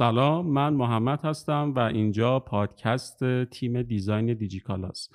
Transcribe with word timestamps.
سلام 0.00 0.46
من 0.46 0.74
محمد 0.74 1.24
هستم 1.24 1.72
و 1.76 1.78
اینجا 1.78 2.40
پادکست 2.40 3.44
تیم 3.44 3.82
design 3.82 4.34
دیجیکالاس. 4.34 5.08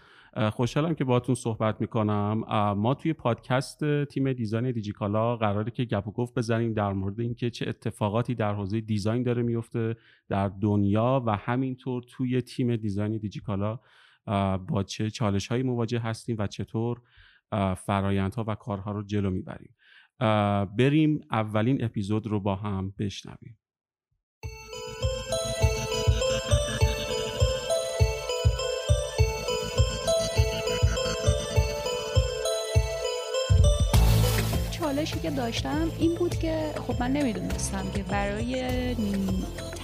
خوشحالم 0.51 0.95
که 0.95 1.03
باتون 1.03 1.35
صحبت 1.35 1.81
می‌کنم. 1.81 2.43
ما 2.77 2.93
توی 2.93 3.13
پادکست 3.13 4.03
تیم 4.03 4.33
design 4.33 4.71
دیجیکالا 4.71 5.35
قراره 5.35 5.71
که 5.71 5.85
گپ 5.85 6.07
و 6.07 6.11
گفت 6.11 6.33
بزنیم 6.33 6.73
در 6.73 6.93
مورد 6.93 7.19
اینکه 7.19 7.49
چه 7.49 7.69
اتفاقاتی 7.69 8.35
در 8.35 8.53
حوزه 8.53 8.81
design 8.81 9.23
داره 9.23 9.41
میفته 9.41 9.95
در 10.29 10.47
دنیا 10.47 11.23
و 11.25 11.35
همینطور 11.35 12.03
توی 12.07 12.41
تیم 12.41 12.75
design 12.75 13.17
دیجیکالا 13.17 13.79
با 14.67 14.83
چه 14.87 15.09
چالش 15.09 15.47
هایی 15.47 15.63
مواجه 15.63 15.99
هستیم 15.99 16.35
و 16.39 16.47
چطور 16.47 17.01
فرایندها 17.77 18.45
و 18.47 18.55
کارها 18.55 18.91
رو 18.91 19.03
جلو 19.03 19.29
می‌بریم. 19.29 19.75
بریم 20.77 21.21
اولین 21.31 21.83
اپیزود 21.83 22.27
رو 22.27 22.39
با 22.39 22.55
هم 22.55 22.93
بشنویم. 22.99 23.57
چالشی 35.05 35.19
که 35.19 35.29
داشتم 35.29 35.91
این 35.99 36.15
بود 36.15 36.35
که 36.35 36.71
خب 36.87 36.95
من 36.99 37.11
نمی‌دونستم 37.11 37.91
که 37.95 38.03
برای 38.03 38.65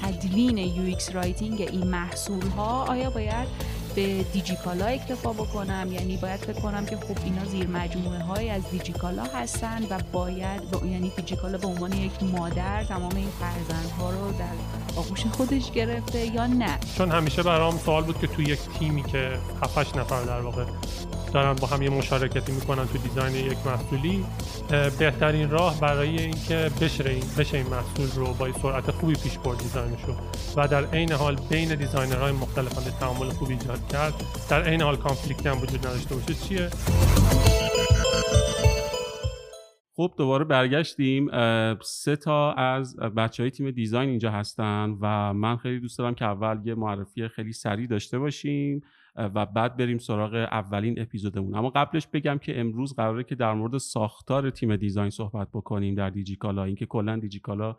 تدوین 0.01 0.57
UX 0.57 1.15
writing 1.15 1.61
این 1.61 1.87
محصول 1.87 2.47
ها 2.47 2.85
آیا 2.85 3.09
باید 3.09 3.47
به 3.95 4.23
دیجیکالا 4.23 4.85
اکتفا 4.85 5.33
بکنم. 5.33 5.89
یعنی 5.91 6.17
باید 6.17 6.39
فکر 6.39 6.59
کنم 6.59 6.85
که 6.85 6.95
خب 6.95 7.17
اینا 7.23 7.45
زیر 7.45 7.67
مجموعه 7.67 8.19
های 8.19 8.49
از 8.49 8.61
دیجیکالا 8.71 9.23
هستن 9.23 9.83
و 9.89 9.99
باید 10.11 10.71
با 10.71 10.87
یعنی 10.87 11.11
دیجیکالا 11.15 11.57
به 11.57 11.67
عنوان 11.67 11.93
یک 11.93 12.23
مادر 12.23 12.83
تمام 12.83 13.15
این 13.15 13.29
فرزندها 13.39 14.09
رو 14.09 14.31
در 14.31 14.53
آغوش 14.95 15.25
خودش 15.25 15.71
گرفته 15.71 16.35
یا 16.35 16.47
نه؟ 16.47 16.79
چون 16.97 17.11
همیشه 17.11 17.43
برام 17.43 17.77
سوال 17.77 18.03
بود 18.03 18.19
که 18.19 18.27
تو 18.27 18.41
یک 18.41 18.59
تیمی 18.79 19.03
که 19.03 19.31
7 19.63 19.97
نفر 19.97 20.23
در 20.23 20.41
واقع 20.41 20.65
دارن 21.33 21.53
با 21.53 21.67
هم 21.67 21.81
یه 21.81 21.89
مشارکتی 21.89 22.51
می‌کنن 22.51 22.87
تو 22.87 22.97
design 22.97 23.35
یک 23.35 23.57
محصولی 23.65 24.25
بهترین 24.99 25.49
راه 25.49 25.79
برای 25.79 26.19
اینکه 26.19 26.71
بشه 26.81 27.09
این 27.09 27.23
بشه 27.37 27.57
این 27.57 27.67
محصول 27.67 28.11
رو 28.15 28.33
با 28.33 28.47
سرعت 28.61 28.91
خوبی 28.91 29.13
پیش 29.13 29.37
برد 29.37 29.57
design 29.57 29.92
شو. 29.92 30.15
و 30.55 30.67
در 30.67 30.85
عین 30.85 31.11
حال 31.11 31.35
بین 31.49 31.75
designer 31.75 32.31
های 32.31 32.43
مختلفم 32.43 32.83
تعامل 32.99 33.29
خوبی 33.29 33.53
ایجاد 33.53 33.80
کرد. 33.87 34.13
در 34.49 34.63
عین 34.63 34.81
حال 34.81 34.95
conflict 34.95 35.45
هم 35.47 35.61
وجود 35.61 35.87
نداشته 35.87 36.15
باشه 36.15 36.33
چیه؟ 36.33 36.69
خب 39.95 40.13
دوباره 40.17 40.45
برگشتیم. 40.45 41.29
سه 41.81 42.15
تا 42.15 42.53
از 42.53 42.95
بچه 42.95 43.43
های 43.43 43.49
تیم 43.51 43.71
دیزاین 43.71 44.09
اینجا 44.09 44.31
هستن 44.31 44.97
و 45.01 45.33
من 45.33 45.57
خیلی 45.57 45.79
دوست 45.79 45.97
دارم 45.97 46.15
که 46.15 46.25
اول 46.25 46.59
یه 46.65 46.75
معرفی 46.75 47.27
خیلی 47.27 47.53
سریع 47.53 47.87
داشته 47.87 48.19
باشیم. 48.19 48.81
و 49.15 49.45
بعد 49.45 49.77
بریم 49.77 49.97
سراغ 49.97 50.33
اولین 50.33 51.01
اپیزودمون. 51.01 51.55
اما 51.55 51.69
قبلش 51.69 52.07
بگم 52.07 52.37
که 52.37 52.59
امروز 52.59 52.95
قراره 52.95 53.23
که 53.23 53.35
در 53.35 53.53
مورد 53.53 53.77
ساختار 53.77 54.49
تیم 54.49 54.75
دیزاین 54.75 55.09
صحبت 55.09 55.47
بکنیم 55.53 55.95
در 55.95 56.09
دیجیکالا. 56.09 56.63
اینکه 56.63 56.85
کلا 56.85 57.17
دیجیکالا 57.17 57.77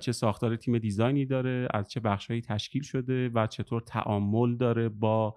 چه 0.00 0.12
ساختار 0.12 0.56
تیم 0.56 0.78
دیزاینی 0.78 1.26
داره 1.26 1.68
از 1.74 1.90
چه 1.90 2.00
بخشهایی 2.00 2.40
تشکیل 2.40 2.82
شده 2.82 3.28
و 3.28 3.46
چطور 3.46 3.80
تعامل 3.80 4.56
داره 4.56 4.88
با 4.88 5.36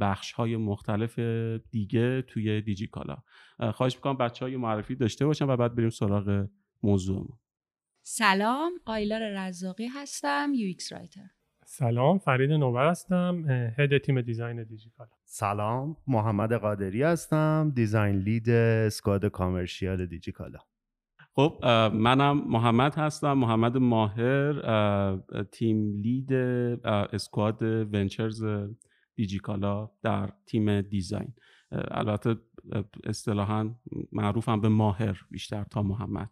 بخش 0.00 0.32
های 0.32 0.56
مختلف 0.56 1.18
دیگه 1.70 2.22
توی 2.22 2.60
دیجیکالا. 2.60 3.16
خواهش 3.74 3.94
می‌کنم 3.94 4.16
بچه 4.16 4.44
ها 4.44 4.48
یه 4.48 4.56
معرفی 4.56 4.94
داشته 4.94 5.26
باشم 5.26 5.48
و 5.48 5.56
بعد 5.56 5.74
بریم 5.74 5.90
سراغ 5.90 6.46
موضوعمون. 6.82 7.38
سلام 8.02 8.72
آیلار 8.86 9.20
رزاقی 9.38 9.86
هستم 9.86 10.50
UX 10.54 10.92
writer. 10.92 11.39
سلام 11.72 12.18
فرید 12.18 12.52
نوبر 12.52 12.90
هستم 12.90 13.44
head 13.78 13.98
تیم 13.98 14.20
design 14.20 14.64
دیجیکالا 14.64 15.06
سلام 15.24 15.96
محمد 16.06 16.52
قادری 16.52 17.02
هستم 17.02 17.72
design 17.74 18.16
lead 18.16 18.50
squad 18.50 19.26
commercial 19.26 20.06
دیجیکالا 20.06 20.58
خب 21.32 21.60
منم 21.94 22.48
محمد 22.48 22.94
هستم 22.94 23.32
محمد 23.32 23.76
ماهر 23.76 24.52
team 25.52 25.92
lead 25.92 26.32
squad 27.12 27.62
ventures 27.62 28.44
دیجیکالا 29.14 29.90
در 30.02 30.32
تیم 30.46 30.80
دیزاین. 30.80 31.34
البته 31.72 32.36
اصطلاحا 33.04 33.70
معروفم 34.12 34.60
به 34.60 34.68
ماهر 34.68 35.20
بیشتر 35.30 35.64
تا 35.64 35.82
محمد. 35.82 36.30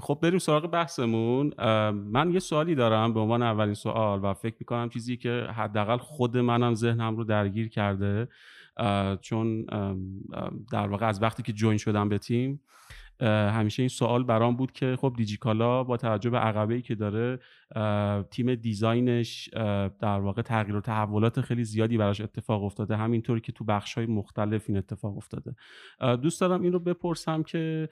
خب 0.00 0.18
بریم 0.22 0.38
سراغ 0.38 0.66
بحثمون. 0.66 1.52
من 1.92 2.30
یه 2.32 2.38
سوالی 2.38 2.74
دارم 2.74 3.14
به 3.14 3.20
عنوان 3.20 3.42
اولین 3.42 3.74
سوال 3.74 4.20
و 4.24 4.34
فکر 4.34 4.56
می‌کنم 4.60 4.88
چیزی 4.88 5.16
که 5.16 5.46
حداقل 5.56 5.96
خود 5.96 6.36
منم 6.36 6.74
ذهنم 6.74 7.16
رو 7.16 7.24
درگیر 7.24 7.68
کرده 7.68 8.28
چون 9.20 9.62
در 10.72 10.88
واقع 10.88 11.06
از 11.06 11.22
وقتی 11.22 11.42
که 11.42 11.52
جوین 11.52 11.78
شدم 11.78 12.08
به 12.08 12.18
تیم 12.18 12.60
همیشه 13.26 13.82
این 13.82 13.88
سوال 13.88 14.24
برام 14.24 14.56
بود 14.56 14.72
که 14.72 14.96
خب 15.00 15.14
دیجیکالا 15.16 15.84
با 15.84 15.96
توجه 15.96 16.30
به 16.30 16.38
عقبه 16.38 16.74
ای 16.74 16.82
که 16.82 16.94
داره 16.94 17.38
تیم 18.30 18.54
دیزاینش 18.54 19.48
در 20.00 20.20
واقع 20.20 20.42
تغییر 20.42 20.76
و 20.76 20.80
تحولات 20.80 21.40
خیلی 21.40 21.64
زیادی 21.64 21.96
براش 21.98 22.20
اتفاق 22.20 22.64
افتاده. 22.64 22.96
همینطوری 22.96 23.40
که 23.40 23.52
تو 23.52 23.64
بخش 23.64 23.94
های 23.94 24.06
مختلف 24.06 24.64
این 24.68 24.78
اتفاق 24.78 25.16
افتاده. 25.16 25.54
دوست 26.22 26.40
دارم 26.40 26.62
این 26.62 26.72
رو 26.72 26.78
بپرسم 26.78 27.42
که 27.42 27.88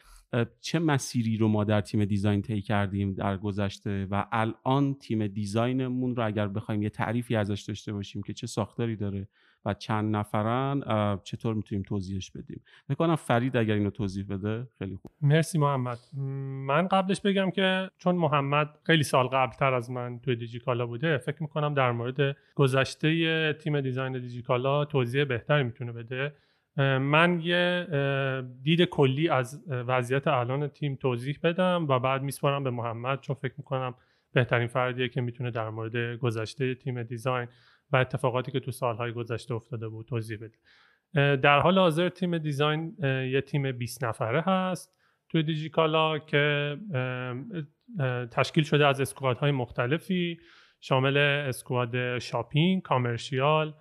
چه 0.61 0.79
مسیری 0.79 1.37
رو 1.37 1.49
ما 1.49 1.65
در 1.65 1.81
تیم 1.81 2.05
دیزاین 2.05 2.43
طی 2.43 2.63
کردیم 2.63 3.15
در 3.15 3.37
گذشته 3.37 4.07
و 4.11 4.27
الان 4.33 4.95
تیم 4.95 5.27
دیزاینمون 5.27 6.17
رو 6.17 6.27
اگر 6.27 6.49
بخوایم 6.49 6.83
یه 6.83 6.91
تعریفی 6.91 7.37
ازش 7.37 7.61
داشته 7.61 7.93
باشیم 7.93 8.23
که 8.23 8.33
چه 8.33 8.47
ساختاری 8.47 8.97
داره 8.97 9.29
و 9.67 9.75
چند 9.75 10.17
نفرن 10.17 10.83
چطور 11.25 11.55
می‌تونیم 11.55 11.83
توضیحش 11.83 12.31
بدیم؟ 12.31 12.63
می‌کنم 12.89 13.17
فرید 13.17 13.57
اگر 13.57 13.75
اینو 13.75 13.91
توضیح 13.91 14.27
بده 14.29 14.67
خیلی 14.79 14.97
خوب. 14.97 15.13
مرسی 15.21 15.59
محمد. 15.59 15.99
من 16.67 16.89
قبلش 16.89 17.21
بگم 17.21 17.51
که 17.51 17.91
چون 17.99 18.17
محمد 18.17 18.79
خیلی 18.83 19.03
سال 19.03 19.27
قبل 19.27 19.53
تر 19.53 19.75
از 19.75 19.91
من 19.91 20.19
توی 20.19 20.37
دیجیکالا 20.37 20.87
بوده 20.87 21.19
فکر 21.19 21.43
می‌کنم 21.43 21.75
در 21.75 21.93
مورد 21.93 22.37
گذشته 22.55 23.53
تیم 23.53 23.81
دیزاین 23.81 24.13
دیجیکالا 24.13 24.85
توضیح 24.85 25.25
بهتری 25.25 25.65
می‌تونه 25.65 25.93
بده. 25.93 26.33
من 26.99 27.41
یه 27.41 27.87
دید 28.63 28.83
کلی 28.83 29.29
از 29.29 29.65
وضعیت 29.69 30.29
الان 30.29 30.69
تیم 30.69 30.95
توضیح 30.95 31.39
بدم 31.43 31.87
و 31.89 31.99
بعد 31.99 32.23
میسپارم 32.23 32.65
به 32.65 32.71
محمد 32.71 33.21
چون 33.21 33.37
فکر 33.37 33.55
می‌کنم 33.59 33.95
بهترین 34.33 34.67
فردیه 34.67 35.09
که 35.09 35.21
می‌تونه 35.21 35.51
در 35.51 35.71
مورد 35.71 36.17
گذشته 36.19 36.75
تیم 36.75 37.03
دیزاین 37.03 37.49
و 37.93 37.97
اتفاقاتی 37.97 38.53
که 38.53 38.61
تو 38.61 38.71
سالهای 38.71 39.13
گذشته 39.13 39.55
افتاده 39.55 39.89
بود 39.89 40.07
توضیح 40.07 40.39
بده. 40.39 40.57
در 41.37 41.59
حال 41.61 41.79
حاضر 41.79 42.09
تیم 42.09 42.39
دیزاین 42.39 42.97
یه 43.03 43.41
تیم 43.41 43.73
20 43.73 44.05
نفره 44.05 44.41
هست 44.47 44.97
توی 45.29 45.43
دیجیکالا 45.43 46.19
که 46.19 46.77
تشکیل 48.31 48.65
شده 48.65 48.87
از 48.87 49.01
squad 49.01 49.36
های 49.36 49.51
مختلفی 49.51 50.41
شامل 50.81 51.17
squad 51.17 52.19
shopping، 52.19 52.83
commercial، 52.83 53.75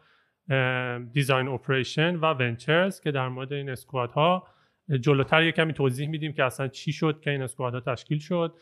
design 1.14 1.48
operation 1.48 2.16
و 2.16 2.34
ventures 2.34 3.02
که 3.02 3.12
در 3.12 3.28
مورد 3.28 3.54
این 3.54 3.70
squad 3.70 4.35
ها 4.35 4.48
جلوتر 5.00 5.44
یه 5.44 5.52
کمی 5.52 5.74
توضیح 5.74 6.10
میدیم 6.10 6.34
که 6.34 6.44
اصلا 6.44 6.68
چی 6.68 6.92
شد 6.92 7.20
که 7.22 7.32
این 7.32 7.42
squad 7.42 7.74
ها 7.74 7.80
تشکیل 7.80 8.20
شد. 8.20 8.56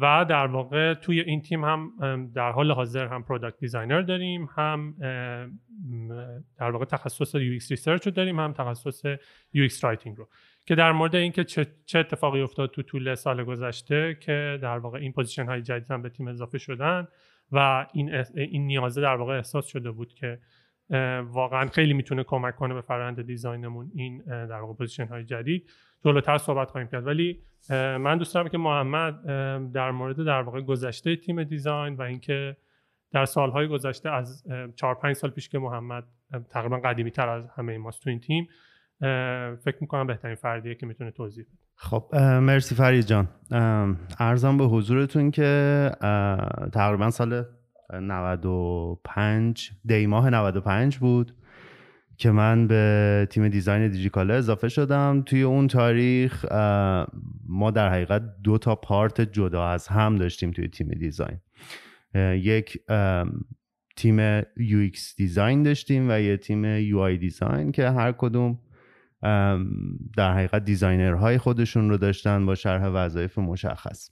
و 0.00 0.26
در 0.28 0.46
واقع 0.46 0.94
توی 0.94 1.20
این 1.20 1.42
تیم 1.42 1.64
هم 1.64 1.92
در 2.34 2.50
حال 2.50 2.72
حاضر 2.72 3.06
هم 3.06 3.22
product 3.22 3.58
designer 3.58 4.02
داریم 4.02 4.48
هم 4.56 4.94
در 6.58 6.70
واقع 6.70 6.84
تخصص 6.84 7.34
UX 7.34 7.70
research 7.70 8.06
رو 8.06 8.12
داریم 8.12 8.40
هم 8.40 8.52
تخصص 8.52 9.04
UX 9.52 9.84
writing 9.84 10.16
رو. 10.16 10.28
که 10.66 10.74
در 10.74 10.92
مورد 10.92 11.14
اینکه 11.14 11.44
چه, 11.44 11.66
چه 11.86 11.98
اتفاقی 11.98 12.40
افتاد 12.40 12.70
تو 12.70 12.82
طول 12.82 13.14
سال 13.14 13.44
گذشته 13.44 14.18
که 14.20 14.58
در 14.62 14.78
واقع 14.78 14.98
این 14.98 15.12
position 15.12 15.46
های 15.46 15.62
جدید 15.62 15.90
هم 15.90 16.02
به 16.02 16.08
تیم 16.08 16.28
اضافه 16.28 16.58
شدن 16.58 17.08
و 17.52 17.86
این 17.92 18.24
این 18.34 18.66
نیازه 18.66 19.00
در 19.00 19.16
واقع 19.16 19.36
احساس 19.36 19.66
شده 19.66 19.90
بود 19.90 20.14
که 20.14 20.38
واقعا 21.22 21.66
خیلی 21.66 21.92
می‌تونه 21.92 22.24
کمک 22.24 22.56
کنه 22.56 22.74
به 22.74 22.80
فرآیند 22.80 23.22
design 23.22 23.67
مون 23.67 23.90
این 23.94 24.22
در 24.26 24.60
واقع 24.60 24.74
position 24.74 25.06
های 25.06 25.24
جدید. 25.24 25.70
جلوتر 26.04 26.38
صحبت 26.38 26.70
خواهیم 26.70 26.88
کرد. 26.88 27.06
ولی 27.06 27.38
من 27.70 28.18
دوست 28.18 28.34
دارم 28.34 28.48
که 28.48 28.58
محمد 28.58 29.26
در 29.72 29.90
مورد 29.90 30.24
در 30.24 30.42
واقع 30.42 30.60
گذشته 30.60 31.16
تیم 31.16 31.44
design 31.44 31.94
و 31.94 32.02
اینکه 32.02 32.56
در 33.12 33.24
سالهای 33.24 33.68
گذشته 33.68 34.10
از 34.10 34.44
4 34.76 34.94
5 34.94 35.16
سال 35.16 35.30
پیش 35.30 35.48
که 35.48 35.58
محمد 35.58 36.04
تقریبا 36.50 36.80
قدیمی 36.84 37.10
تر 37.10 37.28
از 37.28 37.44
همه 37.56 37.78
ماست 37.78 38.02
تو 38.02 38.10
این 38.10 38.20
تیم 38.20 38.48
فکر 39.64 39.76
می‌کنم 39.80 40.06
بهترین 40.06 40.34
فردیه 40.34 40.74
که 40.74 40.86
می‌تونه 40.86 41.10
توضیح 41.10 41.44
بده. 41.44 41.54
خب 41.74 42.14
مرسی 42.16 42.74
فرید 42.74 43.04
جان. 43.06 43.28
ارزم 44.18 44.58
به 44.58 44.64
حضورتون 44.64 45.30
که 45.30 45.90
تقریبا 46.72 47.10
سال 47.10 47.44
95 47.92 49.70
دی 49.84 50.06
ماه 50.06 50.30
95 50.30 50.98
بود. 50.98 51.34
که 52.22 52.30
من 52.30 52.66
به 52.66 53.26
تیم 53.30 53.48
دیزاین 53.48 53.88
دیجیکالا 53.88 54.34
اضافه 54.34 54.68
شدم. 54.68 55.22
توی 55.26 55.42
اون 55.42 55.66
تاریخ 55.66 56.44
ما 57.48 57.70
در 57.74 57.88
حقیقت 57.88 58.22
دو 58.42 58.58
تا 58.58 58.74
پارت 58.74 59.20
جدا 59.20 59.68
از 59.68 59.88
هم 59.88 60.16
داشتیم 60.16 60.50
توی 60.50 60.68
تیم 60.68 60.88
دیزاین. 60.88 61.38
یک 62.34 62.78
تیم 63.96 64.40
UX 64.40 65.14
design 65.16 65.62
داشتیم 65.62 66.10
و 66.10 66.20
یه 66.20 66.36
تیم 66.36 66.90
UI 66.90 67.18
design 67.18 67.72
که 67.72 67.90
هر 67.90 68.12
کدوم 68.12 68.58
در 70.16 70.34
حقیقت 70.34 70.64
designer 70.64 71.23
های 71.23 71.38
خودشون 71.38 71.90
رو 71.90 71.96
داشتن 71.96 72.46
با 72.46 72.54
شرح 72.54 72.86
وظایف 72.86 73.38
مشخص. 73.38 74.10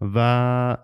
و 0.00 0.76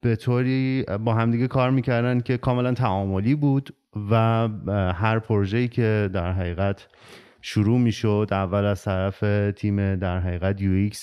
به 0.00 0.16
طوری 0.16 0.84
با 1.04 1.14
همدیگه 1.14 1.48
کار 1.48 1.70
می‌کردن 1.70 2.20
که 2.20 2.36
کاملا 2.36 2.74
تعاملی 2.74 3.34
بود. 3.34 3.74
و 4.10 4.48
هر 4.92 5.18
پروژه‌ای 5.18 5.68
که 5.68 6.10
در 6.12 6.32
حقیقت 6.32 6.88
شروع 7.42 7.78
می‌شد 7.78 8.28
اول 8.30 8.64
از 8.64 8.84
طرف 8.84 9.24
تیم 9.56 9.96
در 9.96 10.18
حقیقت 10.18 10.58
UX 10.58 10.96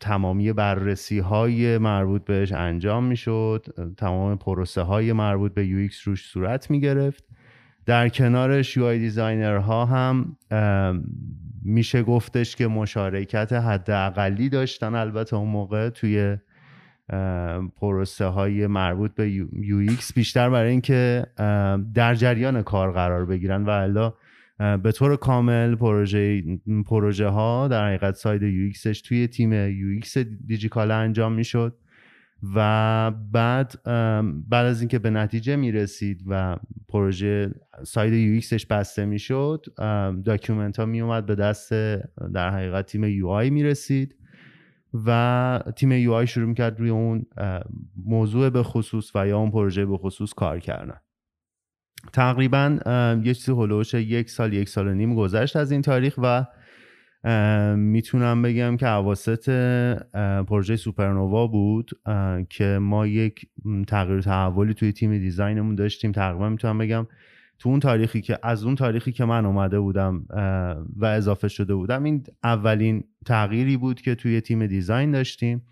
تمامی 0.00 0.52
بررسی 0.52 1.18
های 1.18 1.78
مربوط 1.78 2.24
بهش 2.24 2.52
انجام 2.52 3.04
می‌شد. 3.04 3.66
تمام 3.96 4.38
پروسه 4.38 4.82
های 4.82 5.12
مربوط 5.12 5.54
به 5.54 5.88
UX 5.88 5.94
روش 5.94 6.24
صورت 6.26 6.70
می 6.70 6.80
گرفت 6.80 7.24
در 7.86 8.08
کنارش 8.08 8.78
UI 8.78 8.82
دیزاینر 8.82 9.56
ها 9.56 9.84
هم 9.84 10.36
میشه 11.62 12.02
گفتش 12.02 12.56
که 12.56 12.66
مشارکت 12.66 13.52
حداقلی 13.52 14.48
داشتن. 14.48 14.94
البته 14.94 15.36
اون 15.36 15.48
موقع 15.48 15.88
توی 15.88 16.36
پروسه 17.76 18.24
های 18.24 18.66
مربوط 18.66 19.14
به 19.14 19.46
UX 19.46 20.12
بیشتر 20.14 20.50
برای 20.50 20.70
اینکه 20.70 21.26
در 21.94 22.14
جریان 22.14 22.62
کار 22.62 22.92
قرار 22.92 23.26
بگیرن 23.26 23.64
و 23.64 23.70
الا 23.70 24.14
به 24.58 24.92
طور 24.92 25.16
کامل 25.16 25.74
پروژه 25.74 26.42
پروژه 26.86 27.28
ها 27.28 27.68
در 27.68 27.86
حقیقت 27.86 28.14
side 28.14 28.42
UX 28.42 28.72
توی 29.04 29.28
تیم 29.28 29.70
UX 29.70 30.18
دیجیکالا 30.46 30.90
انجام 30.90 31.32
می‌شد 31.32 31.76
و 32.54 33.10
بعد 33.32 33.82
بعد 34.48 34.66
از 34.66 34.80
اینکه 34.80 34.98
به 34.98 35.10
نتیجه 35.10 35.56
می 35.56 35.72
رسید 35.72 36.24
و 36.26 36.56
پروژه 36.88 37.54
side 37.82 38.12
UX 38.12 38.40
بسته 38.70 39.04
می 39.04 39.18
شد 39.18 39.66
document 40.24 40.78
ها 40.78 40.86
می 40.86 41.00
اومد 41.00 41.26
به 41.26 41.34
دست 41.34 41.72
در 42.34 42.50
حقیقت 42.50 42.86
تیم 42.86 43.04
UI 43.04 43.50
می 43.50 43.62
رسید 43.62 44.16
و 45.06 45.60
تیم 45.76 45.92
UI 45.92 46.26
شروع 46.26 46.48
می 46.48 46.54
کرد 46.54 46.80
روی 46.80 46.90
اون 46.90 47.26
موضوع 48.04 48.50
به 48.50 48.62
خصوص 48.62 49.10
و 49.16 49.26
یا 49.26 49.38
اون 49.38 49.50
پروژه 49.50 49.86
به 49.86 49.96
خصوص 49.96 50.34
کار 50.34 50.58
کردن. 50.58 51.00
تقریبا 52.12 52.78
یه 53.24 53.34
چیزی 53.34 53.52
هلوش 53.52 53.94
یک 53.94 54.30
سال 54.30 54.52
یک 54.52 54.68
سال 54.68 54.88
و 54.88 54.94
نیم 54.94 55.14
گذشت 55.14 55.56
از 55.56 55.72
این 55.72 55.82
تاریخ 55.82 56.18
و 56.22 56.44
می‌تونم 57.76 58.42
بگم 58.42 58.76
که 58.76 58.86
عواسط 58.86 59.48
پروژه 60.48 60.76
سوپرنووا 60.76 61.46
بود 61.46 61.90
که 62.50 62.78
ما 62.80 63.06
یک 63.06 63.46
تغییر 63.88 64.20
تحولی 64.20 64.74
توی 64.74 64.92
تیم 64.92 65.18
دیزاینمون 65.18 65.74
داشتیم. 65.74 66.12
تقریبا 66.12 66.48
می‌تونم 66.48 66.78
بگم 66.78 67.06
تو 67.58 67.68
اون 67.68 67.80
تاریخی 67.80 68.20
که 68.20 68.38
از 68.42 68.64
اون 68.64 68.74
تاریخی 68.74 69.12
که 69.12 69.24
من 69.24 69.46
اومده 69.46 69.80
بودم 69.80 70.26
و 70.96 71.04
اضافه 71.04 71.48
شده 71.48 71.74
بودم 71.74 72.04
این 72.04 72.24
اولین 72.44 73.04
تغییری 73.26 73.76
بود 73.76 74.00
که 74.00 74.14
توی 74.14 74.40
تیم 74.40 74.66
دیزاین 74.66 75.10
داشتیم. 75.10 75.62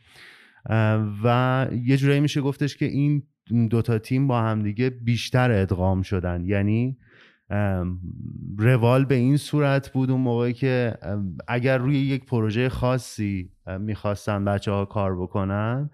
و 1.25 1.67
یه 1.84 1.96
جورایی 1.96 2.20
میشه 2.20 2.40
گفتش 2.40 2.76
که 2.76 2.84
این 2.84 3.23
دوتا 3.70 3.99
تیم 3.99 4.26
با 4.26 4.43
همدیگه 4.43 4.90
بیشتر 4.90 5.50
ادغام 5.50 6.02
شدن. 6.02 6.44
یعنی 6.44 6.96
روال 8.58 9.05
به 9.05 9.14
این 9.14 9.37
صورت 9.37 9.93
بود 9.93 10.11
اون 10.11 10.20
موقعی 10.20 10.52
که 10.52 10.94
اگر 11.49 11.79
روی 11.79 11.99
یک 11.99 12.25
پروژه 12.25 12.69
خاصی 12.69 13.50
می‌خواستن 13.81 14.44
بچه 14.44 14.70
ها 14.70 14.84
کار 14.84 15.23
بکنن 15.23 15.90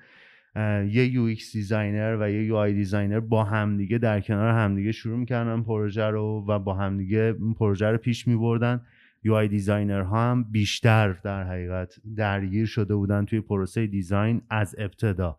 یه 0.91 1.07
UX 1.06 1.53
designer 1.53 2.17
و 2.21 2.31
یه 2.31 2.45
UI 2.45 2.56
designer 2.56 3.21
با 3.21 3.45
همدیگه 3.45 3.99
در 3.99 4.21
کنار 4.21 4.51
همدیگه 4.51 4.93
شروع 4.93 5.19
می‌کردن 5.19 5.63
پروژه 5.63 6.07
رو 6.07 6.45
و 6.49 6.59
با 6.59 6.75
همدیگه 6.75 7.33
پروژه 7.33 7.87
رو 7.87 7.99
پیش 7.99 8.29
میبردن. 8.29 8.81
UI 9.23 9.35
designer 9.35 10.00
ها 10.01 10.31
هم 10.31 10.45
بیشتر 10.45 11.13
در 11.13 11.45
حقیقت 11.45 11.95
درگیر 12.17 12.67
شده 12.67 12.95
بودن 12.95 13.25
توی 13.25 13.41
پروسه 13.41 13.87
design 13.87 14.43
از 14.51 14.75
ابتدا. 14.79 15.39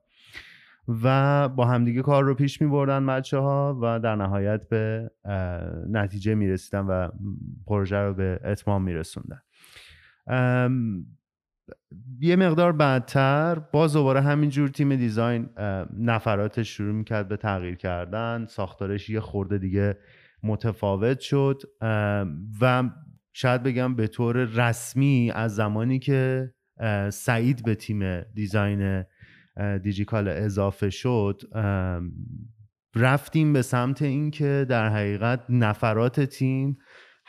و 1.04 1.50
با 1.50 1.66
همدیگه 1.66 2.02
کار 2.02 2.24
رو 2.24 2.34
پیش 2.34 2.62
می 2.62 2.68
بردن 2.68 3.22
ها 3.34 3.80
و 3.82 4.00
در 4.00 4.16
نهایت 4.16 4.70
به 4.70 5.12
نتیجه 5.90 6.36
می 6.36 6.48
رسیدن 6.48 6.80
و 6.80 7.10
پروژه 7.68 7.98
رو 7.98 8.14
به 8.14 8.40
اتمام 8.44 8.84
می 8.84 8.94
رسوندن 8.94 9.42
یه 12.20 12.36
مقدار 12.36 12.72
بعدتر 12.72 13.60
باز 13.74 13.94
دوباره 13.94 14.22
همینجور 14.22 14.70
تیم 14.70 14.96
دیزاین 14.96 15.50
نفراتش 15.98 16.70
شروع 16.70 16.94
می‌کرد 16.94 17.28
به 17.28 17.38
تغییر 17.38 17.76
کردن. 17.76 18.46
ساختارش 18.50 19.10
یه 19.10 19.20
خورده 19.20 19.58
دیگه 19.58 19.98
متفاوت 20.44 21.20
شد. 21.20 21.62
و 22.62 22.90
شاید 23.34 23.64
بگم 23.64 23.96
به 23.96 24.08
طور 24.08 24.38
رسمی 24.38 25.32
از 25.36 25.56
زمانی 25.56 26.00
که 26.00 26.54
سعید 27.10 27.64
به 27.64 27.76
تیم 27.76 28.22
design 28.22 29.06
دیجیکالا 29.84 30.28
اضافه 30.28 30.90
شد 30.90 31.42
رفتیم 32.96 33.54
به 33.54 33.62
سمت 33.62 34.02
اینکه 34.02 34.66
در 34.70 34.90
حقیقت 34.90 35.46
نفرات 35.50 36.22
تیم 36.22 36.78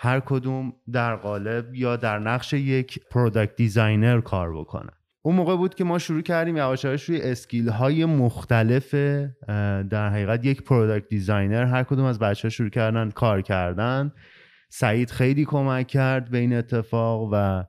هر 0.02 0.20
کدوم 0.20 0.72
در 0.92 1.16
قالب 1.16 1.74
یا 1.74 1.96
در 1.96 2.18
نقش 2.18 2.52
یک 2.52 3.00
product 3.10 3.56
designer 3.56 4.20
کار 4.20 4.56
بکنن. 4.56 4.92
اون 5.22 5.36
موقع 5.36 5.56
بود 5.56 5.74
که 5.74 5.84
ما 5.84 5.98
شروع 5.98 6.22
کردیم 6.22 6.56
یواش 6.56 6.84
روی 6.84 7.20
skill 7.20 7.68
های 7.68 8.04
مختلف 8.04 8.94
در 9.90 10.08
حقیقت 10.10 10.46
یک 10.46 10.62
product 10.62 11.08
designer 11.08 11.64
هر 11.64 11.82
کدوم 11.82 12.04
از 12.04 12.18
بچه 12.18 12.48
ها 12.48 12.50
شروع 12.50 12.70
کردن 12.70 13.10
کار 13.10 13.42
کردن. 13.42 14.12
سعید 14.68 15.10
خیلی 15.10 15.44
کمک 15.44 15.86
کرد 15.86 16.30
به 16.30 16.38
این 16.38 16.54
اتفاق 16.54 17.28
و 17.32 17.64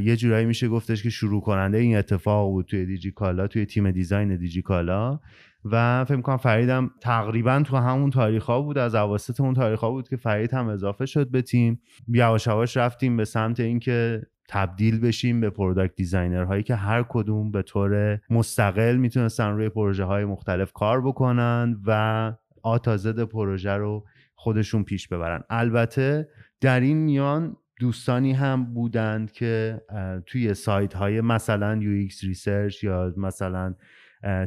یه 0.00 0.16
جورایی 0.16 0.46
میشه 0.46 0.68
گفتش 0.68 1.02
که 1.02 1.10
شروع 1.10 1.40
کننده 1.40 1.78
این 1.78 1.96
اتفاق 1.96 2.50
بود 2.50 2.66
توی 2.66 2.86
دیجیکالا 2.86 3.46
توی 3.46 3.66
تیم 3.66 3.90
design 3.90 4.36
دیجیکالا 4.36 5.20
و 5.64 6.04
فکر 6.04 6.20
کنم 6.20 6.36
فرید 6.36 6.72
هم 6.72 6.90
تقریبا 7.00 7.62
تو 7.66 7.76
همون 7.76 8.10
تاریخ 8.10 8.44
ها 8.44 8.62
بود 8.62 8.78
از 8.78 8.94
اواسط 8.94 9.40
اون 9.40 9.54
تاریخ 9.54 9.80
ها 9.80 9.90
بود 9.90 10.08
که 10.08 10.16
فرید 10.16 10.54
هم 10.54 10.68
اضافه 10.68 11.06
شد 11.06 11.30
به 11.30 11.42
تیم. 11.42 11.80
یواش 12.08 12.46
یواش 12.46 12.76
رفتیم 12.76 13.16
به 13.16 13.24
سمت 13.24 13.60
اینکه 13.60 14.22
تبدیل 14.48 15.00
بشیم 15.00 15.40
به 15.40 15.50
product 15.50 15.94
designer 15.94 16.44
هایی 16.44 16.62
که 16.62 16.74
هر 16.74 17.04
کدوم 17.08 17.50
به 17.50 17.62
طور 17.62 18.20
مستقل 18.30 18.96
می‌تونستن 18.96 19.48
روی 19.48 19.68
پروژه 19.68 20.04
های 20.04 20.24
مختلف 20.24 20.72
کار 20.72 21.00
بکنن 21.00 21.80
و 21.86 22.32
A 22.62 22.77
to 22.77 23.07
Z 23.07 23.22
پروژه 23.24 23.72
رو 23.72 24.04
خودشون 24.34 24.84
پیش 24.84 25.08
ببرن. 25.08 25.42
البته 25.50 26.28
در 26.60 26.80
این 26.80 26.96
میان 26.96 27.56
دوستانی 27.80 28.32
هم 28.32 28.74
بودند 28.74 29.32
که 29.32 29.80
توی 30.26 30.54
side 30.54 30.94
های 30.94 31.20
مثلا 31.20 31.80
UX 31.80 32.24
research 32.24 32.84
یا 32.84 33.12
مثلا 33.16 33.74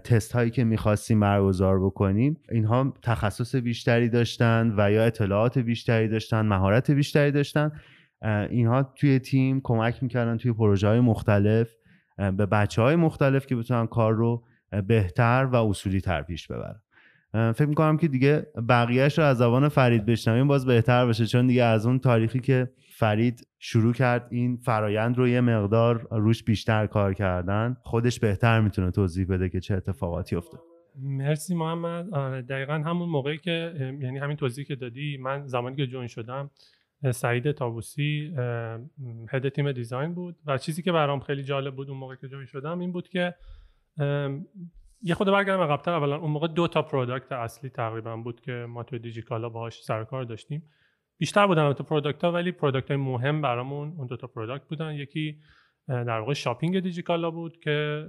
تست 0.03 0.31
هایی 0.31 0.51
که 0.51 0.63
می‌خواستیم 0.63 1.19
برگزار 1.19 1.85
بکنیم 1.85 2.37
اینها 2.51 2.93
تخصص 3.01 3.55
بیشتری 3.55 4.09
داشتن 4.09 4.73
و 4.77 4.91
یا 4.91 5.03
اطلاعات 5.03 5.59
بیشتری 5.59 6.07
داشتن 6.07 6.41
مهارت 6.41 6.91
بیشتری 6.91 7.31
داشتن. 7.31 7.71
اینها 8.49 8.83
توی 8.83 9.19
تیم 9.19 9.61
کمک 9.63 10.03
می‌کردن 10.03 10.37
توی 10.37 10.53
پروژه 10.53 10.87
های 10.87 10.99
مختلف 10.99 11.75
به 12.17 12.45
بچه 12.45 12.81
های 12.81 12.95
مختلف 12.95 13.45
که 13.45 13.55
بتونن 13.55 13.87
کار 13.87 14.13
رو 14.13 14.43
بهتر 14.87 15.47
و 15.51 15.55
اصولی 15.55 16.01
تر 16.01 16.21
پیش 16.21 16.47
ببرن. 16.47 16.81
فکر 17.51 17.65
می‌کنم 17.65 17.97
که 17.97 18.07
دیگه 18.07 18.47
بقیهش 18.69 19.19
رو 19.19 19.25
از 19.25 19.37
زبان 19.37 19.69
فرید 19.69 20.05
بشنویم 20.05 20.47
باز 20.47 20.65
بهتر 20.65 21.05
بشه 21.05 21.25
چون 21.25 21.47
دیگه 21.47 21.63
از 21.63 21.85
اون 21.85 21.99
تاریخی 21.99 22.39
که 22.39 22.69
فرید 23.01 23.47
شروع 23.59 23.93
کرد 23.93 24.27
این 24.31 24.57
فرایند 24.57 25.17
رو 25.17 25.27
یه 25.27 25.41
مقدار 25.41 26.07
روش 26.11 26.43
بیشتر 26.43 26.87
کار 26.87 27.13
کردن. 27.13 27.77
خودش 27.83 28.19
بهتر 28.19 28.61
می‌تونه 28.61 28.91
توضیح 28.91 29.27
بده 29.27 29.49
که 29.49 29.59
چه 29.59 29.75
اتفاقاتی 29.75 30.35
افتاد. 30.35 30.61
مرسی 30.99 31.55
محمد. 31.55 32.13
آره 32.13 32.41
دقیقا 32.41 32.73
همون 32.73 33.09
موقعی 33.09 33.37
که 33.37 33.73
یعنی 34.01 34.17
همین 34.17 34.37
توضیحی 34.37 34.65
که 34.65 34.75
دادی 34.75 35.17
من 35.17 35.47
زمانی 35.47 35.75
که 35.75 35.87
جوین 35.87 36.07
شدم 36.07 36.49
سعید 37.11 37.51
تابوسی 37.51 38.33
هد 39.29 39.49
تیم 39.49 39.71
دیزاین 39.71 40.13
بود. 40.13 40.35
و 40.45 40.57
چیزی 40.57 40.81
که 40.81 40.91
برام 40.91 41.19
خیلی 41.19 41.43
جالب 41.43 41.75
بود 41.75 41.89
اون 41.89 41.97
موقع 41.97 42.15
که 42.15 42.27
جوین 42.27 42.45
شدم 42.45 42.79
این 42.79 42.91
بود 42.91 43.09
که 43.09 43.35
یه 45.01 45.15
خورده 45.15 45.27
برگردم 45.27 45.61
عقب‌تر. 45.61 45.91
اولا 45.91 46.17
اون 46.17 46.31
موقع 46.31 46.47
دو 46.47 46.67
تا 46.67 46.81
product 46.81 47.31
اصلی 47.31 47.69
تقریبا 47.69 48.17
بود 48.17 48.41
که 48.41 48.65
ما 48.69 48.83
توی 48.83 48.99
دیجیکالا 48.99 49.49
باهاش 49.49 49.83
سرکار 49.83 50.23
داشتیم. 50.23 50.63
بیشتر 51.21 51.47
بودن 51.47 51.61
البته 51.61 51.83
product 51.83 52.23
ها 52.23 52.31
ولی 52.31 52.51
product 52.51 52.87
های 52.87 52.97
مهم 52.97 53.41
برامون 53.41 53.93
اون 53.97 54.07
دو 54.07 54.17
تا 54.17 54.27
product 54.27 54.67
بودن. 54.67 54.93
یکی 54.93 55.37
در 55.87 56.19
واقع 56.19 56.33
shopping 56.33 56.79
دیجیکالا 56.79 57.31
بود 57.31 57.59
که 57.59 58.07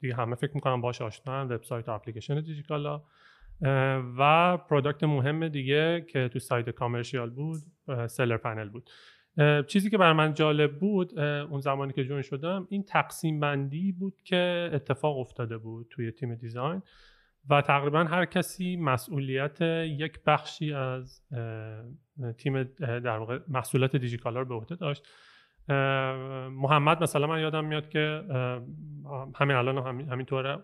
دیگه 0.00 0.14
همه 0.14 0.36
فکر 0.36 0.50
می‌کنم 0.54 0.80
باهاش 0.80 1.02
آشنا 1.02 1.46
وبسایت 1.46 1.88
و 1.88 1.92
اپلیکیشن 1.92 2.40
دیجیکالا. 2.40 3.02
و 4.18 4.56
product 4.56 5.04
مهم 5.04 5.48
دیگه 5.48 6.06
که 6.08 6.28
تو 6.28 6.38
side 6.38 6.70
commercial 6.70 7.30
بود 7.30 7.60
seller 8.06 8.36
panel 8.36 8.68
بود. 8.68 8.90
چیزی 9.66 9.90
که 9.90 9.98
برای 9.98 10.12
من 10.12 10.34
جالب 10.34 10.78
بود 10.78 11.18
اون 11.18 11.60
زمانی 11.60 11.92
که 11.92 12.04
join 12.04 12.22
شدم 12.22 12.66
این 12.70 12.82
تقسیم 12.82 13.40
بندی 13.40 13.92
بود 13.92 14.22
که 14.24 14.70
اتفاق 14.72 15.18
افتاده 15.18 15.58
بود 15.58 15.86
توی 15.90 16.12
تیم 16.12 16.34
design. 16.34 16.82
و 17.48 17.60
تقریبا 17.60 18.04
هر 18.04 18.24
کسی 18.24 18.76
مسئولیت 18.76 19.60
یک 19.60 20.20
بخشی 20.26 20.72
از 20.72 21.22
تیم 22.38 22.62
در 22.78 23.18
واقع 23.18 23.38
محصولات 23.48 23.96
دیجیکالاا 23.96 24.40
رو 24.40 24.46
به 24.46 24.54
عهده 24.54 24.74
داشت. 24.74 25.08
محمد 26.50 27.02
مثلا 27.02 27.26
من 27.26 27.40
یادم 27.40 27.64
میاد 27.64 27.88
که 27.88 28.22
همین 29.34 29.56
الان 29.56 29.86
همین 29.86 30.08
همینطوره 30.08 30.58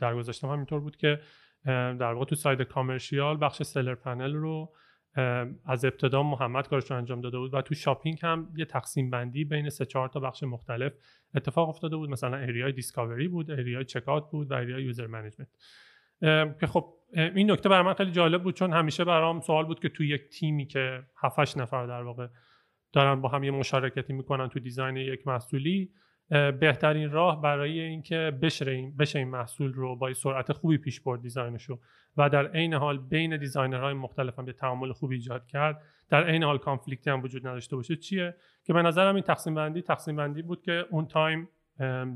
در 0.00 0.14
گذشته 0.14 0.40
هم 0.40 0.48
همینطور 0.48 0.80
بود 0.80 0.96
که 0.96 1.20
در 1.64 2.12
واقع 2.12 2.24
تو 2.24 2.34
side 2.34 2.62
commercial 2.62 3.38
بخش 3.40 3.62
seller 3.62 3.94
panel 3.94 4.32
رو 4.34 4.72
از 5.66 5.84
ابتدا 5.84 6.22
محمد 6.22 6.68
کارش 6.68 6.90
رو 6.90 6.96
انجام 6.96 7.20
داده 7.20 7.38
بود 7.38 7.54
و 7.54 7.62
تو 7.62 7.74
shopping 7.74 8.18
هم 8.22 8.52
یه 8.56 8.64
تقسیم 8.64 9.10
بندی 9.10 9.44
بین 9.44 9.68
سه 9.68 9.84
چهار 9.84 10.08
تا 10.08 10.20
بخش 10.20 10.42
مختلف 10.42 10.92
اتفاق 11.34 11.68
افتاده 11.68 11.96
بود. 11.96 12.10
مثلا 12.10 12.36
area 12.36 12.72
ی 12.72 12.78
discovery 12.78 13.28
بود 13.28 13.50
area 13.50 13.84
ی 13.84 13.89
checkout 13.89 14.30
بود 14.30 14.50
و 14.50 14.54
area 14.54 14.82
ی 14.82 14.87
user 14.87 15.06
management 15.06 15.48
که 16.60 16.66
خب 16.66 16.94
این 17.14 17.50
نکته 17.50 17.68
برای 17.68 17.82
من 17.82 17.94
خیلی 17.94 18.10
جالب 18.10 18.42
بود 18.42 18.54
چون 18.54 18.72
همیشه 18.72 19.04
برام 19.04 19.40
سوال 19.40 19.64
بود 19.64 19.80
که 19.80 19.88
تو 19.88 20.04
یک 20.04 20.28
تیمی 20.28 20.66
که 20.66 21.02
7 21.22 21.58
نفر 21.58 21.86
در 21.86 22.02
واقع 22.02 22.26
دارن 22.92 23.20
با 23.20 23.28
هم 23.28 23.44
یه 23.44 23.50
مشارکتی 23.50 24.12
می‌کنن 24.12 24.48
تو 24.48 24.60
design 24.60 24.96
یک 24.96 25.26
محصولی 25.26 25.90
بهترین 26.60 27.10
راه 27.10 27.42
برای 27.42 27.80
اینکه 27.80 28.38
بشه 28.42 28.70
این 28.70 28.96
بشه 28.96 29.18
این 29.18 29.28
محصول 29.28 29.72
رو 29.72 29.96
با 29.96 30.14
سرعت 30.14 30.52
خوبی 30.52 30.78
پیش 30.78 31.00
برد 31.00 31.22
design 31.22 31.56
شو. 31.56 31.78
و 32.16 32.28
در 32.28 32.46
عین 32.46 32.74
حال 32.74 32.98
بین 32.98 33.36
designer 33.36 33.82
های 33.82 33.94
مختلف 33.94 34.38
هم 34.38 34.44
یه 34.44 34.52
تعامل 34.52 34.92
خوبی 34.92 35.14
ایجاد 35.14 35.46
کرد. 35.46 35.82
در 36.08 36.24
عین 36.24 36.42
حال 36.42 36.58
conflict 36.58 37.04
ی 37.04 37.10
هم 37.10 37.22
وجود 37.22 37.46
نداشته 37.46 37.76
باشه 37.76 37.96
چیه؟ 37.96 38.34
که 38.64 38.72
به 38.72 38.82
نظرم 38.82 39.14
این 39.14 39.24
تقسیم 39.24 39.54
بندی 39.54 39.82
تقسیم 39.82 40.16
بندی 40.16 40.42
بود 40.42 40.62
که 40.62 40.84
اون 40.90 41.06
time 41.06 41.48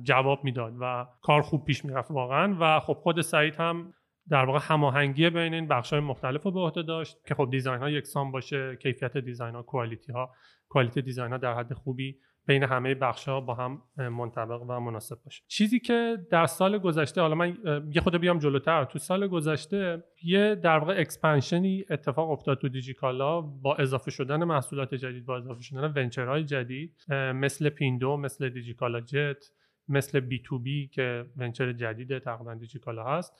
جواب 0.02 0.44
می‌داد 0.44 0.75
و 0.80 1.06
کار 1.22 1.42
خوب 1.42 1.64
پیش 1.64 1.84
می‌رفت 1.84 2.10
واقعا. 2.10 2.56
و 2.60 2.80
خب 2.80 2.92
خود 2.92 3.20
سعید 3.20 3.56
هم 3.56 3.92
در 4.28 4.44
واقع 4.44 4.58
هماهنگی 4.62 5.30
بین 5.30 5.54
این 5.54 5.68
بخش 5.68 5.92
های 5.92 6.00
مختلف 6.02 6.42
رو 6.42 6.50
به 6.50 6.60
عهده 6.60 6.82
داشت 6.82 7.16
که 7.26 7.34
خب 7.34 7.48
design 7.50 7.80
ها 7.80 7.90
یکسان 7.90 8.30
باشه 8.30 8.76
کیفیت 8.76 9.16
design 9.16 9.54
ها 9.54 9.62
quality 9.62 10.12
ها 10.12 10.30
quality 10.68 11.02
design 11.02 11.32
ها 11.32 11.38
در 11.38 11.54
حد 11.54 11.72
خوبی 11.72 12.18
بین 12.46 12.62
همه 12.62 12.94
بخش 12.94 13.28
ها 13.28 13.40
با 13.40 13.54
هم 13.54 13.82
منطبق 13.96 14.62
و 14.62 14.80
مناسب 14.80 15.18
باشه. 15.24 15.42
چیزی 15.48 15.80
که 15.80 16.18
در 16.30 16.46
سال 16.46 16.78
گذشته 16.78 17.20
حالا 17.20 17.34
من 17.34 17.58
یه 17.92 18.00
خورده 18.00 18.16
بیام 18.16 18.38
جلوتر. 18.38 18.84
تو 18.84 18.98
سال 18.98 19.26
گذشته 19.26 20.04
یه 20.22 20.54
در 20.54 20.78
واقع 20.78 20.94
expansion 20.99 21.76
ی 21.76 21.85
اتفاق 21.90 22.30
افتاد 22.30 22.58
تو 22.58 22.68
دیجیکالا 22.68 23.40
با 23.40 23.76
اضافه 23.76 24.10
شدن 24.10 24.44
محصولات 24.44 24.94
جدید 24.94 25.26
با 25.26 25.36
اضافه 25.36 25.62
شدن 25.62 25.92
venture 25.96 26.34
های 26.34 26.44
جدید 26.44 27.04
مثل 27.12 27.68
پیندو 27.68 28.16
مثل 28.16 28.48
دیجیکالا 28.48 29.00
جت 29.00 29.44
مثل 29.88 30.20
B2B 30.20 30.88
که 30.88 31.24
venture 31.37 31.73
جدید 31.72 32.18
تقریبا 32.18 32.54
دیجیکالا 32.54 33.04
هست. 33.04 33.32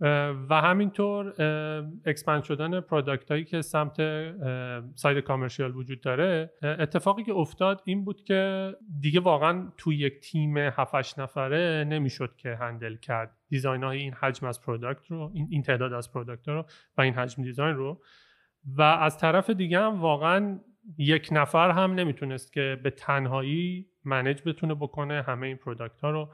و 0.00 0.60
همینطور 0.62 1.34
expand 2.06 2.42
شدن 2.42 2.80
product 2.80 3.30
هایی 3.30 3.44
که 3.44 3.62
سمت 3.62 3.96
side 4.94 5.18
commercial 5.18 5.76
وجود 5.76 6.00
داره. 6.00 6.50
اتفاقی 6.62 7.22
که 7.24 7.32
افتاد 7.32 7.82
این 7.84 8.04
بود 8.04 8.24
که 8.24 8.72
دیگه 9.00 9.20
واقعا 9.20 9.72
تو 9.76 9.92
یک 9.92 10.20
تیم 10.20 10.56
7 10.58 11.18
نفره 11.18 11.84
نمی‌شد 11.88 12.36
که 12.36 12.56
handle 12.60 12.96
کرد 12.96 13.36
design 13.48 13.82
های 13.82 13.98
این 13.98 14.12
حجم 14.12 14.46
از 14.46 14.62
product 14.62 15.06
رو 15.06 15.32
این 15.34 15.62
تعداد 15.62 15.92
از 15.92 16.12
product 16.12 16.48
رو 16.48 16.64
و 16.98 17.00
این 17.00 17.14
حجم 17.14 17.42
design 17.42 17.76
رو. 17.76 18.00
و 18.76 18.82
از 18.82 19.18
طرف 19.18 19.50
دیگه 19.50 19.80
هم 19.80 20.00
واقعا 20.00 20.60
یک 20.98 21.28
نفر 21.32 21.70
هم 21.70 21.94
نمی‌تونست 21.94 22.52
که 22.52 22.80
به 22.82 22.90
تنهایی 22.90 23.86
manage 24.04 24.42
بتونه 24.46 24.74
بکنه 24.74 25.22
همه 25.22 25.46
این 25.46 25.56
product 25.56 26.00
ها 26.00 26.10
رو. 26.10 26.28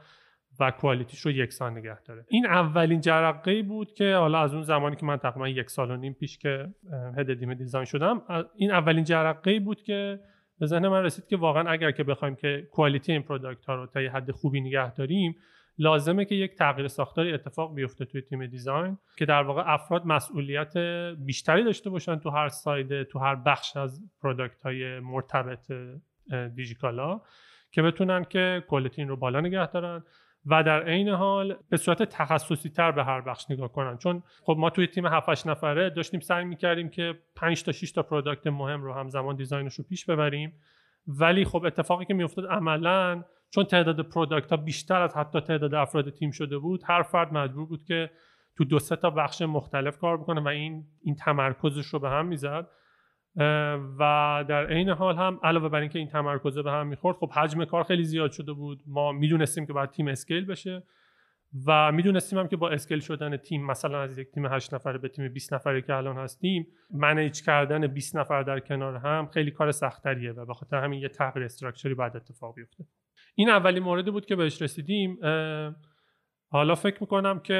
و 0.63 0.71
quality 0.71 1.10
ش 1.10 1.21
رو 1.21 1.31
یکسان 1.31 1.79
نگه 1.79 2.03
داره. 2.03 2.25
این 2.29 2.47
اولین 2.47 3.01
جرقه 3.01 3.63
بود 3.63 3.95
که 3.95 4.15
حالا 4.15 4.39
از 4.41 4.55
اون 4.55 4.63
زمانی 4.63 4.97
که 4.97 5.07
من 5.07 5.17
تقریبا 5.17 5.49
یک 5.49 5.71
سال 5.71 5.91
و 5.91 5.97
نیم 5.97 6.13
پیش 6.13 6.39
که 6.39 6.69
head 7.17 7.35
تیم 7.35 7.55
design 7.55 7.85
شدم 7.85 8.23
این 8.57 8.71
اولین 8.71 9.05
جرقه 9.05 9.61
بود 9.61 9.83
که 9.83 10.21
به 10.59 10.67
ذهن 10.67 10.89
من 10.89 11.03
رسید 11.03 11.27
که 11.27 11.37
واقعا 11.37 11.71
اگر 11.71 11.91
که 11.91 12.05
بخوایم 12.05 12.35
که 12.35 12.69
quality 12.73 13.13
این 13.13 13.23
product 13.23 13.65
ها 13.65 13.75
رو 13.75 13.87
تا 13.87 14.03
یه 14.03 14.11
حد 14.11 14.31
خوبی 14.31 14.61
نگه 14.61 14.95
داریم 14.95 15.37
لازمه 15.79 16.25
که 16.25 16.35
یک 16.35 16.55
تغییر 16.55 16.89
ساختاری 16.89 17.33
اتفاق 17.33 17.75
بیفته 17.75 18.05
توی 18.05 18.23
تیم 18.23 18.47
design 18.47 18.99
که 19.17 19.27
در 19.27 19.43
واقع 19.43 19.63
افراد 19.67 20.07
مسئولیت 20.07 20.77
بیشتری 21.27 21.65
داشته 21.65 21.91
باشن 21.91 22.19
تو 22.19 22.31
هر 22.31 22.49
side ِ 22.49 23.05
تو 23.05 23.19
هر 23.19 23.35
بخش 23.35 23.77
از 23.77 24.03
product 24.23 24.63
های 24.63 25.01
مرتبط 25.01 25.73
دیجیکالا 26.55 27.21
که 27.73 27.83
بتونن 27.83 28.25
که 28.25 28.65
quality 28.69 29.05
رو 29.05 29.17
بالا 29.17 29.41
نگه 29.41 29.67
دارن. 29.67 30.05
و 30.47 30.63
در 30.63 30.83
عین 30.83 31.09
حال 31.09 31.57
به 31.71 31.77
صورت 31.77 32.03
تخصصی 32.03 32.69
تر 32.69 32.93
به 32.93 33.05
هر 33.05 33.21
بخش 33.21 33.51
نگاه 33.51 33.73
کنن. 33.73 33.99
چون 33.99 34.23
خب 34.43 34.57
ما 34.59 34.71
توی 34.71 34.87
تیم 34.87 35.07
7 35.07 35.47
نفره 35.47 35.91
داشتیم 35.91 36.21
سعی 36.21 36.45
می‌کردیم 36.45 36.89
که 36.89 37.15
5 37.37 37.63
تا 37.63 37.73
6 37.73 37.93
تا 37.93 38.03
product 38.03 38.47
مهم 38.47 38.83
رو 38.83 38.93
همزمان 38.93 39.37
design 39.37 39.65
ش 39.65 39.75
رو 39.75 39.85
پیش 39.85 40.05
ببریم. 40.05 40.53
ولی 41.07 41.45
خب 41.45 41.65
اتفاقی 41.65 42.05
که 42.05 42.15
میافتاد 42.15 42.47
عملا 42.47 43.25
چون 43.51 43.65
تعداد 43.65 44.01
product 44.01 44.51
ها 44.51 44.57
بیشتر 44.57 45.03
از 45.03 45.17
حتی 45.17 45.41
تعداد 45.41 45.75
افراد 45.75 46.11
تیم 46.11 46.31
شده 46.31 46.59
بود 46.59 46.83
هر 46.85 47.03
فرد 47.03 47.33
مجبور 47.33 47.67
بود 47.67 47.85
که 47.85 48.11
تو 48.57 48.65
دو 48.65 48.79
سه 48.79 48.97
تا 48.97 49.11
بخش 49.11 49.43
مختلف 49.43 49.99
کار 49.99 50.17
بکنه 50.17 50.41
و 50.41 50.49
این 50.49 50.85
این 51.03 51.15
تمرکزش 51.15 51.87
رو 51.87 51.99
به 51.99 52.11
هم 52.11 52.27
می‌زد. 52.27 52.69
و 53.99 54.45
در 54.49 54.67
عین 54.67 54.89
حال 54.89 55.17
هم 55.17 55.41
علاوه 55.43 55.69
بر 55.69 55.81
اینکه 55.81 55.99
این 55.99 56.09
تمرکزه 56.09 56.63
به 56.63 56.71
هم 56.71 56.87
می‌خورد 56.87 57.17
خب 57.17 57.31
حجم 57.31 57.65
کار 57.65 57.85
خیلی 57.85 58.05
زیاد 58.05 58.33
شده 58.33 58.53
بود. 58.53 58.83
ما 58.87 59.13
می‌دونستیم 59.13 59.67
که 59.67 59.73
باید 59.73 59.91
تیم 59.91 60.09
اسکیل 60.09 60.47
بشه 60.47 60.83
و 61.67 61.93
می‌دونستیم 61.93 62.39
هم 62.39 62.49
که 62.49 62.57
با 62.57 62.71
اسکیل 62.71 63.01
شدن 63.01 63.37
تیم 63.37 63.67
مثلا 63.67 64.03
از 64.03 64.19
یک 64.19 64.31
تیم 64.31 64.47
8 64.47 64.75
نفره 64.75 64.99
به 64.99 65.09
تیم 65.09 65.29
20 65.29 65.53
نفره 65.55 65.83
که 65.83 65.95
الان 65.95 66.17
هستیم 66.17 66.67
منیج 66.91 67.43
کردن 67.43 67.87
20 67.87 68.17
نفر 68.17 68.43
در 68.43 68.61
کنار 68.61 68.97
هم 68.97 69.27
خیلی 69.27 69.51
کار 69.51 69.73
سختریه 69.73 70.33
و 70.33 70.47
به 70.47 70.55
خاطر 70.55 70.77
همین 70.77 71.01
یه 71.01 71.09
تغییر 71.09 71.45
استراکچری 71.45 71.95
بعد 71.95 72.17
اتفاق 72.17 72.55
بیفته. 72.55 72.85
این 73.35 73.49
اولین 73.51 73.83
موردی 73.83 74.11
بود 74.11 74.27
که 74.27 74.37
بهش 74.37 74.63
رسیدیم. 74.63 75.19
حالا 76.53 76.75
فکر 76.75 76.97
می‌کنم 77.01 77.41
که 77.41 77.59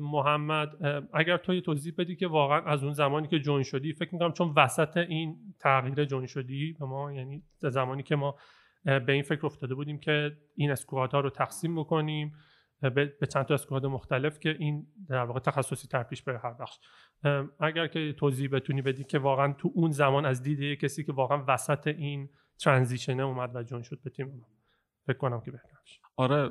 محمد 0.00 0.68
اگر 1.14 1.36
تو 1.36 1.54
یه 1.54 1.60
توضیح 1.60 1.94
بدی 1.98 2.16
که 2.16 2.26
واقعا 2.26 2.60
از 2.60 2.84
اون 2.84 2.92
زمانی 2.92 3.28
که 3.28 3.38
جوین 3.38 3.62
شدی 3.62 3.92
فکر 3.92 4.08
می‌کنم 4.12 4.32
چون 4.32 4.52
وسط 4.56 4.96
این 4.96 5.36
تغییر 5.60 6.04
جوین 6.04 6.26
شدی 6.26 6.76
به 6.80 6.86
ما 6.86 7.12
یعنی 7.12 7.42
زمانی 7.58 8.02
که 8.02 8.16
ما 8.16 8.36
به 8.84 9.12
این 9.12 9.22
فکر 9.22 9.46
افتاده 9.46 9.74
بودیم 9.74 9.98
که 9.98 10.36
این 10.54 10.70
اسکوادها 10.70 11.20
رو 11.20 11.30
تقسیم 11.30 11.80
بکنیم 11.80 12.32
به 12.80 13.26
چند 13.32 13.44
تا 13.44 13.54
اسکواد 13.54 13.86
مختلف 13.86 14.38
که 14.38 14.56
این 14.58 14.86
در 15.08 15.24
واقع 15.24 15.40
تخصصی 15.40 15.88
تر 15.88 16.02
پیش 16.02 16.22
بره 16.22 16.38
هر 16.38 16.52
بخش. 16.52 16.78
اگر 17.60 17.86
که 17.86 18.12
توضیح 18.12 18.48
بتونی 18.52 18.82
بدی 18.82 19.04
که 19.04 19.18
واقعا 19.18 19.52
تو 19.52 19.70
اون 19.74 19.90
زمان 19.90 20.26
از 20.26 20.42
دیده 20.42 20.76
کسی 20.76 21.04
که 21.04 21.12
واقعا 21.12 21.44
وسط 21.48 21.86
این 21.86 22.28
ترانزیشنه 22.58 23.22
اومد 23.22 23.56
و 23.56 23.62
جوین 23.62 23.82
شد 23.82 24.00
به 24.04 24.10
تیم 24.10 24.46
فکر 25.06 25.18
کنم 25.18 25.40
که 25.40 25.50
بهتر 25.50 25.68
آره 26.16 26.50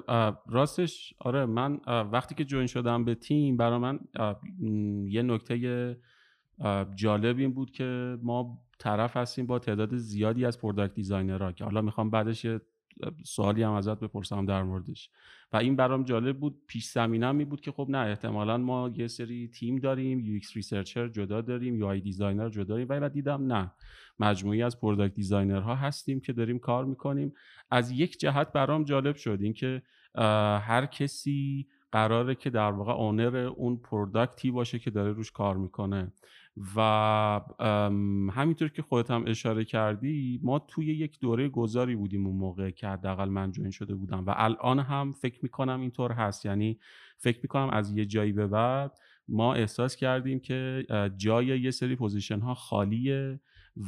راستش 0.49 1.13
آره 1.19 1.45
من 1.45 1.79
وقتی 2.11 2.35
که 2.35 2.45
join 2.45 2.67
شدم 2.67 3.05
به 3.05 3.15
تیم 3.15 3.57
برای 3.57 3.79
من 3.79 3.99
یه 5.07 5.21
نکته 5.21 5.97
جالب 6.95 7.37
این 7.37 7.53
بود 7.53 7.71
که 7.71 8.17
ما 8.21 8.59
طرف 8.79 9.17
هستیم 9.17 9.45
با 9.45 9.59
تعداد 9.59 9.95
زیادی 9.95 10.45
از 10.45 10.59
product 10.61 10.93
designer 10.93 11.45
ها 11.45 11.51
که 11.51 11.63
حالا 11.63 11.81
می‌خوام 11.81 12.09
بعدش 12.09 12.45
یه 12.45 12.61
سوالی 13.24 13.63
هم 13.63 13.71
ازت 13.71 14.00
بپرسم 14.00 14.45
در 14.45 14.63
موردش. 14.63 15.10
و 15.53 15.57
این 15.57 15.75
برام 15.75 16.03
جالب 16.03 16.39
بود 16.39 16.62
پیش 16.67 16.86
زمینم 16.86 17.36
این 17.35 17.45
بود 17.45 17.62
که 17.62 17.71
خب 17.71 17.88
نه 17.89 17.98
احتمالا 17.98 18.57
ما 18.57 18.91
یه 18.95 19.07
سری 19.07 19.48
تیم 19.48 19.79
داریم 19.79 20.19
UX 20.19 20.55
researcher 20.55 21.07
جدا 21.07 21.41
داریم 21.41 21.75
UI 21.75 21.85
designer 21.85 22.50
جدا 22.50 22.63
داریم. 22.63 22.88
و 22.89 23.00
بعد 23.00 23.13
دیدم 23.13 23.53
نه 23.53 23.71
مجموعی 24.19 24.63
از 24.63 24.79
product 24.79 25.13
designer 25.13 25.69
ها 25.69 25.75
هستیم 25.75 26.19
که 26.19 26.33
داریم 26.33 26.60
کار 26.60 26.86
می‌کنیم. 26.86 27.33
از 27.71 27.91
یک 27.91 28.19
جهت 28.19 28.51
برام 28.51 28.83
جالب 28.83 29.15
شد 29.15 29.39
اینکه 29.41 29.81
هر 30.15 30.86
کسی 30.86 31.67
قراره 31.91 32.36
که 32.36 32.50
در 32.50 32.71
واقع 32.71 32.91
owner 32.91 33.35
اون 33.36 33.77
product 33.77 34.42
ی 34.42 34.51
باشه 34.51 34.79
که 34.79 34.91
داره 34.91 35.12
روش 35.12 35.31
کار 35.31 35.57
می‌کنه. 35.57 36.12
و 36.75 36.79
همینطور 38.34 38.70
که 38.70 38.81
خودت 38.81 39.12
هم 39.12 39.24
اشاره 39.27 39.65
کردی 39.65 40.39
ما 40.43 40.60
توی 40.60 40.86
یک 40.86 41.20
دوره 41.20 41.50
گذاری 41.50 41.96
بودیم 41.96 42.27
اون 42.27 42.36
موقع 42.36 42.70
که 42.70 42.88
حداقل 42.88 43.29
من 43.29 43.51
join 43.51 43.71
شده 43.72 43.96
بودم 43.96 44.25
و 44.25 44.34
الان 44.38 44.79
هم 44.79 45.12
فکر 45.12 45.39
می‌کنم 45.43 45.81
اینطور 45.81 46.12
هست. 46.12 46.46
یعنی 46.46 46.79
فکر 47.17 47.39
می‌کنم 47.43 47.70
از 47.70 47.98
یه 47.98 48.05
جایی 48.05 48.31
به 48.31 48.48
بعد 48.48 49.00
ما 49.27 49.53
احساس 49.53 49.96
کردیم 49.96 50.39
که 50.39 50.86
جای 51.17 51.60
یه 51.60 51.72
سری 51.72 51.96
position 51.95 52.39
ها 52.39 52.53
خالیه 52.53 53.39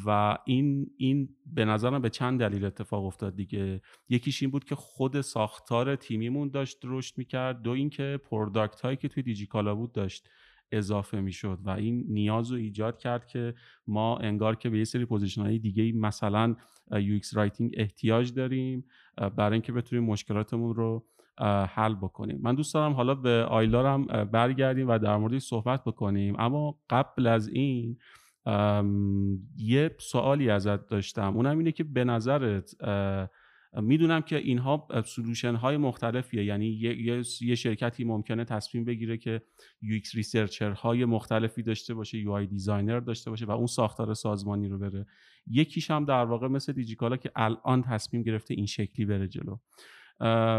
و 0.06 0.38
این 0.46 0.92
این 0.98 1.30
به 1.46 1.66
نظرم 1.66 2.02
به 2.02 2.10
چند 2.10 2.40
دلیل 2.40 2.66
اتفاق 2.66 3.06
افتاد 3.06 3.36
دیگه. 3.36 3.82
یکیش 4.10 4.42
این 4.42 4.52
بود 4.52 4.64
که 4.64 4.76
خود 4.76 5.22
ساختار 5.22 5.96
تیمیمون 5.96 6.50
داشت 6.50 6.78
رشد 6.84 7.18
می‌کرد. 7.18 7.62
دو 7.62 7.72
اینکه 7.72 8.20
product 8.30 8.82
هایی 8.82 8.98
که 8.98 9.08
توی 9.08 9.24
دیجیکالا 9.24 9.76
بود 9.76 9.92
داشت. 9.92 10.30
اضافه 10.74 11.22
می‌شد 11.22 11.60
و 11.64 11.70
این 11.70 12.06
نیاز 12.08 12.52
رو 12.52 12.58
ایجاد 12.58 12.98
کرد 12.98 13.26
که 13.26 13.54
ما 13.88 14.18
انگار 14.18 14.56
که 14.56 14.70
به 14.70 14.78
یه 14.78 14.84
سری 14.84 15.06
position 15.06 15.42
های 15.42 15.60
دیگه 15.60 15.92
مثلا 15.92 16.56
UX 16.92 17.38
writing 17.38 17.74
احتیاج 17.78 18.34
داریم 18.34 18.86
برای 19.38 19.54
اینکه 19.54 19.72
بتونیم 19.72 20.06
مشکلاتمون 20.06 20.76
رو 20.76 21.06
حل 21.68 21.96
بکنیم. 21.96 22.40
من 22.42 22.56
دوست 22.56 22.74
دارم 22.74 22.94
حالا 22.94 23.16
به 23.16 23.46
آیلار 23.50 23.86
هم 23.86 24.06
برگردیم 24.26 24.88
و 24.88 25.00
در 25.00 25.18
موردش 25.18 25.42
صحبت 25.42 25.84
بکنیم. 25.84 26.36
اما 26.40 26.80
قبل 26.90 27.28
از 27.28 27.48
این 27.48 27.98
یه 29.58 29.96
سوالی 30.00 30.50
ازت 30.50 30.88
داشتم. 30.88 31.38
اونم 31.38 31.58
اینه 31.58 31.72
که 31.72 31.84
به 31.84 32.04
نظرت 32.04 32.76
می‌دونم 33.82 34.22
که 34.22 34.38
اینها 34.38 34.88
solution 35.06 35.56
های 35.56 35.78
مختلفیه. 35.78 36.44
یعنی 36.44 36.68
یه،, 37.42 37.56
شرکتی 37.56 38.04
ممکنه 38.04 38.46
تصمیم 38.46 38.86
بگیره 38.86 39.18
که 39.18 39.42
UX 39.84 40.12
researcher 40.14 40.72
های 40.72 41.06
مختلفی 41.06 41.64
داشته 41.64 41.94
باشه 41.94 42.24
UI 42.24 42.50
designer 42.50 43.00
داشته 43.00 43.30
باشه 43.30 43.46
و 43.46 43.52
اون 43.52 43.68
ساختار 43.68 44.14
سازمانی 44.14 44.68
رو 44.68 44.78
بره. 44.78 45.06
یکیش 45.48 45.92
هم 45.92 46.06
در 46.06 46.26
واقع 46.26 46.48
مثل 46.48 46.74
دیجیکالا 46.74 47.18
که 47.18 47.32
الان 47.36 47.82
تصمیم 47.82 48.24
گرفته 48.24 48.54
این 48.54 48.66
شکلی 48.66 49.06
بره 49.06 49.28
جلو. 49.28 49.58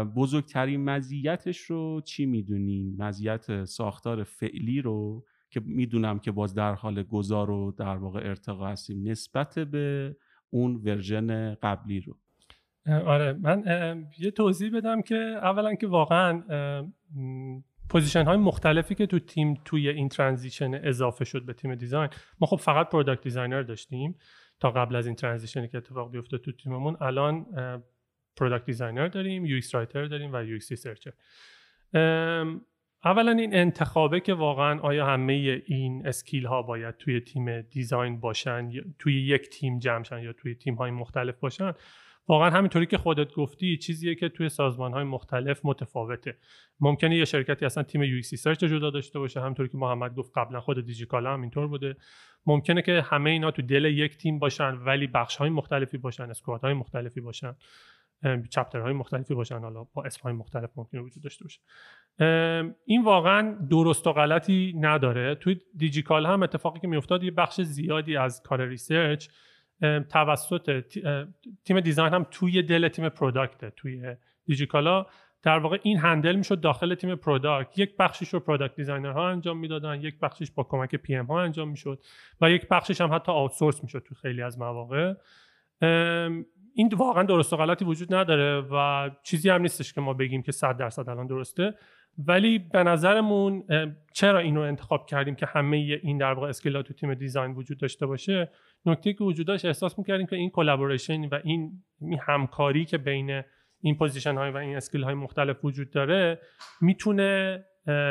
بزرگترین 0.05 0.83
مزیتش 0.83 1.57
رو 1.57 2.01
چی 2.05 2.25
می‌دونین 2.25 2.95
مزیت 2.97 3.65
ساختار 3.65 4.23
فعلی 4.23 4.81
رو 4.81 5.25
که 5.49 5.59
می‌دونم 5.65 6.19
که 6.19 6.31
باز 6.31 6.53
در 6.53 6.73
حال 6.73 7.03
گذار 7.03 7.49
و 7.49 7.75
در 7.77 7.97
واقع 7.97 8.19
ارتقا 8.19 8.67
هستیم 8.67 9.07
نسبت 9.07 9.59
به 9.59 10.15
اون 10.49 10.75
version 10.75 11.55
قبلی 11.55 11.99
رو. 11.99 12.17
آره 12.87 13.33
من 13.33 13.63
یه 14.19 14.31
توضیح 14.31 14.77
بدم 14.77 15.01
که 15.01 15.15
اولا 15.15 15.75
که 15.75 15.87
واقعا 15.87 16.43
position 17.89 18.25
های 18.25 18.37
مختلفی 18.37 18.95
که 18.95 19.05
تو 19.05 19.19
تیم 19.19 19.61
توی 19.65 19.89
این 19.89 20.09
transition 20.09 20.73
اضافه 20.83 21.25
شد 21.25 21.45
به 21.45 21.53
تیم 21.53 21.75
design 21.75 22.09
ما 22.39 22.47
خب 22.47 22.55
فقط 22.55 22.89
product 22.89 23.23
designer 23.23 23.61
داشتیم 23.61 24.15
تا 24.59 24.71
قبل 24.71 24.95
از 24.95 25.05
این 25.05 25.15
transition 25.15 25.62
ی 25.62 25.67
که 25.67 25.77
اتفاق 25.77 26.11
بیفته 26.11 26.37
تو 26.37 26.51
تیممون. 26.51 26.97
الان 27.01 27.45
product 28.37 28.65
designer 28.65 29.07
داریم 29.07 29.45
UX 29.45 29.75
writer 29.75 30.05
داریم 30.05 30.33
و 30.33 30.43
UX 30.43 30.71
researcher 30.71 31.11
اولا 33.05 33.31
این 33.31 33.55
انتخابه 33.55 34.19
که 34.19 34.33
واقعا 34.33 34.79
آیا 34.79 35.05
همه 35.05 35.33
این 35.65 36.07
skill 36.07 36.45
ها 36.45 36.61
باید 36.61 36.97
توی 36.97 37.19
تیم 37.19 37.61
design 37.61 38.19
باشن 38.19 38.71
توی 38.99 39.21
یک 39.21 39.49
تیم 39.49 39.79
جمع 39.79 40.23
یا 40.23 40.33
توی 40.33 40.55
تیم 40.55 40.75
های 40.75 40.91
مختلف 40.91 41.39
باشن 41.39 41.73
واقعا 42.27 42.49
همینطوری 42.49 42.85
که 42.85 42.97
خودت 42.97 43.33
گفتی 43.33 43.77
چیزیه 43.77 44.15
که 44.15 44.29
توی 44.29 44.49
سازمان 44.49 44.93
های 44.93 45.03
مختلف 45.03 45.59
متفاوته. 45.63 46.37
ممکنه 46.79 47.17
یه 47.17 47.25
شرکتی 47.25 47.65
اصلا 47.65 47.83
تیم 47.83 48.03
UX 48.03 48.15
research 48.15 48.63
جدا 48.63 48.89
داشته 48.89 49.19
باشه 49.19 49.41
همینطوری 49.41 49.69
که 49.69 49.77
محمد 49.77 50.15
گفت 50.15 50.31
قبلا 50.35 50.59
خود 50.61 50.85
دیجیکالا 50.85 51.33
هم 51.33 51.41
اینطور 51.41 51.67
بوده. 51.67 51.95
ممکنه 52.45 52.81
که 52.81 53.01
همه 53.01 53.29
اینا 53.29 53.51
تو 53.51 53.61
دل 53.61 53.85
یک 53.85 54.17
تیم 54.17 54.39
باشن 54.39 54.73
ولی 54.73 55.07
بخش 55.07 55.35
های 55.35 55.49
مختلفی 55.49 55.97
باشن 55.97 56.29
squad 56.29 56.61
های 56.61 56.73
مختلفی 56.73 57.21
باشن 57.21 57.55
chapter 58.49 58.79
های 58.79 58.93
مختلفی 58.93 59.33
باشن 59.33 59.59
حالا 59.59 59.83
با 59.93 60.03
اسم 60.03 60.21
های 60.23 60.33
مختلف 60.33 60.69
ممکنه 60.75 61.01
وجود 61.01 61.23
داشته 61.23 61.45
باشه. 61.45 61.59
این 62.85 63.03
واقعا 63.03 63.57
درست 63.69 64.07
و 64.07 64.13
غلطی 64.13 64.73
نداره. 64.79 65.35
توی 65.35 65.59
دیجیکالا 65.77 66.25
هم 66.25 66.43
اتفاقی 66.43 66.79
که 66.79 66.87
میافتاد 66.87 67.23
یه 67.23 67.31
بخش 67.31 67.61
زیادی 67.61 68.17
از 68.17 68.41
کار 68.41 68.65
research 68.65 69.27
توسط 70.09 70.83
تیم 71.65 71.79
design 71.79 72.13
هم 72.13 72.25
توی 72.31 72.61
دل 72.61 72.87
تیم 72.87 73.09
product 73.09 73.75
توی 73.75 74.15
دیجیکالا. 74.45 75.05
در 75.43 75.59
واقع 75.59 75.77
این 75.83 75.97
handle 75.97 76.35
می‌شد 76.35 76.61
داخل 76.61 76.95
تیم 76.95 77.15
product 77.15 77.79
یک 77.79 77.97
بخشش 77.97 78.33
رو 78.33 78.39
product 78.39 78.75
designer 78.75 79.11
ها 79.11 79.29
انجام 79.29 79.57
می‌دادن 79.57 80.01
یک 80.01 80.19
بخشش 80.19 80.51
با 80.51 80.63
کمک 80.63 80.95
PM 80.95 81.25
ها 81.25 81.41
انجام 81.41 81.69
می‌شد 81.69 81.99
و 82.41 82.51
یک 82.51 82.67
بخشش 82.67 83.01
هم 83.01 83.13
حتی 83.13 83.31
outsource 83.31 83.83
می‌شد 83.83 84.03
تو 84.07 84.15
خیلی 84.15 84.41
از 84.41 84.59
مواقع. 84.59 85.13
این 86.73 86.89
واقعا 86.95 87.23
درست 87.23 87.53
و 87.53 87.57
غلطی 87.57 87.85
وجود 87.85 88.13
نداره 88.13 88.67
و 88.71 89.09
چیزی 89.23 89.49
هم 89.49 89.61
نیستش 89.61 89.93
که 89.93 90.01
ما 90.01 90.13
بگیم 90.13 90.41
که 90.41 90.51
100 90.51 90.77
درصد 90.77 91.09
الان 91.09 91.27
درسته. 91.27 91.73
ولی 92.17 92.59
به 92.59 92.83
نظرمون 92.83 93.63
چرا 94.13 94.39
اینو 94.39 94.61
انتخاب 94.61 95.05
کردیم 95.05 95.35
که 95.35 95.45
همه 95.45 95.77
این 95.77 96.17
در 96.17 96.33
واقع 96.33 96.47
skill 96.47 96.80
ها 96.80 96.87
تو 96.87 96.93
تیم 96.93 97.13
design 97.13 97.51
وجود 97.51 97.77
داشته 97.77 98.05
باشه؟ 98.05 98.51
نکته 98.85 99.13
که 99.13 99.23
وجود 99.23 99.47
داشت 99.47 99.65
احساس 99.65 99.99
می‌کردیم 99.99 100.27
که 100.27 100.35
این 100.35 100.49
collaboration 100.49 101.25
و 101.25 101.39
این 101.43 101.83
همکاری 102.21 102.85
که 102.85 102.97
بین 102.97 103.41
این 103.81 103.95
position 103.95 104.35
های 104.35 104.51
و 104.51 104.57
این 104.57 104.75
skill 104.75 105.03
های 105.03 105.13
مختلف 105.13 105.65
وجود 105.65 105.89
داره 105.89 106.39
می‌تونه 106.81 107.63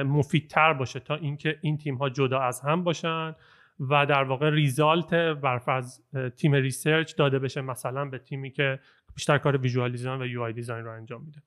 مفیدتر 0.06 0.72
باشه 0.72 1.00
تا 1.00 1.14
اینکه 1.14 1.58
این 1.62 1.78
تیم 1.78 1.94
ها 1.94 2.10
جدا 2.10 2.40
از 2.40 2.60
هم 2.60 2.84
باشن 2.84 3.34
و 3.80 4.06
در 4.06 4.24
واقع 4.24 4.50
result 4.50 5.14
صرفا 5.14 5.68
از 5.68 6.02
تیم 6.37 6.54
research 6.54 7.16
داده 7.16 7.38
بشه 7.38 7.60
مثلا 7.60 8.04
به 8.04 8.18
تیمی 8.18 8.50
که 8.50 8.78
بیشتر 9.14 9.38
کار 9.38 9.56
visual 9.56 9.90
design 9.90 10.22
و 10.22 10.26
UI 10.26 10.42
design 10.42 10.84
رو 10.84 10.92
انجام 10.92 11.24
میده. 11.24 11.42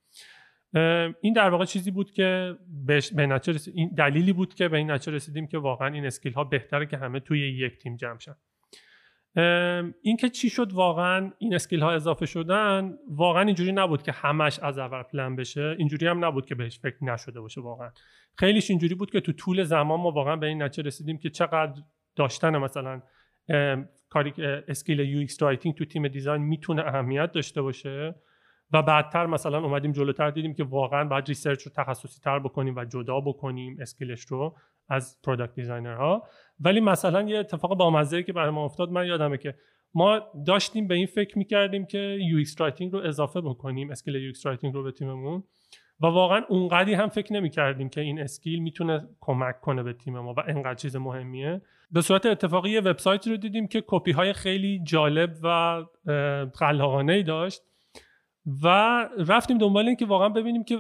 این 1.22 1.34
در 1.34 1.50
واقع 1.50 1.66
چیزی 1.66 1.92
بود 1.92 2.12
که 2.12 2.58
به 2.86 3.02
این 3.74 3.94
دلیلی 3.98 4.34
بود 4.34 4.54
که 4.54 4.68
به 4.68 4.78
این 4.78 4.92
نتیجه 4.92 5.12
رسیدیم 5.12 5.48
که 5.48 5.58
واقعا 5.58 5.88
این 5.88 6.06
skill 6.06 6.34
ها 6.34 6.44
بهتره 6.44 6.86
که 6.86 6.98
همه 6.98 7.20
توی 7.20 7.40
یک 7.40 7.78
تیم 7.78 7.96
جمع 7.96 8.20
شن. 8.20 8.36
اینکه 10.02 10.30
چی 10.30 10.50
شد 10.50 10.74
واقعا 10.74 11.32
این 11.38 11.56
skill 11.56 11.82
ها 11.82 11.92
اضافه 11.92 12.26
شدن 12.26 12.98
واقعا 13.10 13.42
اینجوری 13.42 13.72
نبود 13.72 14.04
که 14.04 14.12
همش 14.12 14.60
از 14.60 14.78
اول 14.78 15.04
پلن 15.04 15.36
بشه. 15.36 15.76
اینجوری 15.78 16.08
هم 16.08 16.26
نبود 16.26 16.46
که 16.46 16.56
بهش 16.56 16.80
فکر 16.80 17.04
نشده 17.04 17.42
باشه 17.42 17.62
واقعا. 17.62 17.92
خیلیش 18.38 18.70
اینجوری 18.70 18.96
بود 18.96 19.12
که 19.12 19.22
تو 19.22 19.34
طول 19.34 19.64
زمان 19.64 20.00
ما 20.00 20.12
واقعا 20.12 20.36
به 20.36 20.48
این 20.48 20.64
نتیجه 20.64 20.88
رسیدیم 20.88 21.18
که 21.18 21.30
چقدر 21.30 21.82
داشتن 22.16 22.58
مثلا 22.58 23.02
کاری 24.10 24.34
skill 24.68 25.00
UX 25.00 25.42
writing 25.44 25.76
تو 25.76 25.86
تیم 25.86 26.08
design 26.08 26.42
می‌تونه 26.42 26.82
اهمیت 26.82 27.32
داشته 27.32 27.62
باشه. 27.62 28.16
و 28.72 28.82
بعدتر 28.82 29.26
مثلا 29.26 29.64
اومدیم 29.64 29.92
جلوتر 29.92 30.32
دیدیم 30.32 30.54
که 30.54 30.64
واقعا 30.64 31.04
باید 31.04 31.28
research 31.28 31.64
رو 31.64 31.72
تخصصی 31.76 32.22
تر 32.22 32.40
بکنیم 32.40 32.76
و 32.76 32.86
جدا 32.86 33.20
بکنیم 33.20 33.78
skill 33.82 34.10
ش 34.10 34.22
رو 34.22 34.56
از 34.90 35.22
product 35.24 35.56
designer 35.56 36.16
ها 36.16 36.24
ولی 36.60 36.80
مثلا 36.80 37.22
یه 37.22 37.38
اتفاق 37.38 37.78
بامزه 37.78 38.24
که 38.24 38.34
برای 38.34 38.50
ما 38.50 38.66
افتاد 38.66 38.90
من 38.90 39.08
یادمه 39.08 39.38
که 39.38 39.56
ما 39.94 40.22
داشتیم 40.48 40.88
به 40.88 40.96
این 40.96 41.06
فکر 41.06 41.38
می‌کردیم 41.38 41.86
که 41.86 42.18
UX 42.22 42.62
writing 42.62 42.94
رو 42.94 43.00
اضافه 43.00 43.42
بکنیم 43.42 43.92
skill 43.92 44.16
UX 44.16 44.46
writing 44.46 44.74
رو 44.74 44.84
به 44.84 44.92
تیممون. 44.92 45.44
و 46.02 46.06
واقعا 46.06 46.42
اونقدی 46.50 46.94
هم 46.94 47.10
فکر 47.10 47.34
نمی 47.34 47.50
کردیم 47.50 47.90
که 47.90 48.02
این 48.02 48.20
skill 48.20 48.60
می‌تونه 48.60 49.08
کمک 49.20 49.62
کنه 49.62 49.84
به 49.84 49.94
تیم 49.94 50.20
ما 50.20 50.34
و 50.34 50.40
انقدر 50.48 50.76
چیز 50.76 50.96
مهمیه. 50.96 51.62
به 51.92 52.02
صورت 52.02 52.26
اتفاقی 52.26 52.78
وبسایت 52.78 53.28
رو 53.28 53.38
دیدیم 53.38 53.68
که 53.68 53.84
کپی 53.88 54.12
های 54.12 54.34
خیلی 54.34 54.80
جالب 54.84 55.34
و 55.44 55.84
خلاقانه 56.56 57.14
ای 57.14 57.24
داشت. 57.24 57.62
و 58.64 58.68
رفتیم 59.28 59.58
دنبال 59.58 59.88
این 59.88 59.96
که 59.96 60.06
واقعا 60.06 60.30
ببینیم 60.30 60.64
که 60.64 60.80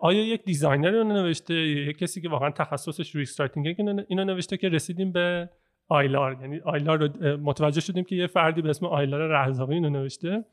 آیا 0.00 0.24
یک 0.24 0.44
designer 0.44 0.90
اینو 0.90 1.04
نوشته 1.04 1.54
یک 1.54 1.98
کسی 1.98 2.20
که 2.20 2.28
واقعا 2.28 2.50
تخصصش 2.50 3.16
UX 3.16 3.29
writing 3.29 3.74
اینو 4.08 4.24
نوشته 4.24 4.56
که 4.56 4.68
رسیدیم 4.68 5.12
به 5.12 5.48
آیلار. 5.88 6.38
یعنی 6.40 6.60
آیلار 6.64 6.98
رو 6.98 7.36
متوجه 7.36 7.80
شدیم 7.80 8.04
که 8.04 8.16
یه 8.16 8.26
فردی 8.26 8.62
به 8.62 8.70
اسم 8.70 8.86
آیلار 8.86 9.20
رزاقی 9.20 9.74
اینو 9.74 9.90
نوشته. 9.90 10.44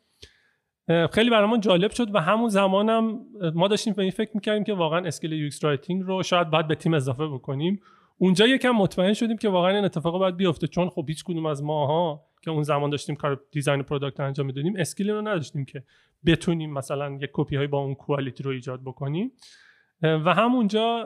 خیلی 1.11 1.29
برامون 1.29 1.59
جالب 1.59 1.91
شد 1.91 2.15
و 2.15 2.19
همون 2.19 2.49
زمانم 2.49 3.19
ما 3.55 3.67
داشتیم 3.67 3.93
به 3.93 4.01
این 4.01 4.11
فکر 4.11 4.31
می‌کردیم 4.33 4.63
که 4.63 4.73
واقعا 4.73 5.07
skill 5.07 5.31
UX 5.31 5.49
writing 5.61 6.03
رو 6.03 6.23
شاید 6.23 6.49
باید 6.49 6.67
به 6.67 6.75
تیم 6.75 6.93
اضافه 6.93 7.27
بکنیم. 7.27 7.81
اونجا 8.17 8.47
یکم 8.47 8.71
مطمئن 8.71 9.13
شدیم 9.13 9.37
که 9.37 9.49
واقعا 9.49 9.75
این 9.75 9.85
اتفاق 9.85 10.19
باید 10.19 10.37
بیفته 10.37 10.67
چون 10.67 10.89
خب 10.89 11.05
هیچ 11.07 11.23
کدوم 11.23 11.45
از 11.45 11.63
ماها 11.63 12.25
که 12.41 12.51
اون 12.51 12.63
زمان 12.63 12.89
داشتیم 12.89 13.15
کار 13.15 13.41
design 13.51 13.83
product 13.83 14.19
انجام 14.19 14.45
می‌دادیم 14.45 14.73
skill 14.77 15.09
رو 15.09 15.21
نداشتیم 15.21 15.65
که 15.65 15.83
بتونیم 16.25 16.73
مثلا 16.73 17.17
یک 17.21 17.29
کپی 17.33 17.55
های 17.55 17.67
با 17.67 17.79
اون 17.79 17.95
quality 17.95 18.43
رو 18.43 18.51
ایجاد 18.51 18.81
بکنیم. 18.81 19.31
و 20.03 20.33
همونجا 20.33 21.03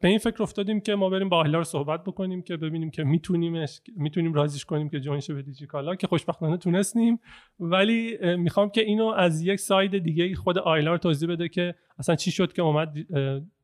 به 0.00 0.08
این 0.08 0.18
فکر 0.18 0.42
افتادیم 0.42 0.80
که 0.80 0.94
ما 0.94 1.10
بریم 1.10 1.28
با 1.28 1.42
رو 1.42 1.64
صحبت 1.64 2.04
بکنیم 2.04 2.42
که 2.42 2.56
ببینیم 2.56 2.90
که 2.90 3.04
می‌تونیم 3.04 3.66
می‌تونیم 3.96 4.32
رازیش 4.34 4.64
کنیم 4.64 4.88
که 4.88 5.00
join 5.00 5.20
شه 5.20 5.34
به 5.34 5.42
دیجیکالا 5.42 5.94
که 5.94 6.06
خوشبختانه 6.06 6.56
تونستیم. 6.56 7.20
ولی 7.60 8.18
می‌خوام 8.36 8.70
که 8.70 8.80
اینو 8.80 9.06
از 9.06 9.42
یک 9.42 9.60
side 9.60 9.98
دیگه 9.98 10.34
خود 10.34 10.58
آیلار 10.58 10.98
توضیح 10.98 11.28
بده 11.28 11.48
که 11.48 11.74
اصلا 11.98 12.14
چی 12.16 12.30
شد 12.30 12.52
که 12.52 12.62
اومد 12.62 12.94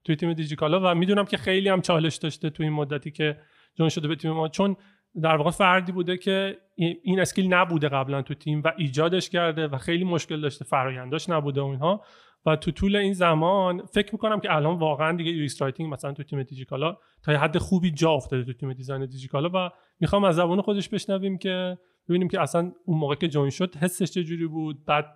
توی 0.04 0.16
تیم 0.16 0.32
دیجیکالا. 0.32 0.80
و 0.92 0.94
می‌دونم 0.94 1.24
که 1.24 1.36
خیلی 1.36 1.68
هم 1.68 1.80
چالش 1.80 2.16
داشته 2.16 2.50
توی 2.50 2.66
این 2.66 2.74
مدتی 2.74 3.10
که 3.10 3.38
join 3.74 3.88
شده 3.90 4.08
به 4.08 4.16
تیم 4.16 4.30
ما. 4.30 4.48
چون 4.48 4.76
در 5.22 5.36
واقع 5.36 5.50
فردی 5.50 5.92
بوده 5.92 6.16
که 6.16 6.58
این 7.02 7.20
skill 7.20 7.54
نبوده 7.54 7.88
قبلا 7.88 8.22
تو 8.22 8.34
تیم 8.34 8.62
و 8.64 8.72
ایجادش 8.76 9.30
کرده 9.30 9.68
و 9.68 9.78
خیلی 9.78 10.04
مشکل 10.04 10.40
داشته 10.40 10.64
فراینداش 10.64 11.28
نبوده 11.28 11.60
و 11.60 11.64
اینها. 11.64 12.02
و 12.46 12.56
تو 12.56 12.70
طول 12.70 12.96
این 12.96 13.12
زمان 13.12 13.86
فکر 13.86 14.12
می‌کنم 14.12 14.40
که 14.40 14.54
الان 14.54 14.78
واقعا 14.78 15.16
دیگه 15.16 15.30
UX 15.30 15.48
writing 15.60 15.92
مثلا 15.92 16.12
تو 16.12 16.22
تیم 16.22 16.42
دیجیکالا 16.42 16.96
تا 17.22 17.32
یه 17.32 17.38
حد 17.38 17.58
خوبی 17.58 17.90
جا 17.90 18.10
افتاده 18.10 18.44
تو 18.44 18.52
تیم 18.52 18.72
design 18.72 19.06
دیجیکالا 19.06 19.50
و 19.54 19.70
می‌خوام 20.00 20.24
از 20.24 20.34
زبان 20.34 20.62
خودش 20.62 20.88
بشنویم 20.88 21.38
که 21.38 21.78
ببینیم 22.08 22.28
که 22.28 22.40
اصلا 22.40 22.72
اون 22.84 22.98
موقع 22.98 23.14
که 23.14 23.28
join 23.28 23.50
شد 23.50 23.76
حسش 23.76 24.10
چه 24.10 24.46
بود 24.46 24.84
بعد 24.84 25.06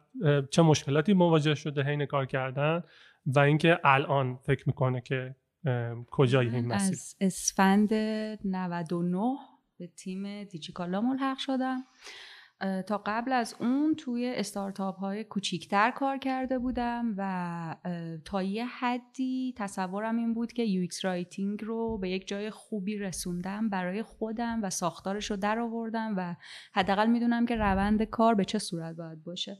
چه 0.50 0.62
مشکلاتی 0.62 1.12
مواجه 1.12 1.54
شده 1.54 1.82
حین 1.82 2.06
کار 2.06 2.26
کردن 2.26 2.82
و 3.26 3.38
اینکه 3.38 3.80
الان 3.84 4.36
فکر 4.36 4.64
می‌کنه 4.66 5.00
که 5.00 5.34
کجای 6.10 6.48
این 6.48 6.66
مسیر؟ 6.66 6.92
از 6.92 7.16
اسفند 7.20 7.94
99 7.94 9.36
به 9.80 9.86
تیم 9.86 10.44
دیجیکالا 10.44 11.00
ملحق 11.00 11.38
شدم. 11.38 11.84
تا 12.86 13.02
قبل 13.06 13.32
از 13.32 13.54
اون 13.60 13.94
توی 13.94 14.32
استارتاپ 14.36 14.96
های 14.98 15.24
کوچیکتر 15.24 15.90
کار 15.90 16.18
کرده 16.18 16.58
بودم 16.58 17.14
و 17.16 17.76
تا 18.24 18.42
یه 18.42 18.66
حدی 18.66 19.54
تصورم 19.56 20.16
این 20.16 20.34
بود 20.34 20.52
که 20.52 20.62
UX 20.62 21.04
writing 21.04 21.64
رو 21.64 21.98
به 21.98 22.10
یک 22.10 22.28
جای 22.28 22.50
خوبی 22.50 22.98
رسوندم 22.98 23.68
برای 23.68 24.02
خودم 24.02 24.60
و 24.62 24.70
ساختارش 24.70 25.30
رو 25.30 25.36
در 25.36 25.58
آوردم 25.58 26.14
و 26.16 26.36
حداقل 26.72 27.06
می‌دونم 27.06 27.46
که 27.46 27.56
روند 27.56 28.02
کار 28.02 28.34
به 28.34 28.44
چه 28.44 28.58
صورت 28.58 28.96
باید 28.96 29.24
باشه. 29.24 29.58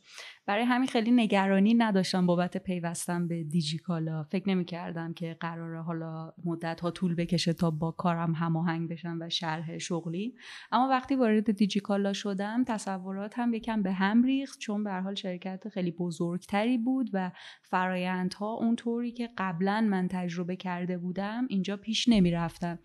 برای 0.50 0.64
همین 0.64 0.88
خیلی 0.88 1.10
نگرانی 1.10 1.74
نداشتم 1.74 2.26
بابت 2.26 2.56
پیوستم 2.56 3.28
به 3.28 3.44
دیجیکالا. 3.44 4.22
فکر 4.22 4.48
نمی 4.48 4.64
کردم 4.64 5.12
که 5.12 5.36
قراره 5.40 5.82
حالا 5.82 6.32
مدت 6.44 6.80
ها 6.80 6.90
طول 6.90 7.14
بکشه 7.14 7.52
تا 7.52 7.70
با 7.70 7.90
کارم 7.90 8.32
هماهنگ 8.32 8.88
بشم 8.88 9.18
و 9.20 9.28
شرح 9.28 9.78
شغلی. 9.78 10.34
اما 10.72 10.88
وقتی 10.88 11.16
وارد 11.16 11.52
دیجیکالا 11.52 12.12
شدم 12.12 12.64
تصورات 12.64 13.38
هم 13.38 13.54
یکم 13.54 13.82
به 13.82 13.92
هم 13.92 14.22
ریخت 14.22 14.58
چون 14.58 14.84
به 14.84 14.92
حال 14.92 15.14
شرکت 15.14 15.68
خیلی 15.68 15.90
بزرگتری 15.90 16.78
بود 16.78 17.10
و 17.12 17.30
فرایندها 17.62 18.52
اونطوری 18.52 19.12
که 19.12 19.28
قبلا 19.38 19.86
من 19.90 20.08
تجربه 20.08 20.56
کرده 20.56 20.98
بودم 20.98 21.46
اینجا 21.48 21.76
پیش 21.76 22.08
نمی 22.08 22.30
رفتم 22.30 22.78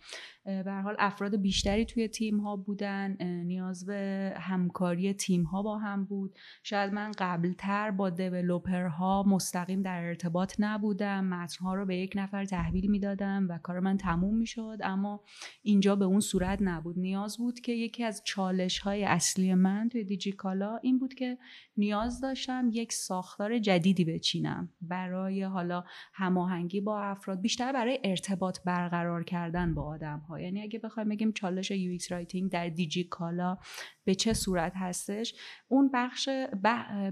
به 0.45 0.81
حال 0.83 0.95
افراد 0.99 1.35
بیشتری 1.35 1.85
توی 1.85 2.07
تیم 2.07 2.39
ها 2.39 2.55
بودن 2.55 3.17
نیاز 3.21 3.85
به 3.85 4.33
همکاری 4.37 5.13
تیم 5.13 5.43
ها 5.43 5.63
با 5.63 5.77
هم 5.77 6.05
بود. 6.05 6.37
شاید 6.63 6.93
من 6.93 7.11
قبلتر 7.55 7.91
با 7.91 8.09
دیولوپر 8.09 8.85
ها 8.85 9.23
مستقیم 9.23 9.81
در 9.81 10.03
ارتباط 10.03 10.55
نبودم. 10.59 11.25
متن 11.25 11.65
ها 11.65 11.75
رو 11.75 11.85
به 11.85 11.95
یک 11.97 12.13
نفر 12.15 12.45
تحویل 12.45 12.91
می‌دادم 12.91 13.47
و 13.49 13.57
کار 13.57 13.79
من 13.79 13.97
تموم 13.97 14.37
می‌شد 14.37 14.77
اما 14.83 15.23
اینجا 15.63 15.95
به 15.95 16.05
اون 16.05 16.19
صورت 16.19 16.59
نبود. 16.61 16.99
نیاز 16.99 17.37
بود 17.37 17.59
که 17.59 17.71
یکی 17.71 18.03
از 18.03 18.21
چالش 18.25 18.79
های 18.79 19.03
اصلی 19.03 19.53
من 19.53 19.89
توی 19.89 20.03
دیجیکالا 20.03 20.77
این 20.77 20.99
بود 20.99 21.13
که 21.13 21.37
نیاز 21.77 22.21
داشتم 22.21 22.69
یک 22.71 22.93
ساختار 22.93 23.59
جدیدی 23.59 24.05
بچینم. 24.05 24.69
برای 24.81 25.43
حالا 25.43 25.83
هماهنگی 26.13 26.81
با 26.81 27.01
افراد 27.01 27.41
بیشتر 27.41 27.73
برای 27.73 27.99
ارتباط 28.03 28.59
برقرار 28.65 29.23
کردن 29.23 29.73
با 29.73 29.83
آدم 29.83 30.19
ها 30.19 30.39
یعنی 30.39 30.61
اگه 30.61 30.79
بخوایم 30.79 31.09
بگیم 31.09 31.31
چالش 31.31 31.71
UX 31.71 32.11
writing 32.11 32.51
در 32.51 32.69
دیجی 32.69 33.03
کالا 33.03 33.57
به 34.05 34.15
چه 34.15 34.33
صورت 34.33 34.73
هستش 34.75 35.35
اون 35.67 35.91
بخش 35.93 36.29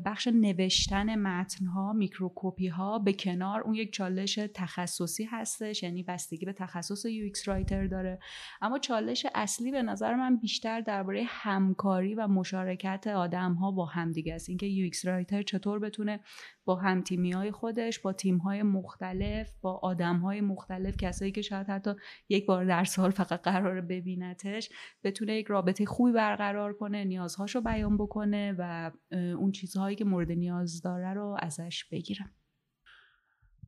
بخش 0.06 0.28
نوشتن 0.34 1.16
متن 1.16 1.66
ها 1.66 1.94
microcopy 1.94 2.68
ها 2.68 3.00
به 3.00 3.14
کنار 3.14 3.62
اون 3.62 3.76
یک 3.76 3.94
چالش 3.94 4.40
تخصصی 4.54 5.24
هستش 5.24 5.84
یعنی 5.84 6.04
بستگی 6.04 6.46
به 6.46 6.54
تخصص 6.54 7.06
UX 7.06 7.48
writer 7.48 7.88
داره. 7.88 8.20
اما 8.62 8.80
چالش 8.80 9.26
اصلی 9.36 9.72
به 9.72 9.82
نظر 9.82 10.16
من 10.16 10.38
بیشتر 10.38 10.82
درباره 10.82 11.24
همکاری 11.28 12.16
و 12.16 12.28
مشارکت 12.28 13.08
آدم 13.08 13.54
ها 13.54 13.72
با 13.72 13.86
همدیگه 13.86 14.34
است. 14.34 14.50
اینکه 14.50 14.66
UX 14.66 15.06
writer 15.06 15.42
چطور 15.42 15.80
بتونه 15.80 16.20
با 16.66 16.76
هم 16.76 17.02
تیمی 17.02 17.32
های 17.32 17.52
خودش 17.52 18.00
با 18.00 18.14
تیم 18.14 18.38
های 18.38 18.64
مختلف 18.64 19.52
با 19.62 19.80
آدم 19.84 20.18
های 20.18 20.42
مختلف 20.42 20.98
کسایی 20.98 21.32
که 21.32 21.42
شاید 21.42 21.68
حتی 21.68 21.94
یک 22.30 22.46
بار 22.46 22.66
در 22.66 22.84
سال 22.84 23.12
فقط 23.12 23.42
قرار 23.42 23.82
ببینتش 23.82 24.70
بتونه 25.04 25.36
یک 25.36 25.46
رابطه 25.48 25.86
خوبی 25.86 26.12
برقرار 26.12 26.74
کنه 26.74 27.04
نیازهاشو 27.04 27.62
بیان 27.62 27.98
بکنه 27.98 28.56
و 28.58 28.92
اون 29.12 29.52
چیزهایی 29.52 29.96
که 29.96 30.06
مورد 30.06 30.32
نیاز 30.32 30.82
داره 30.82 31.14
رو 31.14 31.38
ازش 31.40 31.86
بگیرم 31.92 32.32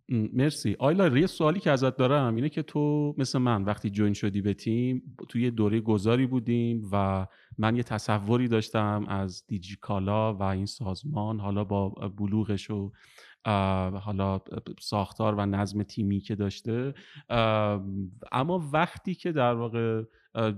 مرسی. 0.09 0.75
آیلا 0.79 1.17
یه 1.17 1.27
سوالی 1.27 1.59
که 1.59 1.71
ازت 1.71 1.97
دارم 1.97 2.35
اینه 2.35 2.49
که 2.49 2.63
تو 2.63 3.13
مثل 3.17 3.39
من 3.39 3.63
وقتی 3.63 3.89
جوین 3.89 4.13
شدی 4.13 4.41
به 4.41 4.53
تیم 4.53 5.15
توی 5.29 5.51
دوره 5.51 5.79
گذاری 5.81 6.25
بودیم 6.27 6.89
و 6.91 7.27
من 7.57 7.75
یه 7.75 7.83
تصوری 7.83 8.47
داشتم 8.47 9.05
از 9.07 9.43
دیجیکالا 9.47 10.33
و 10.33 10.43
این 10.43 10.65
سازمان 10.65 11.39
حالا 11.39 11.63
با 11.63 11.89
بلوغش 11.89 12.69
و 12.69 12.91
حالا 13.99 14.41
ساختار 14.79 15.35
و 15.35 15.45
نظم 15.45 15.83
تیمی 15.83 16.19
که 16.19 16.35
داشته. 16.35 16.93
اما 18.31 18.69
وقتی 18.73 19.15
که 19.15 19.31
در 19.31 19.53
واقع 19.53 20.03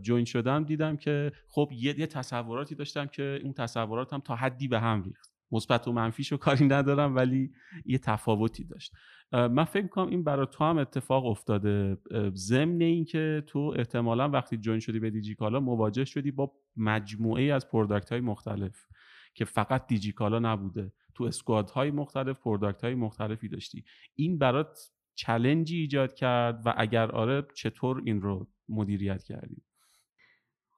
join 0.02 0.26
شدم 0.26 0.64
دیدم 0.64 0.98
که 0.98 1.32
خب 1.48 1.70
یه, 1.74 2.00
یه 2.00 2.08
تصوراتی 2.08 2.76
داشتم 2.76 3.06
که 3.06 3.40
اون 3.44 3.54
تصوراتم 3.54 4.20
تا 4.20 4.36
حدی 4.36 4.68
به 4.68 4.80
هم 4.80 5.04
ریخت. 5.04 5.37
مثبت 5.52 5.88
و 5.88 5.92
منفیشو 5.92 6.38
کاری 6.38 6.66
ندارم 6.66 7.16
ولی 7.16 7.52
یه 7.86 7.98
تفاوتی 7.98 8.64
داشت. 8.64 8.94
من 9.32 9.64
فکر 9.64 9.84
می‌کنم 9.84 10.08
این 10.08 10.24
برای 10.24 10.48
تو 10.52 10.64
هم 10.64 10.78
اتفاق 10.78 11.26
افتاده. 11.26 11.98
ضمن 12.34 12.82
اینکه 12.82 13.44
تو 13.48 13.74
احتمالا 13.78 14.30
وقتی 14.30 14.58
join 14.58 14.80
شدی 14.80 15.00
به 15.00 15.10
دیجیکالا 15.10 15.60
مواجه 15.60 16.06
شدی 16.06 16.32
با 16.32 16.52
مجموعه 16.78 17.44
از 17.44 17.70
product 17.70 18.12
های 18.12 18.22
مختلف 18.22 18.86
که 19.34 19.46
فقط 19.46 19.88
دیجیکالا 19.88 20.40
نبوده. 20.40 20.92
تو 21.16 21.24
squad 21.24 21.70
های 21.70 21.92
مختلف 21.92 22.40
product 22.40 22.84
های 22.84 22.96
مختلفی 22.96 23.48
داشتی. 23.48 23.84
این 24.16 24.38
برات 24.38 24.92
challenge 25.16 25.72
ی 25.72 25.78
ایجاد 25.78 26.14
کرد 26.14 26.62
و 26.66 26.74
اگر 26.78 27.12
آره 27.12 27.48
چطور 27.54 28.02
این 28.06 28.22
رو 28.22 28.48
مدیریت 28.70 29.24
کردی؟ 29.24 29.67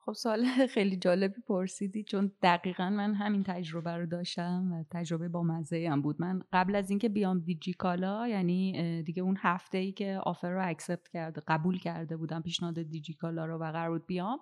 خب 0.06 0.12
سوال 0.12 0.44
خیلی 0.74 0.96
جالبی 0.96 1.40
پرسیدی 1.40 2.04
چون 2.04 2.32
دقیقا 2.42 2.90
من 2.90 3.14
همین 3.14 3.42
تجربه 3.42 3.96
رو 3.96 4.06
داشتم 4.06 4.72
و 4.72 4.84
تجربه 4.90 5.28
با 5.28 5.42
مزه 5.42 5.88
هم 5.90 6.02
بود. 6.02 6.16
من 6.20 6.42
قبل 6.52 6.76
از 6.76 6.90
اینکه 6.90 7.08
بیام 7.08 7.40
دیجیکالا 7.40 8.28
یعنی 8.28 9.02
دیگه 9.02 9.22
اون 9.22 9.36
هفته 9.40 9.78
ای 9.78 9.92
که 9.92 10.20
offer 10.22 10.50
رو 10.50 10.68
accept 10.68 11.08
کرده 11.08 11.42
قبول 11.48 11.78
کرده 11.78 12.16
بودم 12.16 12.42
پیشنهاد 12.42 12.82
دیجیکالا 12.82 13.46
رو 13.46 13.58
و 13.58 13.72
قرار 13.72 13.90
بود 13.90 14.06
بیام 14.06 14.38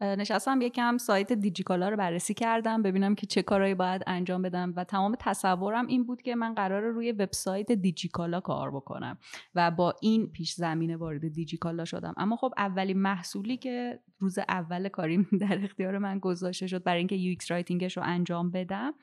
نشستم 0.00 0.60
یکم 0.60 0.98
سایت 0.98 1.32
دیجیکالا 1.32 1.88
رو 1.88 1.96
بررسی 1.96 2.34
کردم 2.34 2.82
ببینم 2.82 3.14
که 3.14 3.26
چه 3.26 3.42
کارهایی 3.42 3.74
باید 3.74 4.02
انجام 4.06 4.42
بدم 4.42 4.72
و 4.76 4.84
تمام 4.84 5.16
تصورم 5.20 5.86
این 5.86 6.04
بود 6.04 6.22
که 6.22 6.34
من 6.34 6.54
قرار 6.54 6.82
روی 6.82 7.12
وبسایت 7.12 7.72
دیجیکالا 7.72 8.40
کار 8.40 8.70
بکنم 8.70 9.18
و 9.54 9.70
با 9.70 9.94
این 10.00 10.26
پیش 10.26 10.52
زمینه 10.52 10.96
وارد 10.96 11.28
دیجیکالا 11.28 11.84
شدم. 11.84 12.14
اما 12.16 12.36
خب 12.36 12.54
اولین 12.56 12.98
محصولی 12.98 13.56
که 13.56 14.00
روز 14.18 14.38
اول 14.38 14.88
کاریم 14.88 15.28
در 15.40 15.58
اختیار 15.64 15.98
من 15.98 16.18
گذاشته 16.18 16.66
شد 16.66 16.82
برای 16.82 16.98
اینکه 16.98 17.16
UX 17.16 17.28
writing 17.28 17.50
ش 17.50 17.96
رو 17.96 18.02
انجام 18.06 18.50
بدم 18.50 18.94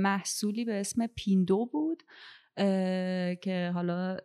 محصولی 0.00 0.64
به 0.64 0.80
اسم 0.80 1.06
پیندو 1.06 1.66
بود. 1.66 2.02
که 3.40 3.70
حالا 3.74 4.16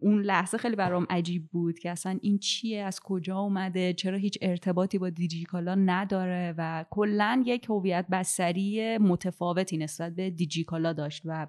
اون 0.00 0.22
لحظه 0.22 0.58
خیلی 0.58 0.76
برام 0.76 1.06
عجیب 1.10 1.48
بود 1.52 1.78
که 1.78 1.90
اصلا 1.90 2.18
این 2.22 2.38
چیه 2.38 2.82
از 2.82 3.00
کجا 3.00 3.38
اومده 3.38 3.92
چرا 3.92 4.18
هیچ 4.18 4.38
ارتباطی 4.42 4.98
با 4.98 5.10
دیجیکالا 5.10 5.74
نداره 5.74 6.54
و 6.58 6.84
کلا 6.90 7.42
یک 7.46 7.66
هویت 7.70 8.06
بصری 8.12 8.98
متفاوتی 8.98 9.76
نسبت 9.76 10.14
به 10.14 10.30
دیجیکالا 10.30 10.92
داشت 10.92 11.22
و 11.24 11.46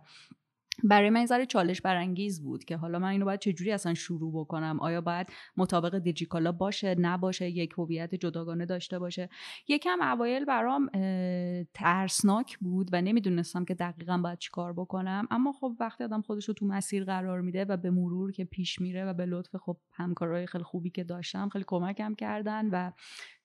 برای 0.84 1.10
من 1.10 1.26
ذره 1.26 1.46
چالش 1.46 1.82
برانگیز 1.82 2.44
بود 2.44 2.64
که 2.64 2.78
حالا 2.78 3.00
من 3.00 3.08
اینو 3.08 3.26
باید 3.26 3.40
چجوری 3.40 3.72
اصلا 3.72 3.94
شروع 3.94 4.34
بکنم؟ 4.34 4.80
آیا 4.80 5.02
باید 5.02 5.28
مطابق 5.58 6.00
دیجیکالا 6.00 6.52
باشه؟ 6.52 6.96
نباشه؟ 7.00 7.50
یک 7.50 7.74
هویت 7.78 8.16
جداگانه 8.16 8.66
داشته 8.66 9.00
باشه؟ 9.00 9.30
یکم 9.68 10.02
اوایل 10.02 10.46
برام 10.46 10.90
ترسناک 11.74 12.58
بود 12.58 12.90
و 12.92 13.02
نمی‌دونستم 13.02 13.66
که 13.66 13.74
دقیقا 13.74 14.18
باید 14.18 14.40
چیکار 14.40 14.74
بکنم. 14.74 15.28
اما 15.32 15.52
خب 15.52 15.74
وقتی 15.80 16.04
آدم 16.04 16.22
خودش 16.22 16.48
رو 16.48 16.54
تو 16.54 16.66
مسیر 16.66 17.04
قرار 17.04 17.42
میده 17.42 17.66
و 17.66 17.78
به 17.78 17.92
مرور 17.92 18.32
که 18.32 18.46
پیش 18.46 18.82
میره 18.82 19.06
و 19.06 19.14
به 19.14 19.26
لطف 19.26 19.56
خب 19.56 19.78
همکارای 19.92 20.48
خیلی 20.48 20.64
خوبی 20.64 20.90
که 20.90 21.04
داشتم 21.04 21.50
خیلی 21.50 21.66
کمکم 21.68 22.16
کردن 22.16 22.70
و 22.72 22.92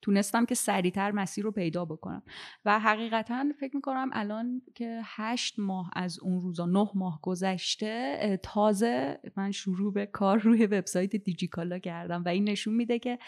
تونستم 0.03 0.45
که 0.45 0.55
سریعتر 0.55 1.11
مسیر 1.11 1.45
رو 1.45 1.51
پیدا 1.51 1.85
بکنم. 1.85 2.23
و 2.65 2.79
حقیقتا 2.79 3.45
فکر 3.61 3.77
می‌کنم 3.77 4.11
الان 4.13 4.63
که 4.75 5.01
هشت 5.05 5.59
ماه 5.59 5.91
از 5.97 6.19
اون 6.21 6.43
روزا 6.43 6.67
نه 6.67 6.91
ماه 6.95 7.21
گذشته 7.23 8.41
تازه 8.43 9.21
من 9.37 9.51
شروع 9.51 9.93
به 9.93 10.07
کار 10.07 10.39
روی 10.39 10.67
وبسایت 10.67 11.17
دیجیکالا 11.17 11.79
کردم. 11.79 12.23
و 12.25 12.29
این 12.29 12.49
نشون 12.49 12.75
میده 12.75 12.99
که 12.99 13.19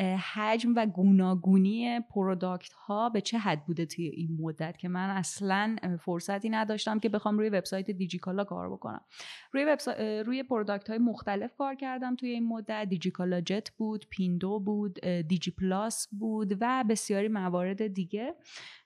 حجم 0.00 0.72
و 0.76 0.86
گوناگونی 0.86 2.00
product 2.00 2.72
ها 2.72 3.08
به 3.08 3.20
چه 3.20 3.38
حد 3.38 3.64
بوده 3.66 3.86
توی 3.86 4.06
این 4.06 4.38
مدت 4.40 4.78
که 4.78 4.88
من 4.88 5.10
اصلا 5.10 5.76
فرصتی 6.00 6.48
نداشتم 6.48 6.98
که 6.98 7.08
بخوام 7.08 7.38
روی 7.38 7.48
وبسایت 7.48 7.90
دیجیکالا 7.90 8.44
کار 8.44 8.70
بکنم. 8.70 9.04
روی 9.52 9.64
وبسایت 9.64 10.26
روی 10.26 10.42
product 10.42 10.90
های 10.90 10.98
مختلف 10.98 11.56
کار 11.56 11.74
کردم 11.74 12.16
توی 12.16 12.30
این 12.30 12.48
مدت. 12.48 12.88
دیجیکالا 12.88 13.40
جت 13.40 13.70
بود 13.70 14.06
پیندو 14.10 14.60
بود 14.60 15.00
دیجی 15.06 15.50
پلاس 15.50 16.08
بود 16.18 16.56
و 16.60 16.84
بسیاری 16.88 17.28
موارد 17.28 17.86
دیگه. 17.86 18.34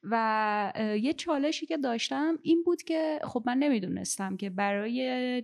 و 0.02 0.72
یه 1.00 1.12
چالشی 1.12 1.66
که 1.66 1.76
داشتم 1.76 2.38
این 2.42 2.62
بود 2.66 2.82
که 2.82 3.20
خب 3.24 3.42
من 3.46 3.58
نمی‌دونستم 3.58 4.36
که 4.36 4.50
برای 4.50 5.42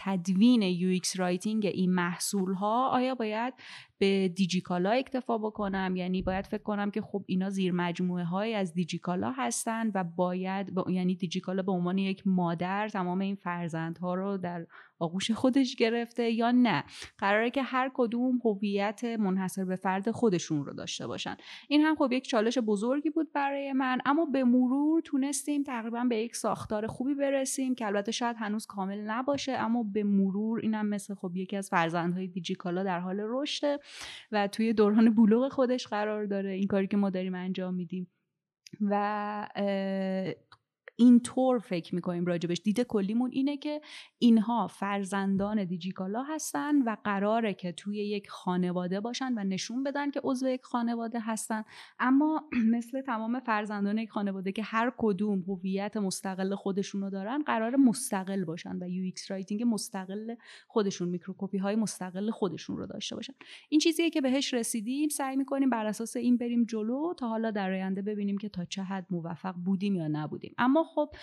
تدوین 0.00 0.62
UX 0.78 1.16
writing 1.16 1.66
این 1.66 1.94
محصول 1.94 2.54
ها 2.54 2.88
آیا 2.88 3.14
باید 3.14 3.54
به 3.98 4.28
دیجیکالا 4.28 4.90
اکتفا 4.90 5.38
بکنم. 5.38 5.96
یعنی 5.96 6.22
باید 6.22 6.46
فکر 6.46 6.62
کنم 6.62 6.90
که 6.90 7.00
خب 7.00 7.24
اینا 7.26 7.50
زیر 7.50 7.72
مجموعه 7.72 8.24
های 8.24 8.54
از 8.54 8.74
دیجیکالا 8.74 9.32
هستن 9.36 9.90
و 9.94 10.04
باید 10.04 10.72
یعنی 10.88 11.14
دیجیکالا 11.14 11.62
به 11.62 11.72
عنوان 11.72 11.98
یک 11.98 12.22
مادر 12.26 12.88
تمام 12.88 13.18
این 13.18 13.34
فرزندها 13.34 14.14
رو 14.14 14.36
در 14.36 14.66
آغوش 14.98 15.30
خودش 15.30 15.76
گرفته 15.76 16.30
یا 16.30 16.50
نه. 16.50 16.84
قراره 17.18 17.50
که 17.50 17.62
هر 17.62 17.90
کدوم 17.94 18.40
هویت 18.44 19.04
منحصر 19.04 19.64
به 19.64 19.76
فرد 19.76 20.10
خودشون 20.10 20.64
رو 20.64 20.72
داشته 20.72 21.06
باشن. 21.06 21.36
این 21.68 21.80
هم 21.80 21.94
خب 21.96 22.12
یک 22.12 22.28
چالش 22.28 22.58
بزرگی 22.58 23.10
بود 23.10 23.32
برای 23.32 23.72
من. 23.72 23.98
اما 24.06 24.24
به 24.24 24.44
مرور 24.44 25.00
تونستیم 25.00 25.62
تقریبا 25.62 26.04
به 26.04 26.16
یک 26.16 26.36
ساختار 26.36 26.86
خوبی 26.86 27.14
برسیم 27.14 27.74
که 27.74 27.86
البته 27.86 28.12
شاید 28.12 28.36
هنوز 28.36 28.66
کامل 28.66 28.98
نباشه 28.98 29.52
اما 29.52 29.82
به 29.82 30.04
مرور 30.04 30.60
اینم 30.60 30.86
مثل 30.86 31.14
خب 31.14 31.36
یکی 31.36 31.56
از 31.56 31.68
فرزندهای 31.68 32.26
دیجیکالا 32.26 32.82
در 32.82 33.00
حال 33.00 33.20
رشده 33.20 33.78
و 34.32 34.48
توی 34.48 34.72
دوران 34.72 35.14
بلوغ 35.14 35.52
خودش 35.52 35.86
قرار 35.86 36.24
داره 36.24 36.50
این 36.50 36.66
کاری 36.66 36.86
که 36.86 36.96
ما 36.96 37.10
داریم 37.10 37.34
انجام 37.34 37.74
میدیم. 37.74 38.10
و 38.80 39.48
اینطور 41.00 41.58
فکر 41.58 41.94
می‌کنیم 41.94 42.26
راجبش. 42.26 42.60
دید 42.64 42.80
کلیمون 42.80 43.30
اینه 43.32 43.56
که 43.56 43.80
اینها 44.18 44.66
فرزندان 44.66 45.64
دیجیکالا 45.64 46.22
هستن 46.22 46.82
و 46.82 46.96
قراره 47.04 47.54
که 47.54 47.72
توی 47.72 47.96
یک 47.96 48.30
خانواده 48.30 49.00
باشن 49.00 49.32
و 49.36 49.44
نشون 49.44 49.82
بدن 49.82 50.10
که 50.10 50.20
عضو 50.24 50.48
یک 50.48 50.64
خانواده 50.64 51.20
هستن. 51.20 51.64
اما 51.98 52.48
مثل 52.74 53.00
تمام 53.00 53.40
فرزندان 53.40 53.98
یک 53.98 54.10
خانواده 54.10 54.52
که 54.52 54.62
هر 54.62 54.92
کدوم 54.96 55.44
هویت 55.48 55.96
مستقل 55.96 56.54
خودشون 56.54 57.00
رو 57.00 57.10
دارن 57.10 57.42
قرار 57.42 57.76
مستقل 57.76 58.44
باشن 58.44 58.78
و 58.82 58.88
UX 58.88 59.30
writing 59.30 59.62
مستقل 59.62 60.34
خودشون 60.68 61.08
microcopy 61.08 61.58
های 61.58 61.76
مستقل 61.76 62.30
خودشون 62.30 62.76
رو 62.76 62.86
داشته 62.86 63.16
باشن. 63.16 63.34
این 63.68 63.80
چیزیه 63.80 64.10
که 64.10 64.20
بهش 64.20 64.54
رسیدیم. 64.54 65.08
سعی 65.08 65.36
می‌کنیم 65.36 65.70
بر 65.70 65.86
اساس 65.86 66.16
این 66.16 66.36
بریم 66.36 66.64
جلو 66.64 67.14
تا 67.14 67.28
حالا 67.28 67.50
در 67.50 67.70
آینده 67.70 68.02
ببینیم 68.02 68.38
که 68.38 68.48
تا 68.48 68.64
چه 68.64 68.82
حد 68.82 69.06
موفق 69.10 69.54
بودیم 69.54 69.94
یا 69.94 70.08
نبودیم. 70.08 70.54
اما 70.58 70.87
خب 70.94 71.14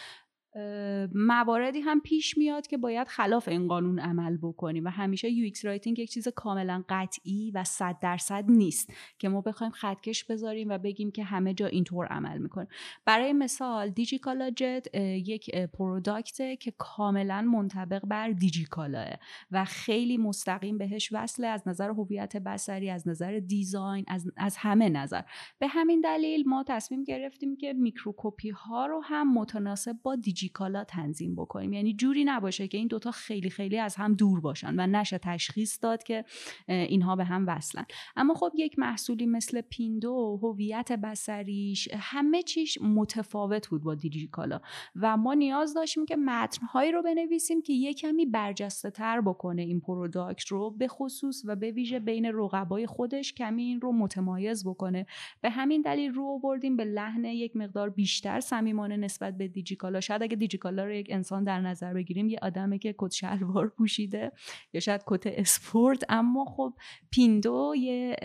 مواردی 1.13 1.80
هم 1.80 2.02
پیش 2.02 2.38
میاد 2.38 2.68
که 2.68 2.78
باید 2.78 3.08
خلاف 3.08 3.48
این 3.48 3.68
قانون 3.68 4.00
عمل 4.00 4.38
بکنیم 4.38 4.86
و 4.86 4.89
همیشه 4.89 5.30
UX 5.30 5.65
writing 5.65 6.00
یک 6.00 6.12
چیز 6.12 6.28
کاملا 6.28 6.84
قطعی 6.89 7.52
و 7.52 7.63
صد 7.63 7.96
درصد 8.02 8.46
نیست 8.48 8.94
که 9.20 9.30
ما 9.30 9.41
بخوایم 9.41 9.72
خطکش 9.72 10.24
بذاریم 10.24 10.70
و 10.70 10.78
بگیم 10.78 11.12
که 11.12 11.24
همه 11.24 11.54
جا 11.54 11.68
اینطور 11.68 12.06
عمل 12.06 12.38
می‌کنیم 12.38 12.68
برای 13.06 13.34
مثال 13.34 13.89
دیجیکالا 13.89 14.52
جت 14.52 14.88
یک 15.26 15.56
product 15.56 16.43
ـه 16.43 16.56
که 16.56 16.74
کاملا 16.78 17.41
منطبق 17.41 18.06
بر 18.06 18.30
دیجیکالاه 18.30 19.10
و 19.52 19.65
خیلی 19.65 20.18
مستقیم 20.18 20.78
بهش 20.78 21.10
وصله 21.12 21.48
از 21.48 21.68
نظر 21.68 21.89
هویت 21.89 22.38
بصری 22.38 22.89
از 22.89 23.08
نظر 23.08 23.39
دیزاین 23.39 24.06
از, 24.08 24.32
از 24.38 24.58
همه 24.58 24.89
نظر. 24.89 25.22
به 25.60 25.68
همین 25.68 26.02
دلیل 26.02 26.50
ما 26.50 26.63
تصمیم 26.68 27.04
گرفتیم 27.04 27.58
که 27.58 27.74
microcopy 27.74 28.50
ها 28.50 28.86
رو 28.86 29.02
هم 29.04 29.34
متناسب 29.34 29.96
با 30.04 30.15
دیجی 30.15 30.44
دیجیکالا 30.45 30.84
تنظیم 30.84 31.36
بکنیم. 31.36 31.73
یعنی 31.73 31.93
جوری 31.93 32.23
نباشه 32.23 32.67
که 32.67 32.77
این 32.77 32.88
دوتا 32.88 33.12
خیلی 33.12 33.49
خیلی 33.49 33.79
از 33.79 33.95
هم 33.95 34.13
دور 34.13 34.41
باشن 34.41 34.79
و 34.79 34.88
نشه 34.88 35.17
تشخیص 35.17 35.79
داد 35.81 36.03
که 36.03 36.25
اینها 36.67 37.15
به 37.15 37.23
هم 37.23 37.47
وصلن. 37.47 37.86
اما 38.15 38.34
خب 38.34 38.51
یک 38.55 38.79
محصولی 38.79 39.25
مثل 39.25 39.62
پیندو 39.62 40.39
هویت 40.43 40.91
بسریش 40.91 41.89
همه 41.93 42.43
چیش 42.43 42.77
متفاوت 42.81 43.67
بود 43.67 43.84
با 43.84 43.95
دیجیکالا 43.95 44.60
و 44.95 45.17
ما 45.17 45.34
نیاز 45.34 45.73
داشتیم 45.73 46.05
که 46.05 46.15
متنهایی 46.15 46.91
رو 46.91 47.01
بنویسیم 47.01 47.62
که 47.62 47.73
یک 47.73 47.99
کمی 47.99 48.25
برجسته 48.25 48.89
تر 48.89 49.21
بکنه 49.21 49.62
این 49.62 49.79
product 49.80 50.48
رو 50.47 50.71
به 50.71 50.88
خصوص 50.88 51.41
و 51.45 51.55
به 51.55 51.71
ویژه 51.71 51.99
بین 51.99 52.25
رقبای 52.25 52.88
خودش 52.88 53.34
کمی 53.34 53.63
این 53.63 53.81
رو 53.81 53.91
متمایز 53.91 54.67
بکنه. 54.67 55.05
به 55.41 55.49
همین 55.49 55.81
دلیل 55.81 56.13
رو 56.13 56.23
آوردیم 56.23 56.77
به 56.77 56.86
لحن 56.86 57.25
یک 57.25 57.55
مقدار 57.55 57.89
بیشتر 57.89 58.39
صمیمانه 58.39 58.97
نسبت 58.97 59.38
به 59.38 59.47
دیجیکالا. 59.47 59.99
شاید 59.99 60.23
اگه 60.23 60.35
دیجیکالا 60.36 60.86
رو 60.86 60.91
یک 60.91 61.08
انسان 61.10 61.43
در 61.43 61.62
نظر 61.62 61.93
بگیریم 61.93 62.30
یه 62.30 62.39
آدمه 62.41 62.78
که 62.78 62.95
کت 62.98 63.12
شلوار 63.12 63.67
پوشیده 63.67 64.32
یا 64.74 64.80
شاید 64.80 65.02
کت 65.08 65.28
اسپورت 65.28 66.04
اما 66.10 66.45
خب 66.45 66.74
پیندو 67.12 67.74
یه 67.78 68.15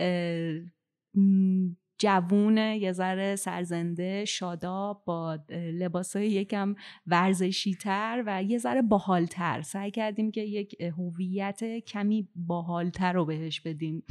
جوون 1.98 2.58
یه 2.58 2.92
ذره 2.92 3.36
سرزنده 3.36 4.24
شادا 4.24 5.02
با 5.06 5.38
لباسای 5.50 6.28
یکم 6.28 6.74
ورزشی 7.06 7.74
تر 7.74 8.22
و 8.26 8.42
یه 8.42 8.58
ذره 8.58 8.82
باحالتر. 8.82 9.62
سعی 9.62 9.90
کردیم 9.90 10.30
که 10.30 10.40
یک 10.40 10.80
هویت 10.80 11.78
کمی 11.78 12.28
باحالتر 12.34 13.12
رو 13.12 13.24
بهش 13.24 13.60
بدیم. 13.60 14.02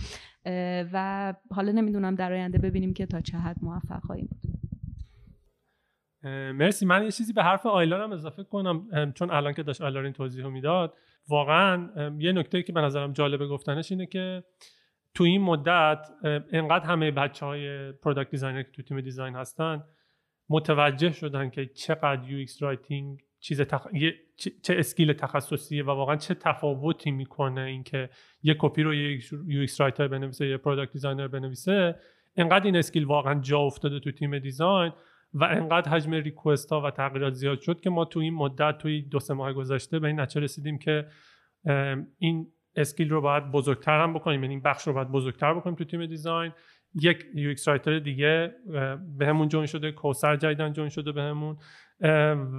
و 0.93 1.33
حالا 1.51 1.71
نمی‌دونم 1.71 2.15
در 2.15 2.33
آینده 2.33 2.57
ببینیم 2.57 2.93
که 2.93 3.05
تا 3.05 3.21
چه 3.21 3.37
حد 3.37 3.57
موفق 3.61 4.03
خواهیم 4.03 4.29
بود. 4.31 4.53
مرسی. 6.23 6.85
من 6.85 7.03
یه 7.03 7.11
چیزی 7.11 7.33
به 7.33 7.43
حرف 7.43 7.65
آیلار 7.65 8.01
هم 8.01 8.11
اضافه 8.11 8.43
کنم. 8.43 9.13
چون 9.15 9.31
الان 9.31 9.53
که 9.53 9.63
داشت 9.63 9.81
آیلار 9.81 10.03
این 10.03 10.13
توضیح 10.13 10.43
رو 10.43 10.49
می‌داد 10.49 10.93
واقعا 11.29 11.89
یه 12.19 12.31
نکته 12.31 12.63
که 12.63 12.73
به 12.73 12.81
نظرم 12.81 13.13
جالبه 13.13 13.47
گفتنش 13.47 13.91
اینه 13.91 14.05
که 14.05 14.43
تو 15.13 15.23
این 15.23 15.41
مدت 15.41 16.07
انقدر 16.51 16.85
همه 16.85 17.11
بچه 17.11 17.45
های 17.45 17.91
product 17.91 18.31
designer 18.31 18.63
که 18.63 18.71
تو 18.71 18.81
تیم 18.81 19.01
دیزاین 19.01 19.35
هستن 19.35 19.83
متوجه 20.49 21.11
شدن 21.11 21.49
که 21.49 21.65
چقدر 21.65 22.29
UX 22.29 22.63
writing 22.63 23.19
چیز 23.39 23.61
تخ... 23.61 23.87
چه 24.37 24.75
skill 24.79 25.13
تخصصیه 25.13 25.83
و 25.83 25.89
واقعا 25.89 26.15
چه 26.15 26.33
تفاوتی 26.33 27.11
می‌کنه 27.11 27.61
اینکه 27.61 28.09
یه 28.41 28.55
کپی 28.59 28.83
رو 28.83 28.93
یه 28.93 29.19
UX 29.47 29.81
writer 29.81 30.07
بنویسه 30.07 30.47
یه 30.47 30.57
product 30.57 30.91
designer 30.91 31.27
بنویسه. 31.27 31.95
انقدر 32.35 32.65
این 32.65 32.75
skill 32.75 33.05
واقعا 33.05 33.41
جا 33.41 33.59
افتاده 33.59 33.99
تو 33.99 34.11
تیم 34.11 34.39
دیزاین 34.39 34.91
و 35.33 35.43
انقدر 35.43 35.91
حجم 35.91 36.11
request 36.11 36.71
ها 36.71 36.81
و 36.81 36.91
تغییرات 36.91 37.33
زیاد 37.33 37.59
شد 37.61 37.79
که 37.79 37.89
ما 37.89 38.05
تو 38.05 38.19
این 38.19 38.33
مدت 38.33 38.77
توی 38.77 39.01
دو 39.01 39.19
سه 39.19 39.33
ماه 39.33 39.53
گذشته 39.53 39.99
به 39.99 40.07
این 40.07 40.19
نتیجه 40.19 40.41
رسیدیم 40.41 40.77
که 40.77 41.05
این 42.17 42.47
skill 42.75 43.09
رو 43.09 43.21
باید 43.21 43.51
بزرگتر 43.51 44.03
هم 44.03 44.13
بکنیم. 44.13 44.43
یعنی 44.43 44.53
این 44.53 44.63
بخش 44.63 44.87
رو 44.87 44.93
باید 44.93 45.11
بزرگتر 45.11 45.53
بکنیم 45.53 45.75
تو 45.75 45.83
تیم 45.83 46.05
دیزاین. 46.05 46.51
یک 47.01 47.25
UX 47.35 47.67
writer 47.67 47.99
دیگه 47.99 48.55
بهمون 49.17 49.47
join 49.47 49.65
شده 49.65 49.91
کوسر 49.91 50.35
جدیدن 50.35 50.73
join 50.73 50.89
شده 50.89 51.11
بهمون. 51.11 51.57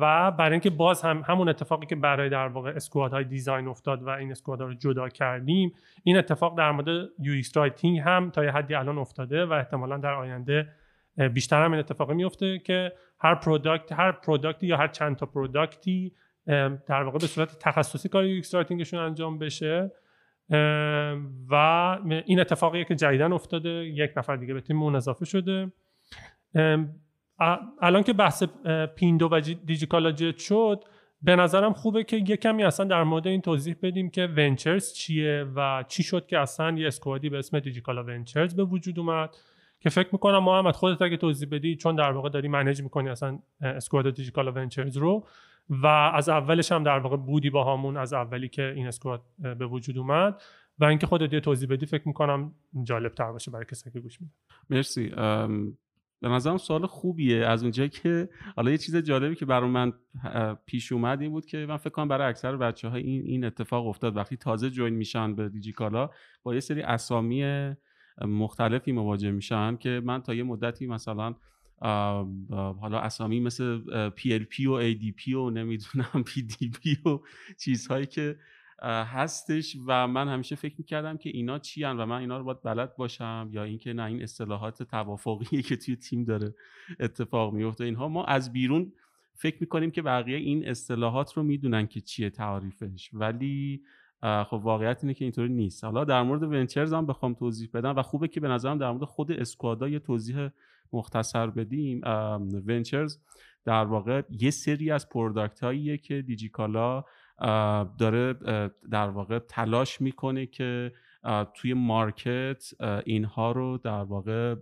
و 0.00 0.30
برای 0.30 0.52
اینکه 0.52 0.70
باز 0.70 1.02
هم 1.02 1.22
همون 1.26 1.48
اتفاقی 1.48 1.86
که 1.86 1.96
برای 1.96 2.28
در 2.28 2.48
واقع 2.48 2.70
squad 2.70 3.12
های 3.12 3.24
design 3.24 3.68
افتاد 3.68 4.02
و 4.02 4.08
این 4.08 4.30
squad 4.30 4.60
رو 4.60 4.74
جدا 4.74 5.08
کردیم 5.08 5.72
این 6.04 6.16
اتفاق 6.16 6.58
در 6.58 6.70
مورد 6.70 6.88
UX 7.18 7.56
writing 7.56 7.98
هم 7.98 8.30
تا 8.30 8.42
حدی 8.42 8.74
الان 8.74 8.98
افتاده 8.98 9.46
و 9.46 9.52
احتمالا 9.52 9.98
در 9.98 10.14
آینده 10.14 10.68
بیشتر 11.28 11.64
هم 11.64 11.70
این 11.72 11.80
اتفاق 11.80 12.10
میفته 12.12 12.58
که 12.58 12.92
هر 13.20 13.34
product 13.34 13.92
هر 13.92 14.12
product 14.12 14.59
ی 14.59 14.66
یا 14.66 14.76
هر 14.76 14.88
چند 14.88 15.16
تا 15.16 15.26
product 15.26 16.01
ی 16.01 16.12
در 16.86 17.02
واقع 17.02 17.18
به 17.18 17.26
صورت 17.26 17.58
تخصصی 17.58 18.08
کار 18.08 18.24
UX 18.24 18.94
انجام 18.94 19.38
بشه. 19.38 19.90
و 21.50 21.54
این 22.26 22.40
اتفاقیه 22.40 22.84
که 22.84 22.94
جدیدن 22.94 23.32
افتاده. 23.32 23.70
یک 23.70 24.10
نفر 24.16 24.36
دیگه 24.36 24.54
به 24.54 24.60
تیممون 24.60 24.96
اضافه 24.96 25.24
شده. 25.24 25.72
الان 27.80 28.02
که 28.02 28.12
بحث 28.12 28.42
پیندو 28.96 29.28
و 29.32 29.40
دیجیکالا 29.40 30.12
جت 30.12 30.38
شد 30.38 30.84
به 31.22 31.36
نظرم 31.36 31.72
خوبه 31.72 32.04
که 32.04 32.16
یه 32.16 32.36
کمی 32.36 32.64
اصلا 32.64 32.86
در 32.86 33.02
مورد 33.02 33.26
این 33.26 33.40
توضیح 33.40 33.76
بدیم 33.82 34.10
که 34.10 34.28
ventures 34.36 34.92
چیه 34.92 35.46
و 35.56 35.84
چی 35.88 36.02
شد 36.02 36.26
که 36.26 36.38
اصلا 36.38 36.70
یه 36.70 36.86
squad 36.86 37.21
ی 37.21 37.28
به 37.28 37.38
اسم 37.38 37.60
دیجیکالا 37.60 38.04
ventures 38.04 38.56
به 38.56 38.64
وجود 38.64 38.98
اومد. 38.98 39.36
که 39.80 39.90
فکر 39.90 40.08
می‌کنم 40.12 40.38
محمد 40.38 40.74
خودت 40.74 41.02
اگه 41.02 41.16
توضیح 41.16 41.48
بدی 41.52 41.76
چون 41.76 41.96
در 41.96 42.12
واقع 42.12 42.28
داری 42.28 42.48
manage 42.48 42.82
می‌کنی 42.82 43.08
اصلا 43.08 43.38
squad 43.60 44.14
دیجیکالا 44.14 44.56
ventures 44.56 44.96
رو 44.96 45.26
و 45.70 45.86
از 45.86 46.28
اولش 46.28 46.72
هم 46.72 46.82
در 46.82 46.98
واقع 46.98 47.16
بودی 47.16 47.50
با 47.50 47.74
همون 47.74 47.96
از 47.96 48.12
اولی 48.12 48.48
که 48.48 48.72
این 48.76 48.86
اسکواد 48.86 49.22
به 49.38 49.66
وجود 49.66 49.98
اومد 49.98 50.42
و 50.78 50.84
اینکه 50.84 51.06
خودت 51.06 51.32
یه 51.32 51.40
توضیح 51.40 51.68
بدی 51.68 51.86
فکر 51.86 52.08
می‌کنم 52.08 52.54
جالب 52.82 53.14
تر 53.14 53.32
باشه 53.32 53.50
برای 53.50 53.64
کسی 53.64 53.90
که 53.90 54.00
گوش 54.00 54.20
میده 54.20 54.32
مرسی. 54.70 55.08
به 56.22 56.28
نظرم 56.28 56.56
سوال 56.56 56.86
خوبیه. 56.86 57.46
از 57.46 57.62
اونجایی 57.62 57.88
که 57.88 58.28
حالا 58.56 58.70
یه 58.70 58.78
چیز 58.78 58.96
جالبی 58.96 59.34
که 59.34 59.46
برای 59.46 59.70
من 59.70 59.92
پیش 60.66 60.92
اومد 60.92 61.20
این 61.20 61.30
بود 61.30 61.46
که 61.46 61.66
من 61.68 61.76
فکر 61.76 61.90
کنم 61.90 62.08
برای 62.08 62.28
اکثر 62.28 62.56
بچه 62.56 62.92
این 62.92 63.22
این 63.26 63.44
اتفاق 63.44 63.86
افتاد. 63.86 64.16
وقتی 64.16 64.36
تازه 64.36 64.70
جوین 64.70 64.94
میشن 64.94 65.34
به 65.34 65.48
دیجیکالا 65.48 66.10
با 66.42 66.54
یه 66.54 66.60
سری 66.60 66.82
اسامی 66.82 67.44
مختلفی 68.20 68.92
مواجه 68.92 69.30
میشن 69.30 69.76
که 69.76 70.02
من 70.04 70.22
تا 70.22 70.34
یه 70.34 70.42
مدتی 70.42 70.86
مثلا 70.86 71.34
حالا 72.80 73.00
اسامی 73.00 73.40
مثل 73.40 73.80
PLP 74.10 74.66
و 74.66 74.92
ADP 74.92 75.28
و 75.28 75.50
نمی‌دونم 75.50 76.24
PDP 76.26 77.06
و 77.06 77.20
چیزهایی 77.58 78.06
که 78.06 78.38
هستش 78.82 79.76
و 79.86 80.08
من 80.08 80.28
همیشه 80.28 80.56
فکر 80.56 80.74
می‌کردم 80.78 81.16
که 81.16 81.30
اینا 81.30 81.58
چی 81.58 81.84
هن 81.84 81.96
و 81.96 82.06
من 82.06 82.20
اینا 82.20 82.38
رو 82.38 82.44
باید 82.44 82.62
بلد 82.62 82.96
باشم 82.96 83.48
یا 83.52 83.64
اینکه 83.64 83.92
نه 83.92 84.02
این 84.02 84.22
اصطلاحات 84.22 84.82
توافقی 84.82 85.62
که 85.62 85.76
توی 85.76 85.96
تیم 85.96 86.24
داره 86.24 86.54
اتفاق 87.00 87.54
میفته 87.54 87.84
اینها 87.84 88.08
ما 88.08 88.24
از 88.24 88.52
بیرون 88.52 88.92
فکر 89.34 89.56
می‌کنیم 89.60 89.90
که 89.90 90.02
بقیه 90.02 90.36
این 90.36 90.68
اصطلاحات 90.68 91.32
رو 91.32 91.42
می‌دونن 91.42 91.86
که 91.86 92.00
چیه 92.00 92.30
تعریفش. 92.30 93.10
ولی 93.12 93.82
خب 94.22 94.60
واقعیت 94.62 94.98
اینه 95.02 95.14
که 95.14 95.24
اینطوری 95.24 95.48
نیست. 95.48 95.84
حالا 95.84 96.04
در 96.04 96.22
مورد 96.22 96.42
ونچرز 96.42 96.92
هم 96.92 97.06
بخوام 97.06 97.34
توضیح 97.34 97.68
بدم 97.74 97.96
و 97.96 98.02
خوبه 98.02 98.28
که 98.28 98.40
به 98.40 98.48
نظرم 98.48 98.78
در 98.78 98.90
مورد 98.90 99.04
خود 99.04 99.32
اسکوادا 99.32 99.88
یه 99.88 99.98
توضیح 99.98 100.48
مختصر 100.92 101.46
بدیم. 101.46 102.00
ventures 102.66 103.18
در 103.64 103.84
واقع 103.84 104.22
یه 104.30 104.50
سری 104.50 104.90
از 104.90 105.08
product 105.08 105.60
هاییه 105.60 105.98
که 105.98 106.22
دیجیکالا 106.22 107.04
داره 107.98 108.34
در 108.90 109.08
واقع 109.08 109.38
تلاش 109.38 110.00
می‌کنه 110.00 110.46
که 110.46 110.92
توی 111.54 111.74
market 111.74 112.64
اینها 113.06 113.52
رو 113.52 113.78
در 113.78 114.02
واقع 114.02 114.54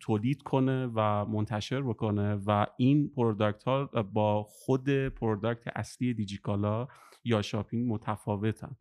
تولید 0.00 0.42
کنه 0.42 0.86
و 0.94 1.24
منتشر 1.24 1.82
بکنه 1.82 2.34
و 2.46 2.66
این 2.76 3.10
product 3.16 3.64
ها 3.64 3.84
با 4.12 4.42
خود 4.42 5.08
product 5.08 5.62
اصلی 5.74 6.14
دیجیکالا 6.14 6.88
یا 7.24 7.42
shopping 7.42 7.92
متفاوتن. 7.92 8.76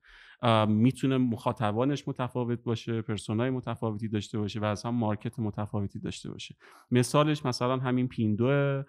می‌تونه 0.67 1.17
مخاطبانش 1.17 2.07
متفاوت 2.07 2.63
باشه 2.63 3.01
persona 3.01 3.43
ی 3.43 3.49
متفاوتی 3.49 4.07
داشته 4.07 4.37
باشه 4.39 4.59
و 4.59 4.75
هم 4.85 4.95
market 4.95 5.39
متفاوتی 5.39 5.99
داشته 5.99 6.31
باشه. 6.31 6.55
مثالش 6.91 7.45
مثلا 7.45 7.77
همین 7.77 8.07
پیندو 8.07 8.83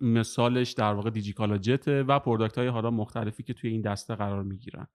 مثالش 0.00 0.72
در 0.72 0.92
واقع 0.92 1.10
دیجیکالا 1.10 1.58
جته 1.58 2.02
و 2.02 2.18
product 2.18 2.58
های 2.58 2.68
حالا 2.68 2.90
مختلفی 2.90 3.42
که 3.42 3.54
توی 3.54 3.70
این 3.70 3.80
دسته 3.80 4.14
قرار 4.14 4.42
می‌گیرن. 4.42 4.86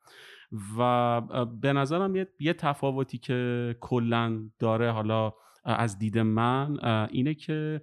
و 0.77 1.21
به 1.45 1.73
نظرم 1.73 2.15
یه, 2.15 2.27
یه 2.39 2.53
تفاوتی 2.53 3.17
که 3.17 3.75
کلا 3.79 4.49
داره 4.59 4.91
حالا 4.91 5.33
از 5.63 5.99
دید 5.99 6.17
من 6.17 6.79
اینه 7.11 7.33
که 7.33 7.81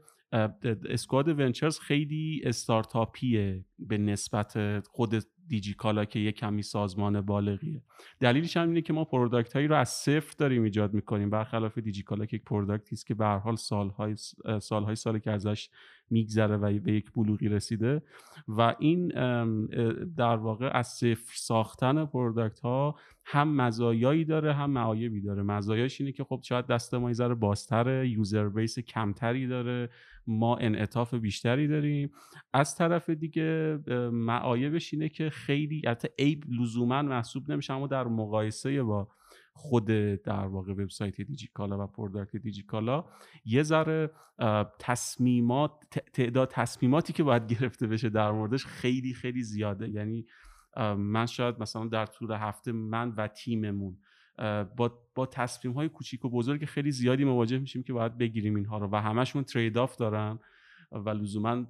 squad 0.88 1.28
ventures 1.28 1.78
خیلی 1.78 2.40
استارتاپیه 2.44 3.64
به 3.78 3.98
نسبت 3.98 4.80
خود 4.88 5.14
دیجیکالا 5.48 6.04
که 6.04 6.18
یه 6.18 6.32
کمی 6.32 6.62
سازمان 6.62 7.20
بالغیه. 7.20 7.82
دلیلش 8.20 8.56
هم 8.56 8.68
اینه 8.68 8.80
که 8.80 8.92
ما 8.92 9.04
product 9.04 9.52
هایی 9.52 9.68
رو 9.68 9.76
از 9.76 9.88
صفر 9.88 10.34
داریم 10.38 10.62
ایجاد 10.62 10.94
می‌کنیم. 10.94 11.30
برخلاف 11.30 11.78
دیجیکالا 11.78 12.26
که 12.26 12.36
یک 12.36 12.44
product 12.44 12.88
ی 12.88 12.94
است 12.94 13.06
که 13.06 13.14
به 13.14 13.24
هر 13.24 13.38
حال 13.38 13.56
سالهای 13.56 14.14
سالهای 14.60 14.96
سالی 14.96 15.20
که 15.20 15.30
ازش 15.30 15.68
میگذره 16.10 16.56
و 16.56 16.78
به 16.80 16.92
یک 16.92 17.12
بلوغی 17.12 17.48
رسیده. 17.48 18.02
و 18.48 18.74
این 18.78 19.08
در 20.16 20.36
واقع 20.36 20.70
از 20.74 20.88
صفر 20.88 21.32
ساختن 21.34 22.04
product 22.04 22.60
ها 22.60 22.96
هم 23.24 23.56
مزایایی 23.56 24.24
داره 24.24 24.52
هم 24.52 24.70
معایبی 24.70 25.20
داره. 25.20 25.42
مزایاش 25.42 26.00
اینه 26.00 26.12
که 26.12 26.24
خب 26.24 26.40
شاید 26.42 26.66
دست 26.66 26.94
ما 26.94 27.12
ذره 27.12 27.34
بازتره 27.34 28.08
user 28.08 28.48
base 28.48 28.78
کمتری 28.78 29.46
داره 29.46 29.90
ما 30.26 30.56
انعطاف 30.56 31.14
بیشتری 31.14 31.68
داریم. 31.68 32.10
از 32.52 32.76
طرف 32.76 33.10
دیگه 33.10 33.78
معایبش 34.12 34.94
اینه 34.94 35.08
که 35.08 35.30
خیلی 35.30 35.82
حتی 35.86 36.08
عیب 36.18 36.44
لزوما 36.60 37.02
محسوب 37.02 37.50
نمیشه 37.50 37.72
اما 37.72 37.86
در 37.86 38.04
مقایسه 38.04 38.82
با 38.82 39.08
خود 39.56 39.86
در 40.24 40.46
واقع 40.46 40.72
وبسایت 40.72 41.20
دیجیکالا 41.20 41.84
و 41.84 41.86
product 41.86 42.36
دیجیکالا 42.36 43.04
یه 43.44 43.62
ذره 43.62 44.10
تصمیمات 44.78 45.72
تعداد 46.12 46.50
تصمیماتی 46.50 47.12
که 47.12 47.22
باید 47.22 47.46
گرفته 47.46 47.86
بشه 47.86 48.08
در 48.08 48.30
موردش 48.30 48.66
خیلی 48.66 49.14
خیلی 49.14 49.42
زیاده. 49.42 49.88
یعنی 49.88 50.26
من 50.96 51.26
شاید 51.26 51.60
مثلا 51.60 51.86
در 51.86 52.06
طول 52.06 52.32
هفته 52.32 52.72
من 52.72 53.10
و 53.10 53.28
تیممون 53.28 53.96
با 54.76 54.98
با 55.14 55.26
تصمیم 55.26 55.74
های 55.74 55.88
کوچیک 55.88 56.24
و 56.24 56.30
بزرگ 56.30 56.64
خیلی 56.64 56.90
زیادی 56.90 57.24
مواجه 57.24 57.58
میشیم 57.58 57.82
که 57.82 57.92
باید 57.92 58.18
بگیریم 58.18 58.54
اینها 58.54 58.78
رو 58.78 58.88
و 58.92 58.96
همشون 58.96 59.44
trade-off 59.44 59.96
دارن 59.96 60.38
و 60.92 61.10
لزوما 61.10 61.64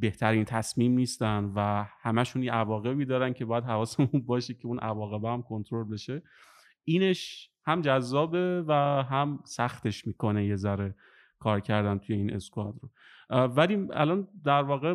بهترین 0.00 0.44
تصمیم 0.44 0.92
نیستن 0.92 1.52
و 1.56 1.86
همشون 2.00 2.42
یه 2.42 2.52
عواقبی 2.52 3.04
دارن 3.04 3.32
که 3.32 3.44
باید 3.44 3.64
حواسمون 3.64 4.22
باشه 4.26 4.54
که 4.54 4.66
اون 4.66 4.78
عواقب 4.78 5.24
هم 5.24 5.42
کنترل 5.42 5.84
بشه. 5.84 6.22
اینش 6.84 7.50
هم 7.64 7.80
جذابه 7.80 8.64
و 8.66 8.72
هم 9.02 9.40
سختش 9.44 10.06
می‌کنه 10.06 10.46
یه 10.46 10.56
ذره 10.56 10.94
کار 11.38 11.60
کردن 11.60 11.98
توی 11.98 12.16
این 12.16 12.32
squad 12.32 12.74
رو. 12.82 12.90
ولی 13.30 13.86
الان 13.92 14.28
در 14.44 14.62
واقع 14.62 14.94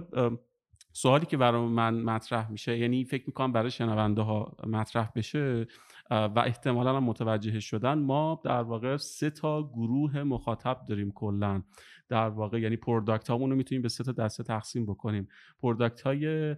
سوالی 0.94 1.26
که 1.26 1.38
برای 1.38 1.68
من 1.68 2.02
مطرح 2.02 2.52
میشه 2.52 2.78
یعنی 2.78 3.06
فکر 3.06 3.24
می‌کنم 3.28 3.52
برای 3.52 3.72
شنونده 3.72 4.22
ها 4.22 4.58
مطرح 4.68 5.12
بشه 5.16 5.68
و 6.12 6.44
احتمالا 6.46 7.00
متوجه 7.00 7.60
شدن 7.60 8.00
ما 8.00 8.42
در 8.46 8.62
واقع 8.62 8.98
سه 8.98 9.30
تا 9.30 9.64
گروه 9.64 10.24
مخاطب 10.24 10.86
داریم 10.88 11.12
کلا. 11.12 11.64
در 12.10 12.30
واقع 12.30 12.60
یعنی 12.60 12.76
product 12.76 13.30
هامون 13.30 13.50
رو 13.50 13.56
می‌تونیم 13.56 13.82
به 13.82 13.90
سه 13.90 14.04
تا 14.04 14.12
دسته 14.12 14.44
تقسیم 14.44 14.86
بکنیم. 14.86 15.28
product 15.60 16.02
های 16.02 16.56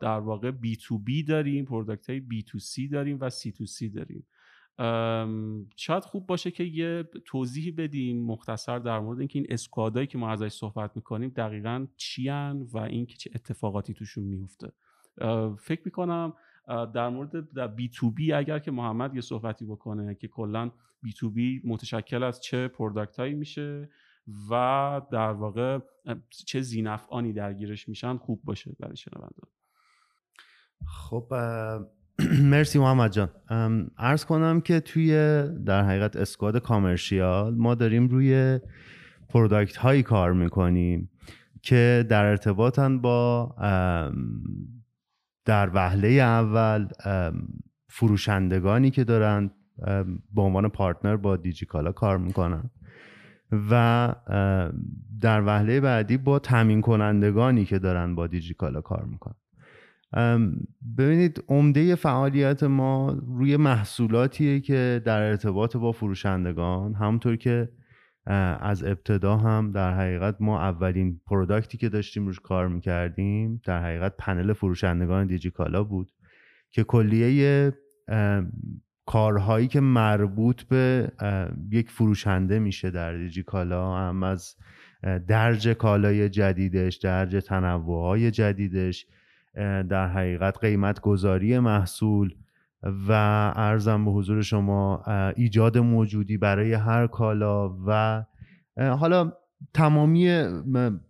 در 0.00 0.18
واقع 0.20 0.50
B2B 0.50 1.22
داریم 1.22 1.64
product 1.64 2.10
های 2.10 2.20
B2C 2.20 2.88
داریم 2.88 3.18
و 3.20 3.30
C2C 3.30 3.90
داریم. 3.90 4.26
شاید 5.76 6.04
خوب 6.04 6.26
باشه 6.26 6.50
که 6.50 6.64
یه 6.64 7.04
توضیحی 7.24 7.70
بدیم 7.70 8.24
مختصر 8.24 8.78
در 8.78 9.00
مورد 9.00 9.18
اینکه 9.18 9.38
این 9.38 9.46
squad 9.50 9.90
ایی 9.90 10.06
که 10.06 10.18
ما 10.18 10.30
ازش 10.30 10.52
صحبت 10.52 10.96
می‌کنیم 10.96 11.32
دقیقا 11.36 11.86
چیان 11.96 12.62
و 12.62 12.78
اینکه 12.78 13.16
چه 13.16 13.30
اتفاقاتی 13.34 13.94
توشون 13.94 14.24
میفته 14.24 14.72
فکر 15.58 15.82
می‌کنم 15.84 16.32
در 16.94 17.08
مورد 17.08 17.74
B2B 17.76 18.32
اگر 18.32 18.58
که 18.58 18.70
محمد 18.70 19.14
یه 19.14 19.20
صحبتی 19.20 19.64
بکنه 19.64 20.14
که 20.14 20.28
کلا 20.28 20.70
B2B 21.02 21.62
متشکل 21.64 22.22
از 22.22 22.40
چه 22.40 22.68
product 22.68 23.20
هایی 23.20 23.34
میشه 23.34 23.88
و 24.50 25.02
در 25.12 25.32
واقع 25.32 25.78
چه 26.30 26.60
ذینفعانی 26.60 27.32
درگیرش 27.32 27.88
میشن 27.88 28.16
خوب 28.16 28.40
باشه 28.44 28.76
برای 28.80 28.96
شنونده 28.96 29.42
خب 30.86 31.32
مرسی 32.52 32.78
محمد 32.78 33.12
جان. 33.12 33.28
عرض 33.98 34.24
کنم 34.24 34.60
که 34.60 34.80
توی 34.80 35.12
در 35.66 35.82
حقیقت 35.82 36.16
squad 36.16 36.58
commercial 36.58 37.54
ما 37.54 37.74
داریم 37.74 38.08
روی 38.08 38.60
product 39.28 39.76
هایی 39.76 40.02
کار 40.02 40.32
می‌کنیم 40.32 41.10
که 41.62 42.06
در 42.08 42.24
ارتباطن 42.24 42.98
با 42.98 43.54
در 45.44 45.70
وهله 45.74 46.08
اول 46.08 46.88
فروشندگانی 47.88 48.90
که 48.90 49.04
دارن 49.04 49.50
به 50.34 50.42
عنوان 50.42 50.68
partner 50.68 51.16
با 51.16 51.36
دیجیکالا 51.36 51.92
کار 51.92 52.18
می‌کنن 52.18 52.70
و 53.70 54.14
در 55.20 55.42
وهله 55.46 55.80
بعدی 55.80 56.16
با 56.16 56.38
تامین 56.38 56.80
کنندگانی 56.80 57.64
که 57.64 57.78
دارن 57.78 58.14
با 58.14 58.26
دیجیکالا 58.26 58.80
کار 58.80 59.04
می‌کنن. 59.04 59.34
ببینید 60.98 61.44
عمده 61.48 61.94
فعالیت 61.94 62.62
ما 62.62 63.18
روی 63.26 63.56
محصولاتیه 63.56 64.60
که 64.60 65.02
در 65.04 65.22
ارتباط 65.22 65.76
با 65.76 65.92
فروشندگان 65.92 66.94
همونطور 66.94 67.36
که 67.36 67.68
از 68.60 68.84
ابتدا 68.84 69.36
هم 69.36 69.72
در 69.72 69.94
حقیقت 69.94 70.36
ما 70.40 70.60
اولین 70.60 71.20
پروداکتی 71.26 71.78
که 71.78 71.88
داشتیم 71.88 72.26
روش 72.26 72.40
کار 72.40 72.68
می‌کردیم 72.68 73.60
در 73.64 73.82
حقیقت 73.82 74.14
پنل 74.18 74.52
فروشندگان 74.52 75.26
دیجیکالا 75.26 75.84
بود 75.84 76.12
که 76.70 76.84
کلیه 76.84 77.72
کارهایی 79.06 79.68
که 79.68 79.80
مربوط 79.80 80.62
به 80.62 81.12
یک 81.70 81.90
فروشنده 81.90 82.58
میشه 82.58 82.90
در 82.90 83.16
دیجیکالا 83.16 83.96
هم 83.96 84.22
از 84.22 84.56
درج 85.28 85.68
کالای 85.68 86.28
جدیدش 86.28 86.96
درج 86.96 87.44
تنوعهای 87.44 88.30
جدیدش 88.30 89.06
در 89.88 90.08
حقیقت 90.08 90.58
قیمت 90.58 91.00
گذاری 91.00 91.58
محصول 91.58 92.34
و 92.82 93.12
ارزم 93.56 94.04
به 94.04 94.10
حضور 94.10 94.42
شما 94.42 95.02
ایجاد 95.36 95.78
موجودی 95.78 96.36
برای 96.36 96.72
هر 96.72 97.06
کالا 97.06 97.76
و 97.86 98.24
حالا 98.76 99.32
تمامی 99.74 100.44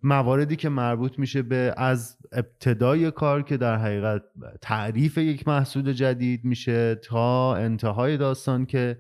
مواردی 0.03 0.57
که 0.57 0.69
مربوط 0.69 1.19
میشه 1.19 1.43
به 1.43 1.75
از 1.77 2.19
ابتدای 2.33 3.11
کار 3.11 3.43
که 3.43 3.57
در 3.57 3.77
حقیقت 3.77 4.23
تعریف 4.61 5.19
یک 5.19 5.49
محصول 5.49 5.93
جدید 5.93 6.45
میشه 6.45 6.95
تا 6.95 7.57
انتهای 7.57 8.17
داستان 8.17 8.67
که 8.67 8.99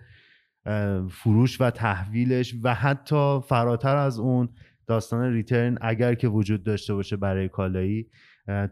فروش 1.11 1.61
و 1.61 1.71
تحویلش 1.71 2.55
و 2.63 2.75
حتی 2.75 3.41
فراتر 3.49 3.97
از 3.97 4.19
اون 4.19 4.49
داستان 4.87 5.33
return 5.33 5.79
اگر 5.81 6.15
که 6.15 6.29
وجود 6.29 6.65
داشته 6.65 6.95
باشه 6.95 7.17
برای 7.17 7.49
کالایی. 7.49 8.07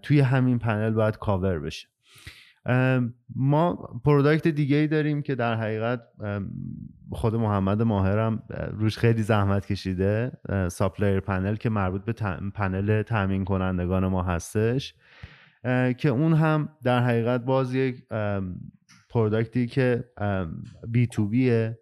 توی 0.03 0.20
همین 0.20 0.59
پنل 0.59 0.91
باید 0.91 1.16
کاور 1.16 1.59
بشه. 1.59 1.89
ما 3.37 3.74
product 4.05 4.49
دیگه 4.49 4.77
ای 4.77 4.87
داریم 4.87 5.22
که 5.22 5.35
در 5.35 5.55
حقیقت 5.55 6.03
خود 7.11 7.35
محمد 7.35 7.83
ماهرم 7.83 8.43
روش 8.72 8.99
خیلی 8.99 9.22
زحمت 9.22 9.66
کشیده 9.66 10.33
supplier 10.71 11.21
panel 11.21 11.57
که 11.57 11.70
مربوط 11.70 12.05
به 12.05 12.12
پنل 12.55 13.03
تامین 13.03 13.45
کنندگان 13.45 14.07
ما 14.07 14.22
هستش 14.22 14.95
که 15.99 16.09
اون 16.09 16.33
هم 16.33 16.68
در 16.83 17.01
حقیقت 17.01 17.45
باز 17.45 17.74
یک 17.74 18.03
product 19.11 19.60
ی 19.60 19.67
که 19.66 20.05
B2B 20.89 21.07
ه. 21.07 21.79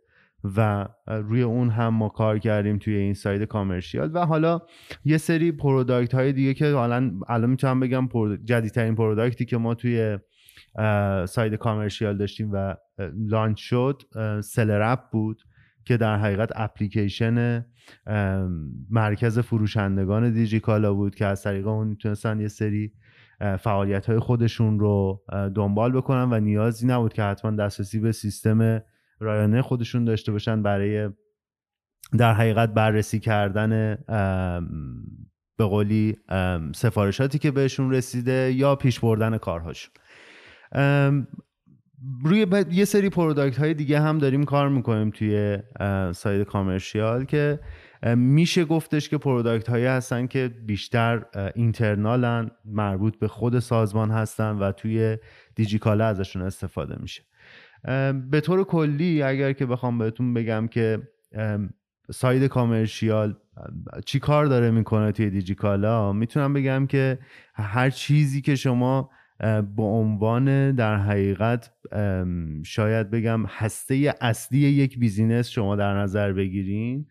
و 0.56 0.88
روی 1.06 1.42
اون 1.42 1.70
هم 1.70 1.88
ما 1.88 2.08
کار 2.08 2.38
کردیم 2.38 2.78
توی 2.78 2.96
این 2.96 3.14
side 3.14 3.44
commercial. 3.44 4.10
و 4.14 4.26
حالا 4.26 4.60
یه 5.04 5.16
سری 5.16 5.52
product 5.52 6.14
های 6.14 6.32
دیگه 6.32 6.54
که 6.54 6.72
حالا 6.72 7.10
الان 7.28 7.50
می‌تونم 7.50 7.80
بگم 7.80 8.08
جدیدترین 8.44 8.94
product 8.94 9.38
ی 9.38 9.44
که 9.44 9.56
ما 9.56 9.74
توی 9.74 10.18
side 11.26 11.54
commercial 11.54 12.16
داشتیم 12.16 12.50
و 12.52 12.74
launch 13.28 13.60
شد 13.60 14.02
seller 14.44 14.82
app 14.82 15.00
بود 15.12 15.42
که 15.84 15.96
در 15.96 16.16
حقیقت 16.16 16.50
اپلیکیشن 16.54 17.66
مرکز 18.90 19.38
فروشندگان 19.38 20.32
دیجیکالا 20.32 20.94
بود 20.94 21.14
که 21.14 21.26
از 21.26 21.42
طریق 21.42 21.66
اون 21.66 21.88
می‌تونستن 21.88 22.40
یه 22.40 22.48
سری 22.48 22.92
فعالیت 23.58 24.06
های 24.06 24.18
خودشون 24.18 24.78
رو 24.78 25.24
دنبال 25.54 25.92
بکنن 25.92 26.32
و 26.32 26.40
نیازی 26.40 26.86
نبود 26.86 27.12
که 27.12 27.22
حتما 27.22 27.50
دسترسی 27.50 28.00
به 28.00 28.12
سیستم 28.12 28.82
رایانه 29.20 29.62
خودشون 29.62 30.04
داشته 30.04 30.32
باشن 30.32 30.62
برای 30.62 31.10
در 32.18 32.32
حقیقت 32.32 32.74
بررسی 32.74 33.20
کردن 33.20 33.98
به 35.56 35.64
قولی 35.64 36.16
سفارشاتی 36.74 37.38
که 37.38 37.50
بهشون 37.50 37.92
رسیده 37.92 38.52
یا 38.56 38.76
پیش 38.76 39.00
بردن 39.00 39.38
کارهاشون. 39.38 39.94
روی 42.24 42.46
یه 42.70 42.84
سری 42.84 43.08
product 43.08 43.58
های 43.58 43.74
دیگه 43.74 44.00
هم 44.00 44.18
داریم 44.18 44.44
کار 44.44 44.68
می‌کنیم 44.68 45.10
توی 45.10 45.58
side 46.12 46.46
commercial 46.46 47.24
که 47.24 47.60
میشه 48.16 48.64
گفتش 48.64 49.08
که 49.08 49.18
product 49.18 49.68
هایی 49.68 49.84
هستن 49.84 50.26
که 50.26 50.48
بیشتر 50.66 51.24
internal 51.54 52.39
ن 52.39 52.50
مربوط 52.64 53.18
به 53.18 53.28
خود 53.28 53.58
سازمان 53.58 54.10
هستن 54.10 54.50
و 54.50 54.72
توی 54.72 55.18
دیجیکالا 55.54 56.06
ازشون 56.06 56.42
استفاده 56.42 56.96
میشه. 57.00 57.22
به 58.30 58.40
طور 58.42 58.64
کلی 58.64 59.22
اگر 59.22 59.52
که 59.52 59.66
بخوام 59.66 59.98
بهتون 59.98 60.34
بگم 60.34 60.66
که 60.66 61.08
side 62.10 62.44
commercial 62.44 63.36
چی 64.06 64.18
کار 64.18 64.46
داره 64.46 64.70
می‌کنه 64.70 65.12
توی 65.12 65.30
دیجیکالا 65.30 66.12
می‌تونم 66.12 66.52
بگم 66.52 66.86
که 66.86 67.18
هر 67.54 67.90
چیزی 67.90 68.42
که 68.42 68.54
شما 68.54 69.10
به 69.76 69.82
عنوان 69.82 70.72
در 70.72 70.96
حقیقت 70.96 71.72
شاید 72.64 73.10
بگم 73.10 73.46
هسته 73.46 74.14
اصلی 74.20 74.58
یک 74.58 74.98
business 74.98 75.48
شما 75.48 75.76
در 75.76 75.98
نظر 75.98 76.32
بگیرین 76.32 77.06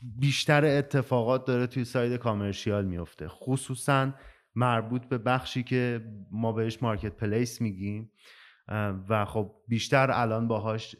بیشتر 0.00 0.64
اتفاقات 0.64 1.46
داره 1.46 1.66
توی 1.66 1.84
side 1.84 2.16
commercial 2.16 2.84
میفته 2.84 3.28
خصوصا 3.28 4.14
مربوط 4.54 5.04
به 5.04 5.18
بخشی 5.18 5.62
که 5.62 6.00
ما 6.30 6.52
بهش 6.52 6.82
marketplace 6.82 7.60
میگیم. 7.60 8.10
و 9.08 9.24
خب 9.24 9.50
بیشتر 9.68 10.10
الان 10.10 10.48
باهاش 10.48 10.96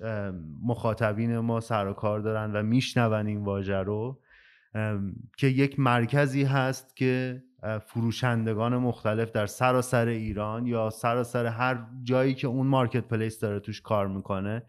مخاطبین 0.63 1.39
ما 1.39 1.61
سر 1.61 1.87
و 1.87 1.93
کار 1.93 2.21
دارن 2.21 2.53
و 2.53 2.63
میشنون 2.63 3.27
این 3.27 3.45
واژه 3.45 3.77
رو 3.77 4.21
که 5.37 5.47
یک 5.47 5.81
مرکزی 5.81 6.45
هست 6.45 6.97
که 6.97 7.43
فروشندگان 7.87 8.77
مختلف 8.77 9.33
در 9.33 9.47
سراسر 9.47 10.07
ایران 10.07 10.67
یا 10.67 10.91
سراسر 10.91 11.47
هر 11.47 11.87
جایی 12.03 12.35
که 12.35 12.47
اون 12.47 12.67
مارکت 12.67 13.05
پلیس 13.05 13.41
داره 13.41 13.61
توش 13.61 13.81
کار 13.81 14.09
می‌کنه 14.09 14.63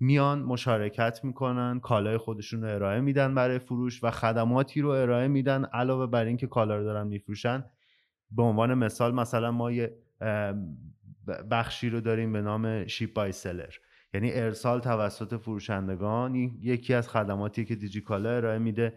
میان 0.00 0.42
مشارکت 0.42 1.20
می‌کنن 1.24 1.80
کالای 1.80 2.16
خودشون 2.16 2.62
رو 2.62 2.74
ارائه 2.74 3.00
میدن 3.00 3.34
برای 3.34 3.58
فروش 3.58 4.04
و 4.04 4.10
خدماتی 4.10 4.80
رو 4.80 4.88
ارائه 4.88 5.28
میدن 5.28 5.64
علاوه 5.64 6.06
بر 6.06 6.24
اینکه 6.24 6.46
کالا 6.46 6.76
رو 6.76 6.84
دارن 6.84 7.06
میفروشن. 7.06 7.64
به 8.30 8.42
عنوان 8.42 8.74
مثال 8.74 9.14
مثلا 9.14 9.50
ما 9.50 9.72
یه 9.72 9.96
بخشی 11.50 11.90
رو 11.90 12.00
داریم 12.00 12.32
به 12.32 12.42
نام 12.42 12.86
شیپ 12.86 13.14
بای 13.14 13.32
سلر. 13.32 13.74
یعنی 14.14 14.32
ارسال 14.32 14.80
توسط 14.80 15.40
فروشندگان 15.40 16.34
یکی 16.34 16.94
از 16.94 17.08
خدماتی 17.08 17.64
که 17.64 17.74
دیجیکالا 17.74 18.30
ارائه 18.30 18.58
میده. 18.58 18.94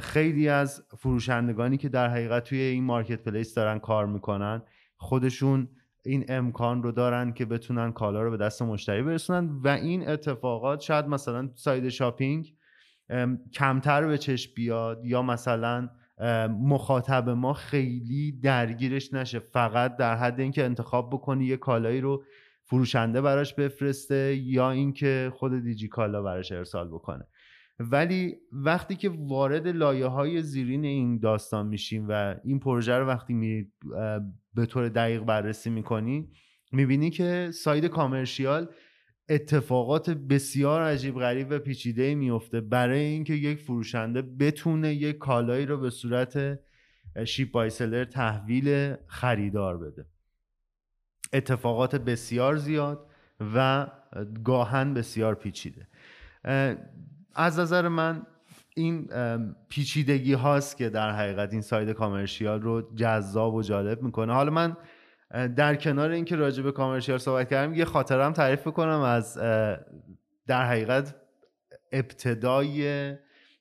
خیلی 0.00 0.48
از 0.48 0.82
فروشندگانی 0.98 1.76
که 1.76 1.88
در 1.88 2.08
حقیقت 2.08 2.44
توی 2.44 2.58
این 2.58 2.84
marketplace 2.84 3.54
دارن 3.54 3.78
کار 3.78 4.06
می‌کنن 4.06 4.62
خودشون 4.96 5.68
این 6.04 6.24
امکان 6.28 6.82
رو 6.82 6.92
دارن 6.92 7.32
که 7.32 7.44
بتونن 7.44 7.92
کالا 7.92 8.22
رو 8.22 8.30
به 8.30 8.36
دست 8.36 8.62
مشتری 8.62 9.02
برسونن 9.02 9.60
و 9.64 9.68
این 9.68 10.08
اتفاقات 10.08 10.80
شاید 10.80 11.06
مثلا 11.06 11.50
side 11.54 11.88
shipping 11.88 12.54
کمتر 13.52 14.06
به 14.06 14.18
چشم 14.18 14.52
بیاد 14.56 15.04
یا 15.04 15.22
مثلا 15.22 15.88
مخاطب 16.60 17.28
ما 17.28 17.52
خیلی 17.52 18.32
درگیرش 18.32 19.12
نشه. 19.12 19.38
فقط 19.38 19.96
در 19.96 20.16
حد 20.16 20.40
اینکه 20.40 20.64
انتخاب 20.64 21.10
بکنی 21.10 21.44
یه 21.44 21.56
کالایی 21.56 22.00
رو 22.00 22.24
فروشنده 22.64 23.20
براش 23.20 23.54
بفرسته 23.54 24.36
یا 24.36 24.70
اینکه 24.70 25.32
خود 25.34 25.62
دیجی 25.62 25.88
کالا 25.88 26.22
براش 26.22 26.52
ارسال 26.52 26.88
بکنه. 26.88 27.26
ولی 27.78 28.36
وقتی 28.52 28.96
که 28.96 29.10
وارد 29.18 29.68
لایه 29.68 30.06
های 30.06 30.42
زیرین 30.42 30.84
این 30.84 31.18
داستان 31.18 31.66
میشیم 31.66 32.06
و 32.08 32.34
این 32.44 32.58
پروژه 32.58 32.94
رو 32.94 33.06
وقتی 33.06 33.34
می 33.34 33.66
به 34.54 34.66
طور 34.66 34.88
دقیق 34.88 35.22
بررسی 35.22 35.70
می‌کنی 35.70 36.28
می‌بینی 36.72 37.10
که 37.10 37.50
ساید 37.52 37.86
کامرشیال 37.86 38.68
اتفاقات 39.30 40.10
بسیار 40.10 40.82
عجیب 40.82 41.18
غریب 41.18 41.46
و 41.50 41.58
پیچیده 41.58 42.14
میفته 42.14 42.60
برای 42.60 43.00
اینکه 43.00 43.34
یک 43.34 43.58
فروشنده 43.58 44.22
بتونه 44.22 44.94
یک 44.94 45.18
کالایی 45.18 45.66
رو 45.66 45.78
به 45.78 45.90
صورت 45.90 46.60
شیپ 47.24 47.50
بایسلر 47.50 48.04
تحویل 48.04 48.94
خریدار 49.06 49.78
بده. 49.78 50.06
اتفاقات 51.32 51.96
بسیار 51.96 52.56
زیاد 52.56 53.06
و 53.54 53.86
گاهاً 54.44 54.94
بسیار 54.94 55.34
پیچیده. 55.34 55.86
از 57.34 57.58
نظر 57.58 57.88
من 57.88 58.26
این 58.76 59.08
پیچیدگی 59.68 60.32
هاست 60.32 60.76
که 60.76 60.88
در 60.88 61.10
حقیقت 61.10 61.52
این 61.52 61.62
side 61.62 61.90
commercial 61.90 62.62
رو 62.62 62.94
جذاب 62.94 63.54
و 63.54 63.62
جالب 63.62 64.02
می‌کنه. 64.02 64.32
حالا 64.32 64.50
من 64.50 64.76
در 65.30 65.74
کنار 65.74 66.10
اینکه 66.10 66.36
راجع 66.36 66.62
به 66.62 66.72
commercial 66.72 67.18
صحبت 67.18 67.48
کردم 67.50 67.74
یه 67.74 67.84
خاطرم 67.84 68.32
تعریف 68.32 68.64
کنم 68.68 69.00
از 69.00 69.38
در 70.46 70.66
حقیقت 70.66 71.14
ابتدای 71.92 73.14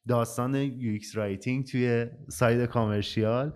داستان 0.08 0.70
UX 0.70 1.16
writing 1.16 1.66
توی 1.66 2.08
side 2.30 2.66
commercial. 2.66 3.54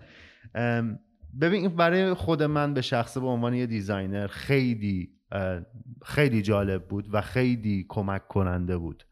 ببین 1.40 1.76
برای 1.76 2.14
خود 2.14 2.42
من 2.42 2.74
به 2.74 2.80
شخصه 2.80 3.20
به 3.20 3.26
عنوان 3.26 3.54
یه 3.54 3.66
designer 3.66 4.26
خیلی 4.26 5.10
خیلی 6.04 6.42
جالب 6.42 6.88
بود 6.88 7.08
و 7.12 7.20
خیلی 7.20 7.86
کمک 7.88 8.28
کننده 8.28 8.76
بود. 8.76 9.04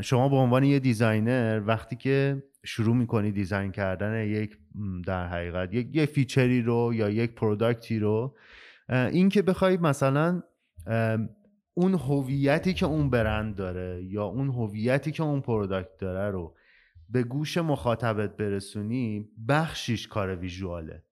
شما 0.00 0.28
به 0.28 0.36
عنوان 0.36 0.64
یه 0.64 0.78
designer 0.78 1.62
وقتی 1.66 1.96
که 1.96 2.42
شروع 2.64 2.96
می‌کنی 2.96 3.32
design 3.32 3.72
کردن 3.72 4.24
یک 4.24 4.58
در 5.06 5.26
حقیقت. 5.26 5.74
یک, 5.74 5.88
یک 5.92 6.10
feature 6.10 6.56
ی 6.56 6.62
رو 6.62 6.92
یا 6.94 7.10
یک 7.10 7.34
product 7.34 7.90
ی 7.90 7.98
رو 7.98 8.36
این 8.88 9.28
که 9.28 9.42
بخوای 9.42 9.76
مثلا 9.76 10.42
اون 11.74 11.94
هویتی 11.94 12.74
که 12.74 12.86
اون 12.86 13.10
برند 13.10 13.56
داره 13.56 14.04
یا 14.04 14.24
اون 14.24 14.48
هویتی 14.48 15.12
که 15.12 15.22
اون 15.22 15.40
product 15.40 15.96
داره 15.98 16.30
رو 16.30 16.56
به 17.10 17.22
گوش 17.22 17.58
مخاطبت 17.58 18.36
برسونی 18.36 19.28
بخشیش 19.48 20.08
کار 20.08 20.36
visual 20.36 20.87
ه. 20.87 21.04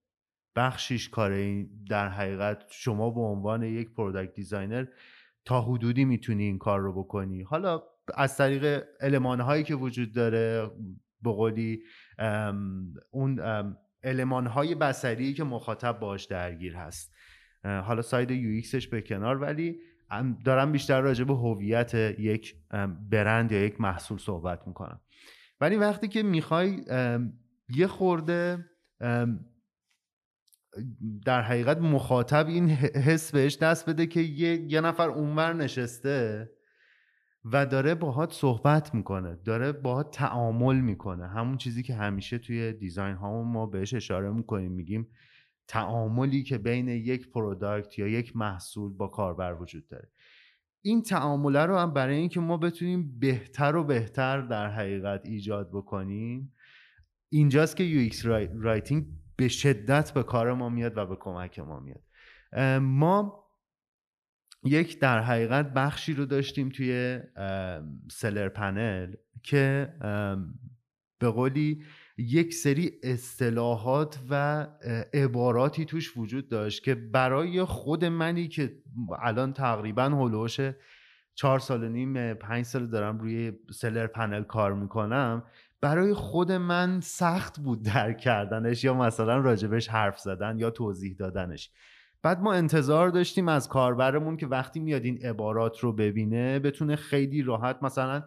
بخشیش 0.56 1.08
کار 1.08 1.62
در 1.90 2.08
حقیقت 2.08 2.64
شما 2.70 3.10
به 3.10 3.20
عنوان 3.20 3.62
یک 3.62 3.90
product 3.90 4.34
designer 4.34 4.84
تا 5.44 5.62
حدودی 5.62 6.04
می‌تونی 6.04 6.44
این 6.44 6.58
کار 6.58 6.80
رو 6.80 6.92
بکنی. 6.92 7.42
حالا 7.42 7.82
از 8.14 8.36
طریق 8.36 8.84
المان 9.00 9.40
هایی 9.40 9.62
که 9.64 9.74
وجود 9.74 10.12
داره 10.12 10.70
به 11.22 11.30
اون 13.10 13.40
المان 14.02 14.46
های 14.46 14.74
بصری 14.74 15.34
که 15.34 15.44
مخاطب 15.44 15.98
باش 16.00 16.24
درگیر 16.24 16.76
هست. 16.76 17.14
حالا 17.64 18.02
side 18.02 18.30
UX 18.30 18.50
ش 18.50 18.88
به 18.88 19.02
کنار 19.02 19.42
ولی 19.42 19.78
دارم 20.44 20.72
بیشتر 20.72 21.00
راجع 21.00 21.24
به 21.24 21.34
هویت 21.34 21.94
یک 22.18 22.54
برند 23.10 23.52
یا 23.52 23.64
یک 23.64 23.80
محصول 23.80 24.18
صحبت 24.18 24.66
می‌کنم. 24.66 25.00
ولی 25.60 25.76
وقتی 25.76 26.08
که 26.08 26.22
می‌خوای 26.22 26.84
یه 27.68 27.86
خورده 27.86 28.64
در 31.24 31.42
حقیقت 31.42 31.78
مخاطب 31.78 32.46
این 32.48 32.70
حس 32.70 33.32
بهش 33.32 33.56
دست 33.56 33.88
بده 33.88 34.06
که 34.06 34.20
یه, 34.20 34.72
یه 34.72 34.80
نفر 34.80 35.08
اونور 35.08 35.52
نشسته 35.52 36.50
و 37.52 37.66
داره 37.66 37.94
باهات 37.94 38.32
صحبت 38.32 38.94
می‌کنه 38.94 39.38
داره 39.44 39.72
باهات 39.72 40.10
تعامل 40.10 40.80
می‌کنه. 40.80 41.28
همون 41.28 41.56
چیزی 41.56 41.82
که 41.82 41.94
همیشه 41.94 42.38
توی 42.38 42.72
design 42.72 43.16
ها 43.16 43.42
ما 43.42 43.66
بهش 43.66 43.94
اشاره 43.94 44.30
می‌کنیم 44.30 44.72
میگیم 44.72 45.08
تعاملی 45.68 46.42
که 46.42 46.58
بین 46.58 46.88
یک 46.88 47.30
product 47.30 47.98
یا 47.98 48.08
یک 48.08 48.36
محصول 48.36 48.92
با 48.92 49.08
کاربر 49.08 49.54
وجود 49.54 49.88
داره. 49.88 50.08
این 50.82 51.02
تعامله 51.02 51.66
رو 51.66 51.76
هم 51.76 51.92
برای 51.92 52.16
اینکه 52.16 52.40
ما 52.40 52.56
بتونیم 52.56 53.18
بهتر 53.18 53.76
و 53.76 53.84
بهتر 53.84 54.40
در 54.40 54.70
حقیقت 54.70 55.26
ایجاد 55.26 55.70
بکنیم 55.70 56.52
اینجاست 57.28 57.76
که 57.76 57.84
UX 57.84 58.26
writing 58.54 59.06
به 59.36 59.48
شدت 59.48 60.12
به 60.12 60.22
کار 60.22 60.54
ما 60.54 60.68
میاد 60.68 60.96
و 60.96 61.06
به 61.06 61.16
کمک 61.16 61.58
ما 61.58 61.80
میاد. 61.80 62.02
ما 62.80 63.44
یک 64.64 65.00
در 65.00 65.20
حقیقت 65.20 65.72
بخشی 65.72 66.14
رو 66.14 66.26
داشتیم 66.26 66.68
توی 66.68 67.20
seller 68.10 68.48
panel 68.48 69.14
که 69.42 69.94
به 71.18 71.30
قولی 71.30 71.84
یک 72.18 72.54
سری 72.54 72.92
اصطلاحات 73.02 74.18
و 74.30 74.66
عباراتی 75.14 75.84
توش 75.84 76.16
وجود 76.16 76.48
داشت 76.48 76.84
که 76.84 76.94
برای 76.94 77.64
خود 77.64 78.04
منی 78.04 78.48
که 78.48 78.78
الان 79.22 79.52
تقریبا 79.52 80.04
هلوش 80.04 80.60
چهار 81.34 81.58
سال 81.58 81.84
و 81.84 81.88
نیم 81.88 82.34
پنج 82.34 82.64
سال 82.64 82.86
دارم 82.86 83.18
روی 83.18 83.52
seller 83.70 84.06
panel 84.06 84.42
کار 84.42 84.74
می‌کنم 84.74 85.42
برای 85.80 86.14
خود 86.14 86.52
من 86.52 87.00
سخت 87.00 87.60
بود 87.60 87.82
درک 87.94 88.18
کردنش 88.18 88.84
یا 88.84 88.94
مثلا 88.94 89.36
راجبش 89.36 89.88
حرف 89.88 90.18
زدن 90.18 90.58
یا 90.58 90.70
توضیح 90.70 91.16
دادنش. 91.18 91.70
بعد 92.22 92.40
ما 92.40 92.52
انتظار 92.52 93.08
داشتیم 93.08 93.48
از 93.48 93.68
کاربرمون 93.68 94.36
که 94.36 94.46
وقتی 94.46 94.80
میاد 94.80 95.04
این 95.04 95.26
عبارات 95.26 95.78
رو 95.78 95.92
ببینه 95.92 96.58
بتونه 96.58 96.96
خیلی 96.96 97.42
راحت 97.42 97.82
مثلا 97.82 98.22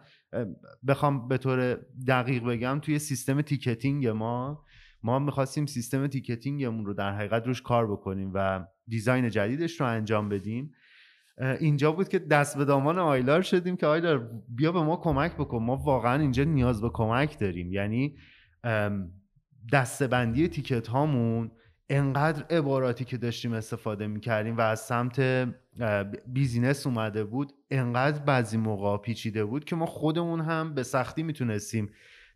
بخوام 0.88 1.28
به 1.28 1.38
طور 1.38 1.78
دقیق 2.08 2.44
بگم 2.44 2.78
توی 2.82 2.98
سیستم 2.98 3.42
ticketing 3.42 4.06
ما 4.06 4.64
ما 5.02 5.18
می‌خواستیم 5.18 5.66
سیستم 5.66 6.06
ticketing 6.06 6.66
مون 6.66 6.86
رو 6.86 6.94
در 6.94 7.12
حقیقت 7.12 7.46
روش 7.46 7.62
کار 7.62 7.92
بکنیم 7.92 8.30
و 8.34 8.66
design 8.86 9.30
جدیدش 9.30 9.80
رو 9.80 9.86
انجام 9.86 10.28
بدیم. 10.28 10.72
اینجا 11.60 11.92
بود 11.92 12.08
که 12.08 12.18
دست 12.18 12.58
به 12.58 12.64
دامان 12.64 12.98
آیلار 12.98 13.42
شدیم 13.42 13.76
که 13.76 13.86
آیلار 13.86 14.30
بیا 14.48 14.72
به 14.72 14.82
ما 14.82 14.96
کمک 14.96 15.36
بکن 15.36 15.62
ما 15.62 15.76
واقعا 15.76 16.20
اینجا 16.20 16.44
نیاز 16.44 16.82
به 16.82 16.90
کمک 16.92 17.38
داریم. 17.38 17.72
یعنی 17.72 18.16
دستبندی 19.72 20.48
تیکت 20.48 20.88
هامون 20.88 21.50
انقدر 21.92 22.56
عباراتی 22.56 23.04
که 23.04 23.16
داشتیم 23.16 23.52
استفاده 23.52 24.06
می‌کردیم 24.06 24.56
و 24.56 24.60
از 24.60 24.80
سمت 24.80 25.20
بیزینس 26.26 26.86
اومده 26.86 27.24
بود 27.24 27.52
انقدر 27.70 28.22
بعضی 28.22 28.56
موقع 28.56 28.96
پیچیده 28.96 29.44
بود 29.44 29.64
که 29.64 29.76
ما 29.76 29.86
خودمون 29.86 30.40
هم 30.40 30.74
به 30.74 30.82
سختی 30.82 31.22
می‌تونستیم 31.22 31.90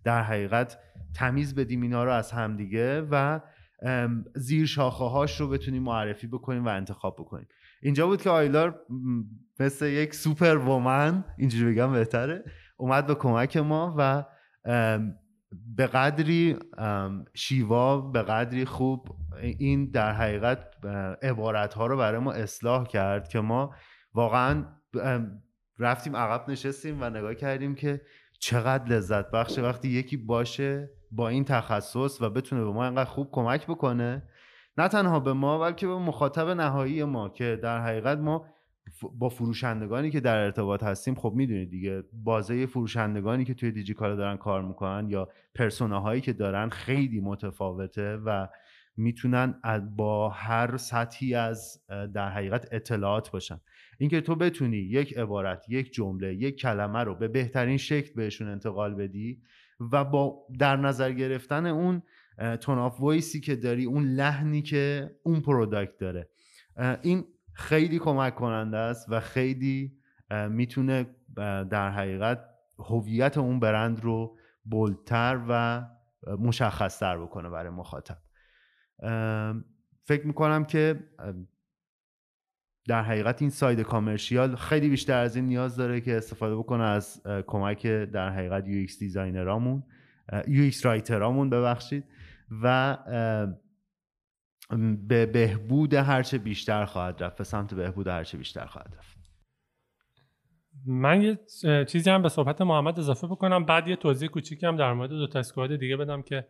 در 0.05 0.23
حقیقت 0.23 0.79
تمیز 1.15 1.55
بدیم 1.55 1.83
اینا 1.83 2.05
رو 2.05 2.13
از 2.13 2.33
همدیگه 2.33 3.01
و 3.11 3.41
زیر 4.35 4.67
شاخه 4.67 5.05
هاش 5.05 5.41
رو 5.41 5.49
بتونیم 5.49 5.83
معرفی 5.83 6.27
بکنیم 6.27 6.65
و 6.65 6.69
انتخاب 6.69 7.17
بکنیم. 7.19 7.49
اینجا 7.83 8.07
بود 8.07 8.23
که 8.23 8.31
آیلار 8.31 8.81
مثل 9.61 9.87
یک 9.87 10.15
سوپر 10.15 10.57
وومن 10.57 11.25
اینجوری 11.39 11.73
بگم 11.73 11.93
بهتره 11.93 12.45
اومد 12.77 13.07
به 13.07 13.15
کمک 13.15 13.57
ما 13.57 13.95
و 13.99 14.25
به 15.77 15.87
قدری 15.87 16.57
شیوا 17.35 18.01
به 18.01 18.23
قدری 18.23 18.65
خوب 18.65 19.09
این 19.41 19.91
در 19.91 20.13
حقیقت 20.13 20.59
عبارت 21.23 21.75
ها 21.75 21.87
رو 21.87 21.97
برای 21.97 22.21
ما 22.21 22.33
اصلاح 22.33 22.87
کرد 22.87 23.29
که 23.29 23.41
ما 23.41 23.75
واقعا 24.15 24.65
رفتیم 25.79 26.17
عقب 26.17 26.51
نشستیم 26.51 27.03
و 27.03 27.11
نگاه 27.11 27.35
کردیم 27.35 27.75
که 27.75 28.01
چقدر 28.41 28.85
لذت 28.85 29.31
بخشه 29.31 29.63
وقتی 29.63 29.89
یکی 29.89 30.17
باشه 30.17 30.91
با 31.11 31.29
این 31.29 31.45
تخصص 31.45 32.19
و 32.21 32.31
بتونه 32.31 32.65
به 32.65 32.71
ما 32.71 32.85
اینقدر 32.85 33.11
خوب 33.11 33.29
کمک 33.33 33.67
بکنه. 33.67 34.23
نه 34.79 34.89
تنها 34.89 35.21
به 35.21 35.33
ما 35.33 35.59
بلکه 35.59 35.87
به 35.87 35.99
مخاطب 35.99 36.49
نهایی 36.49 37.05
ما 37.05 37.29
که 37.29 37.61
در 37.63 37.81
حقیقت 37.81 38.19
ما 38.19 38.47
با 39.19 39.29
فروشندگانی 39.29 40.11
که 40.11 40.21
در 40.21 40.37
ارتباط 40.37 40.83
هستیم 40.83 41.15
خب 41.15 41.33
می‌دونید 41.37 41.71
دیگه 41.71 42.03
بازه 42.13 42.67
فروشندگانی 42.67 43.45
که 43.45 43.55
توی 43.55 43.71
دیجیکالا 43.73 44.17
دارن 44.17 44.37
کار 44.37 44.63
می‌کنن 44.63 45.11
یا 45.11 45.29
پرسوناهایی 45.55 46.21
که 46.21 46.33
دارن 46.33 46.69
خیلی 46.69 47.21
متفاوته 47.21 48.17
و 48.17 48.49
می‌تونن 48.97 49.61
با 49.97 50.29
هر 50.29 50.77
سطحی 50.77 51.35
از 51.35 51.83
در 52.15 52.29
حقیقت 52.29 52.69
اطلاعات 52.73 53.31
باشن. 53.31 53.61
اینکه 53.99 54.21
تو 54.21 54.35
بتونی 54.35 54.77
یک 54.77 55.19
عبارت 55.19 55.65
یک 55.69 55.93
جمله 55.93 56.35
یک 56.35 56.57
کلمه 56.57 57.05
رو 57.05 57.15
به 57.15 57.29
بهترین 57.29 57.77
شکل 57.77 58.15
بهشون 58.15 58.49
انتقال 58.49 58.95
بدی 58.95 59.43
و 59.93 60.05
با 60.05 60.47
در 60.59 60.77
نظر 60.77 61.13
گرفتن 61.13 61.67
اون 61.67 62.03
tone 62.61 62.79
of 62.79 63.01
voice 63.01 63.34
ی 63.34 63.41
که 63.41 63.57
داری 63.57 63.85
اون 63.85 64.05
لحنی 64.05 64.63
که 64.63 65.11
اون 65.23 65.41
product 65.41 65.99
داره. 65.99 66.29
این 67.03 67.25
خیلی 67.53 67.99
کمک 67.99 68.35
کننده 68.35 68.77
است 68.77 69.07
و 69.09 69.21
خیلی 69.21 69.93
می‌تونه 70.51 71.07
در 71.71 71.91
حقیقت 71.91 72.45
هویت 72.79 73.39
اون 73.39 73.61
برند 73.61 74.01
رو 74.01 74.39
bold 74.65 75.16
تر 75.16 75.41
و 75.49 75.85
مشخصتر 76.39 77.19
بکنه 77.19 77.49
برای 77.49 77.71
مخاطب. 77.71 78.19
فکر 80.05 80.27
می‌کنم 80.27 80.65
که 80.65 81.01
در 82.89 83.03
حقیقت 83.03 83.43
این 83.43 83.51
side 83.51 83.81
commercial 83.81 84.57
خیلی 84.57 84.89
بیشتر 84.89 85.19
از 85.19 85.37
این 85.37 85.45
نیاز 85.45 85.77
داره 85.77 86.01
که 86.01 86.17
استفاده 86.17 86.57
بکنه 86.57 86.85
از 86.85 87.23
کمک 87.47 87.87
در 87.87 88.31
حقیقت 88.31 88.69
UX 88.69 88.75
designer 88.75 88.99
امون 88.99 89.83
UX 90.49 90.63
writer 90.63 90.87
امون 90.87 91.51
ببخشید 91.51 92.05
و 92.63 92.97
به 95.09 95.27
بهبود 95.27 95.95
هرچه 95.95 96.39
بیشتر 96.39 96.85
خواهد 96.85 97.23
رفت 97.23 97.39
به 97.39 97.45
سمت 97.45 97.75
بهبود 97.75 98.09
هرچه 98.09 98.39
بیشتر 98.39 98.67
خواهد 98.67 98.95
رفت. 98.99 99.17
من 100.87 101.23
یه 101.23 101.39
چیزی 101.85 102.11
هم 102.11 102.23
به 102.23 102.29
صحبت 102.29 102.61
محمد 102.61 102.99
اضافه 102.99 103.27
بکنم 103.27 103.65
بعد 103.65 103.89
یه 103.89 103.97
توضیح 103.97 104.29
کوچیکی 104.29 104.67
هم 104.67 104.77
در 104.77 104.93
مورد 104.93 105.11
دو 105.11 105.27
تا 105.27 105.67
دیگه 105.67 105.97
بدم 105.97 106.23
که 106.23 106.49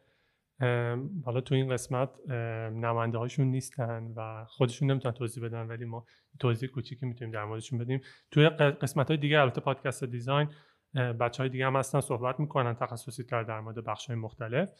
حالا 1.24 1.40
تو 1.44 1.54
این 1.54 1.68
قسمت 1.68 2.30
نماینده 2.72 3.18
هاشون 3.18 3.46
نیستن 3.46 4.12
و 4.16 4.44
خودشون 4.48 4.90
نمی‌تونن 4.90 5.14
توضیح 5.14 5.44
بدن 5.44 5.66
ولی 5.66 5.84
ما 5.84 6.04
توضیح 6.40 6.68
کوچیکی 6.68 7.06
می‌تونیم 7.06 7.34
در 7.34 7.44
موردشون 7.44 7.78
بدیم. 7.78 8.00
توی 8.30 8.48
قسمت 8.48 9.08
های 9.08 9.16
دیگه 9.16 9.40
البته 9.40 9.60
پادکست 9.60 10.04
design 10.04 10.48
بچه 10.94 11.42
های 11.42 11.50
دیگه 11.50 11.66
هم 11.66 11.76
هستن 11.76 12.00
صحبت 12.00 12.40
می‌کنن 12.40 12.74
تخصصی 12.74 13.24
تر 13.24 13.42
در 13.42 13.60
مورد 13.60 13.84
بخش 13.84 14.06
های 14.06 14.16
مختلف. 14.16 14.70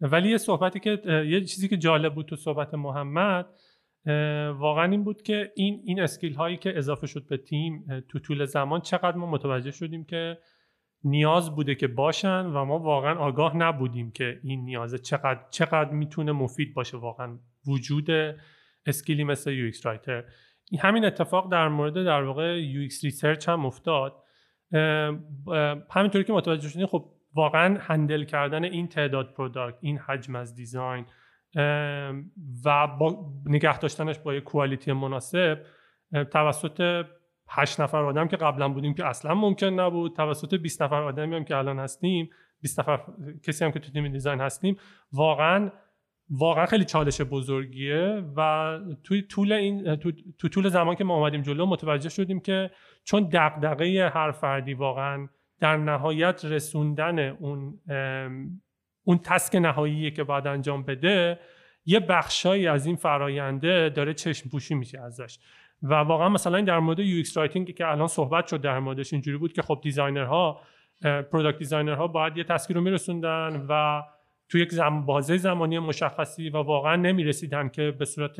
ولی 0.00 0.30
یه 0.30 0.38
صحبتی 0.38 0.80
که 0.80 1.02
یه 1.06 1.40
چیزی 1.40 1.68
که 1.68 1.76
جالب 1.76 2.14
بود 2.14 2.26
تو 2.26 2.36
صحبت 2.36 2.74
محمد 2.74 3.46
واقعا 4.58 4.90
این 4.90 5.04
بود 5.04 5.22
که 5.22 5.52
این 5.56 5.80
این 5.84 6.00
skill 6.00 6.34
هایی 6.34 6.56
که 6.56 6.78
اضافه 6.78 7.06
شد 7.06 7.26
به 7.28 7.36
تیم 7.36 8.00
تو 8.08 8.18
طول 8.18 8.44
زمان 8.44 8.80
چقدر 8.80 9.16
ما 9.16 9.30
متوجه 9.30 9.70
شدیم 9.70 10.04
که 10.04 10.38
نیاز 11.04 11.54
بوده 11.54 11.74
که 11.74 11.86
باشن 11.86 12.46
و 12.46 12.64
ما 12.64 12.78
واقعا 12.78 13.14
آگاه 13.18 13.56
نبودیم 13.56 14.10
که 14.10 14.40
این 14.42 14.64
نیازه 14.64 14.98
چقدر 14.98 15.40
چقدر 15.50 15.90
می‌تونه 15.90 16.32
مفید 16.32 16.74
باشه. 16.74 16.96
واقعا 16.96 17.38
وجود 17.66 18.06
skill 18.86 19.18
ی 19.18 19.24
مثل 19.24 19.52
UX 19.52 19.86
writer. 19.86 20.24
همین 20.80 21.04
اتفاق 21.04 21.52
در 21.52 21.68
مورد 21.68 22.04
در 22.04 22.22
واقع 22.22 22.60
UX 22.60 23.04
research 23.04 23.48
هم 23.48 23.66
افتاد. 23.66 24.22
همینطوری 25.90 26.24
که 26.24 26.32
متوجه 26.32 26.68
شدیم 26.68 26.86
خب 26.86 27.12
واقعا 27.34 27.78
handle 27.80 28.24
کردن 28.24 28.64
این 28.64 28.88
تعداد 28.88 29.32
product 29.32 29.78
این 29.80 29.98
حجم 29.98 30.36
از 30.36 30.54
design 30.54 31.06
و 32.64 32.86
با 32.86 33.32
نگه 33.46 33.78
داشتنش 33.78 34.18
با 34.18 34.34
یه 34.34 34.40
quality 34.40 34.92
مناسب 34.92 35.62
توسط 36.32 37.06
8 37.48 37.80
نفر 37.80 38.04
آدم 38.04 38.28
که 38.28 38.36
قبلا 38.36 38.68
بودیم 38.68 38.94
که 38.94 39.06
اصلا 39.06 39.34
ممکن 39.34 39.66
نبود. 39.66 40.16
توسط 40.16 40.54
20 40.54 40.82
نفر 40.82 41.02
آدمی 41.02 41.36
هم 41.36 41.44
که 41.44 41.56
الان 41.56 41.78
هستیم 41.78 42.30
20 42.60 42.80
نفر 42.80 43.00
کسی 43.42 43.64
هم 43.64 43.72
که 43.72 43.78
تو 43.78 43.92
تیم 43.92 44.08
design 44.08 44.40
هستیم 44.40 44.76
واقعا 45.12 45.70
واقعا 46.30 46.66
خیلی 46.66 46.84
چالش 46.84 47.20
بزرگیه 47.20 48.24
و 48.36 48.78
توی 49.04 49.22
طول 49.22 49.52
این 49.52 49.96
تو, 49.96 50.12
تو 50.38 50.48
طول 50.48 50.68
زمان 50.68 50.94
که 50.94 51.04
ما 51.04 51.16
اومدیم 51.16 51.42
جلو 51.42 51.66
متوجه 51.66 52.08
شدیم 52.08 52.40
که 52.40 52.70
چون 53.04 53.28
دغدغه 53.32 54.10
هر 54.14 54.30
فردی 54.30 54.74
واقعا 54.74 55.28
در 55.60 55.76
نهایت 55.76 56.44
رسوندن 56.44 57.18
اون 57.18 57.80
اون 59.04 59.18
task 59.18 59.54
نهایی 59.56 60.10
که 60.10 60.24
باید 60.24 60.46
انجام 60.46 60.82
بده 60.82 61.40
یه 61.84 62.00
بخشایی 62.00 62.66
از 62.66 62.86
این 62.86 62.96
فراینده 62.96 63.88
داره 63.88 64.14
چشم 64.14 64.48
پوشی 64.48 64.74
میشه 64.74 65.00
ازش. 65.00 65.38
و 65.82 65.94
واقعا 65.94 66.28
مثلا 66.28 66.60
در 66.60 66.78
مورد 66.78 66.98
UX 66.98 67.36
writing 67.36 67.74
که 67.74 67.86
الان 67.86 68.06
صحبت 68.06 68.46
شد 68.46 68.60
در 68.60 68.78
موردش 68.78 69.12
اینجوری 69.12 69.38
بود 69.38 69.52
که 69.52 69.62
خب 69.62 69.78
designer 69.82 70.60
ها 71.02 71.09
product 71.09 71.58
designer 71.58 72.01
ها 72.01 72.06
باید 72.06 72.36
یه 72.36 72.44
task 72.44 72.68
ی 72.68 72.74
رو 72.74 72.80
میرسوندن 72.80 73.66
و 73.68 74.02
تو 74.48 74.58
یک 74.58 74.72
زم 74.72 75.06
بازه 75.06 75.36
زمانی 75.36 75.78
مشخصی 75.78 76.50
و 76.50 76.56
واقعا 76.56 76.96
نمی‌رسیدن 76.96 77.68
که 77.68 77.90
به 77.98 78.04
صورت 78.04 78.36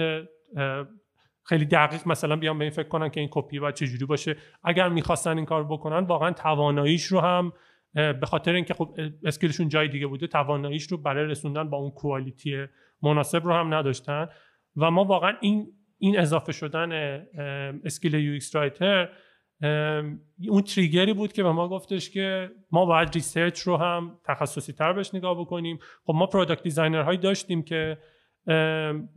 خیلی 1.45 1.65
دقیق 1.65 2.09
مثلا 2.09 2.37
بیان 2.37 2.59
به 2.59 2.65
این 2.65 2.73
فکر 2.73 2.89
کنن 2.89 3.09
که 3.09 3.21
این 3.21 3.29
کپی 3.33 3.59
باید 3.59 3.75
چجوری 3.75 4.05
باشه. 4.05 4.37
اگر 4.65 4.89
می‌خواستن 4.89 5.37
این 5.37 5.47
کار 5.47 5.65
بکنن 5.65 5.99
واقعا 5.99 6.31
تواناییش 6.31 7.05
رو 7.05 7.21
هم 7.21 7.53
به 7.95 8.27
خاطر 8.27 8.53
اینکه 8.53 8.75
خب 8.75 8.99
skill 9.25 9.49
شون 9.49 9.69
جای 9.69 9.89
دیگه 9.89 10.07
بوده 10.07 10.27
تواناییش 10.27 10.87
رو 10.87 10.97
برای 10.97 11.27
رسوندن 11.27 11.71
با 11.71 11.77
اون 11.77 11.91
quality 11.91 12.65
مناسب 13.03 13.45
رو 13.45 13.53
هم 13.53 13.75
نداشتن. 13.75 14.29
و 14.77 14.91
ما 14.91 15.05
واقعا 15.05 15.33
این 15.41 15.67
این 15.99 16.19
اضافه 16.19 16.53
شدن 16.53 16.93
skill 17.85 18.15
UX 18.15 18.57
writer 18.57 19.09
اون 20.49 20.63
trigger 20.63 21.07
ی 21.07 21.13
بود 21.13 21.33
که 21.33 21.43
به 21.43 21.53
ما 21.53 21.69
گفتش 21.69 22.11
که 22.11 22.51
ما 22.73 22.87
باید 22.87 23.15
research 23.15 23.61
رو 23.61 23.77
هم 23.77 24.19
تخصصی 24.25 24.73
تر 24.73 24.93
بهش 24.93 25.15
نگاه 25.15 25.41
بکنیم. 25.41 25.79
خب 26.05 26.15
ما 26.15 26.27
product 26.27 26.63
designer 26.63 27.03
هایی 27.03 27.19
داشتیم 27.19 27.63
که 27.63 27.99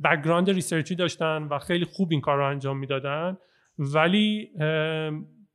background 0.04 0.50
research 0.50 0.91
ی 0.91 0.96
داشتن 0.96 1.44
و 1.44 1.60
خیلی 1.60 1.86
خوب 1.86 2.12
این 2.12 2.22
کار 2.22 2.38
رو 2.38 2.46
انجام 2.46 2.78
می‌دادن. 2.78 3.38
ولی 3.78 4.52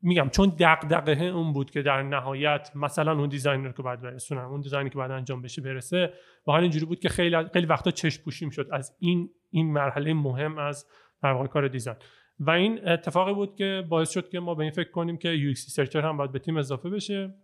میگم 0.03 0.29
چون 0.29 0.53
دغدغه 0.59 1.25
اون 1.25 1.53
بود 1.53 1.71
که 1.71 1.83
در 1.83 2.03
نهایت 2.03 2.71
مثلا 2.75 3.19
اون 3.19 3.29
design 3.29 3.73
رو 3.73 3.83
باید 3.83 4.03
برسونم 4.03 4.49
اون 4.49 4.61
design 4.61 4.87
ی 4.87 4.91
که 4.91 4.99
باید 4.99 5.11
انجام 5.11 5.43
بشه 5.43 5.63
برسه 5.63 6.13
واقعا 6.47 6.63
اینجوری 6.63 6.87
بود 6.87 7.01
که 7.01 7.09
خیلی 7.09 7.37
خیلی 7.53 7.67
وقتا 7.67 7.91
چشم 7.91 8.23
پوشی 8.23 8.51
می‌شد. 8.51 8.69
از 8.73 8.97
این 9.01 9.31
این 9.51 9.73
مرحله 9.73 10.15
مهم 10.15 10.59
از 10.59 10.87
در 11.25 11.47
کار 11.47 11.69
design 11.69 11.97
و 12.41 12.51
این 12.51 12.89
اتفاقی 12.89 13.35
بود 13.35 13.57
که 13.57 13.85
باعث 13.89 14.11
شد 14.11 14.29
که 14.29 14.41
ما 14.41 14.55
به 14.55 14.63
این 14.63 14.73
فکر 14.73 14.91
کنیم 14.91 15.17
که 15.17 15.29
UX 15.29 15.97
هم 15.97 16.17
باید 16.17 16.33
به 16.33 16.39
تیم 16.39 16.57
اضافه 16.57 16.91
بشه. 16.91 17.35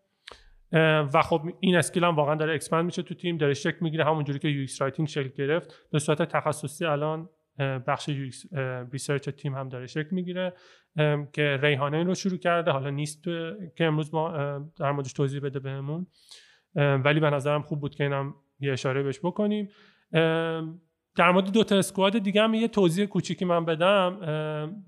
و 1.14 1.22
خب 1.22 1.42
این 1.60 1.76
skill 1.76 2.04
هم 2.04 2.16
واقعا 2.16 2.34
داره 2.34 2.54
expand 2.54 2.84
میشه 2.84 3.02
تو 3.02 3.14
تیم 3.14 3.36
داره 3.36 3.54
شکل 3.54 3.76
می‌گیره 3.80 4.04
همونجوری 4.04 4.38
که 4.38 4.48
UX 4.48 4.82
writing 4.82 5.08
شکل 5.08 5.28
گرفت. 5.28 5.88
به 5.92 5.98
صورت 5.98 6.22
تخصصی 6.22 6.84
الان 6.84 7.28
بخش 7.58 8.08
UX 8.08 8.46
research 8.92 9.28
تیم 9.28 9.54
هم 9.54 9.68
داره 9.68 9.86
شکل 9.86 10.08
می‌گیره 10.10 10.52
که 11.32 11.58
ریحانه 11.62 11.96
این 11.96 12.06
رو 12.06 12.14
شروع 12.14 12.38
کرده. 12.38 12.70
حالا 12.70 12.90
نیست 12.90 13.24
که 13.76 13.84
امروز 13.84 14.14
ما 14.14 14.30
در 14.78 14.92
موردش 14.92 15.12
توضیح 15.12 15.40
بده 15.40 15.58
بهمون. 15.58 16.06
ولی 16.74 17.20
به 17.20 17.30
نظرم 17.30 17.62
خوب 17.62 17.80
بود 17.80 17.94
که 17.94 18.04
اینم 18.04 18.34
یه 18.60 18.72
اشاره 18.72 19.02
بهش 19.02 19.20
بکنیم. 19.22 19.68
در 21.20 21.30
مورد 21.30 21.52
دو 21.52 21.64
تا 21.64 21.76
squad 21.76 22.18
دیگه 22.18 22.42
هم 22.42 22.54
یه 22.54 22.68
توضیح 22.68 23.06
کوچیکی 23.06 23.44
من 23.44 23.64
بدم. 23.64 24.20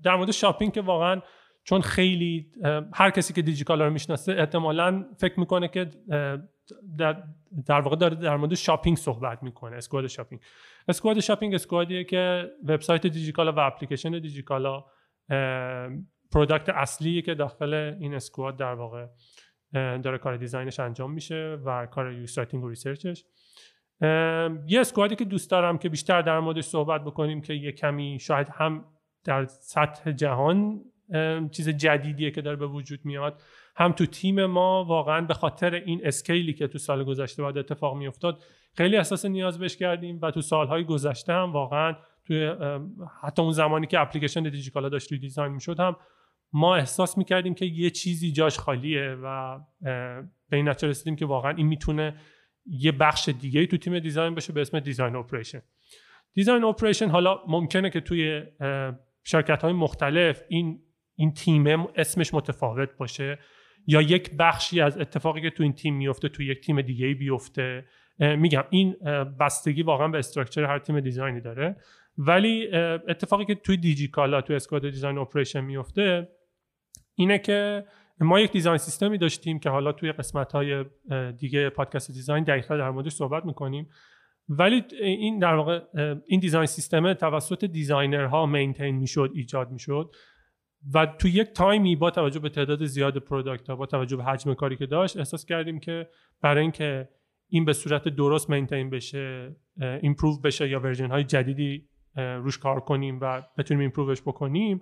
در 0.03 0.15
مورد 0.15 0.31
shopping 0.31 0.73
که 0.73 0.81
واقعا 0.81 1.21
چون 1.63 1.81
خیلی 1.81 2.51
هر 2.93 3.09
کسی 3.09 3.33
که 3.33 3.41
دیجیکالا 3.41 3.85
رو 3.85 3.93
می‌شناسه 3.93 4.31
احتمالا 4.31 5.05
فکر 5.17 5.39
می‌کنه 5.39 5.67
که 5.67 5.89
در, 6.97 7.23
در 7.65 7.81
واقع 7.81 7.95
داره 7.95 8.15
در 8.15 8.37
مورد 8.37 8.53
shopping 8.53 8.97
صحبت 8.97 9.43
می‌کنه 9.43 9.75
squad 9.75 10.07
shopping. 10.07 10.41
squad 10.87 11.19
shopping 11.19 11.53
squad 11.53 11.89
یه 11.89 12.03
که 12.03 12.51
وبسایت 12.67 13.07
دیجیکالا 13.07 13.51
و 13.51 13.59
اپلیکیشن 13.59 14.19
دیجیکالا 14.19 14.85
product 16.31 16.69
اصلیه 16.69 17.21
که 17.21 17.33
داخل 17.33 17.73
این 17.99 18.13
squad 18.13 18.57
در 18.57 18.73
واقع 18.73 19.05
داره 19.73 20.17
کار 20.17 20.37
design 20.37 20.68
ش 20.68 20.79
انجام 20.79 21.11
میشه 21.11 21.57
و 21.65 21.85
کار 21.85 22.13
UX 22.13 22.37
research 22.37 22.69
ش 22.69 23.23
یه 24.67 24.79
squad 24.79 25.09
ی 25.09 25.15
که 25.15 25.25
دوست 25.25 25.51
دارم 25.51 25.77
که 25.77 25.89
بیشتر 25.89 26.21
در 26.21 26.39
موردش 26.39 26.63
صحبت 26.63 27.03
بکنیم 27.03 27.41
که 27.41 27.53
یه 27.53 27.71
کمی 27.71 28.19
شاید 28.19 28.47
هم 28.49 28.85
در 29.23 29.45
سطح 29.45 30.11
جهان 30.11 30.81
چیز 31.51 31.69
جدیدیه 31.69 32.31
که 32.31 32.41
داره 32.41 32.55
به 32.55 32.67
وجود 32.67 32.99
میاد. 33.03 33.41
هم 33.75 33.91
تو 33.91 34.05
تیم 34.05 34.45
ما 34.45 34.85
واقعا 34.85 35.21
به 35.21 35.33
خاطر 35.33 35.73
این 35.73 36.01
scale 36.03 36.45
ی 36.45 36.53
که 36.53 36.67
تو 36.67 36.77
سال 36.77 37.03
گذشته 37.03 37.43
باید 37.43 37.57
اتفاق 37.57 37.97
میافتاد 37.97 38.43
خیلی 38.77 38.97
احساس 38.97 39.25
نیاز 39.25 39.59
بهش 39.59 39.77
کردیم 39.77 40.19
و 40.21 40.31
تو 40.31 40.41
سالهای 40.41 40.83
گذشته 40.83 41.33
هم 41.33 41.53
واقعا 41.53 41.95
توی 42.27 42.53
حتی 43.21 43.41
اون 43.41 43.51
زمانی 43.51 43.87
که 43.87 43.99
اپلیکیشن 43.99 44.43
دیجیکالا 44.43 44.89
داشت 44.89 45.11
redesign 45.11 45.51
می‌شد 45.51 45.79
هم 45.79 45.95
ما 46.53 46.75
احساس 46.75 47.17
می‌کردیم 47.17 47.53
که 47.53 47.65
یه 47.65 47.89
چیزی 47.89 48.31
جاش 48.31 48.59
خالیه 48.59 49.17
و 49.23 49.59
به 50.49 50.57
این 50.57 50.69
نتیجه 50.69 50.87
رسیدیم 50.87 51.15
که 51.15 51.25
واقعا 51.25 51.51
این 51.51 51.67
می‌تونه 51.67 52.15
یه 52.65 52.91
بخش 52.91 53.29
دیگه 53.29 53.65
تو 53.65 53.77
تیم 53.77 53.99
design 53.99 54.35
باشه 54.35 54.53
به 54.53 54.61
اسم 54.61 54.79
design 54.79 55.15
operation. 55.15 55.61
design 56.33 56.63
operation 56.63 57.09
حالا 57.09 57.39
ممکنه 57.47 57.89
که 57.89 58.01
توی 58.01 58.43
شرکت 59.23 59.61
های 59.61 59.73
مختلف 59.73 60.43
این 60.47 60.79
این 61.15 61.33
تیم 61.33 61.67
اسمش 61.95 62.33
متفاوت 62.33 62.97
باشه 62.97 63.39
یا 63.87 64.01
یک 64.01 64.31
بخشی 64.39 64.81
از 64.81 64.97
اتفاقی 64.97 65.41
که 65.41 65.49
تو 65.49 65.63
این 65.63 65.73
تیم 65.73 65.95
میفته 65.95 66.29
تو 66.29 66.43
یک 66.43 66.65
تیم 66.65 66.81
دیگه 66.81 67.13
بیفته. 67.13 67.85
میگم 68.19 68.63
این 68.69 68.95
بستگی 69.39 69.83
واقعا 69.83 70.07
به 70.07 70.17
structure 70.17 70.63
هر 70.63 70.79
تیم 70.79 70.99
design 70.99 71.35
ی 71.35 71.41
داره. 71.41 71.75
ولی 72.17 72.67
اتفاقی 73.07 73.45
که 73.45 73.55
توی 73.55 73.77
دیجیکالا 73.77 74.41
توی 74.41 74.55
squad 74.55 74.89
design 74.89 75.17
operation 75.17 75.61
میفته 75.61 76.27
اینه 77.15 77.39
که 77.39 77.85
ما 78.19 78.39
یک 78.39 78.51
design 78.51 78.77
system 78.77 79.11
ی 79.11 79.17
داشتیم 79.17 79.59
که 79.59 79.69
حالا 79.69 79.91
توی 79.91 80.11
قسمت 80.11 80.51
های 80.51 80.85
دیگه 81.37 81.69
پادکست 81.69 82.11
design 82.11 82.43
دقیقا 82.43 82.77
در 82.77 82.89
موردش 82.89 83.11
صحبت 83.11 83.45
می‌کنیم. 83.45 83.89
ولی 84.49 84.83
این 85.01 85.39
در 85.39 85.55
واقع 85.55 85.79
این 86.27 86.39
design 86.39 86.65
system 86.65 87.13
توسط 87.13 87.65
designer 87.65 88.45
ها 88.45 88.51
maintain 88.51 88.95
می‌شد 88.95 89.31
ایجاد 89.33 89.71
می‌شد 89.71 90.11
و 90.93 91.05
تو 91.05 91.27
یک 91.27 91.47
time 91.47 91.85
ی 91.85 91.95
با 91.95 92.11
توجه 92.11 92.39
به 92.39 92.49
تعداد 92.49 92.85
زیاد 92.85 93.17
product 93.17 93.69
ها 93.69 93.75
با 93.75 93.85
توجه 93.85 94.17
به 94.17 94.23
حجم 94.23 94.53
کاری 94.53 94.75
که 94.75 94.85
داشت 94.85 95.17
احساس 95.17 95.45
کردیم 95.45 95.79
که 95.79 96.09
برای 96.41 96.61
اینکه 96.61 97.09
این 97.47 97.65
به 97.65 97.73
صورت 97.73 98.07
درست 98.07 98.49
maintain 98.49 98.89
بشه 98.89 99.55
improve 100.01 100.41
بشه 100.41 100.69
یا 100.69 100.79
version 100.79 101.11
های 101.11 101.23
جدیدی 101.23 101.87
روش 102.15 102.57
کار 102.57 102.79
کنیم 102.79 103.19
و 103.21 103.43
بتونیم 103.57 103.81
improve 103.81 104.12
ش 104.12 104.21
بکنیم 104.21 104.81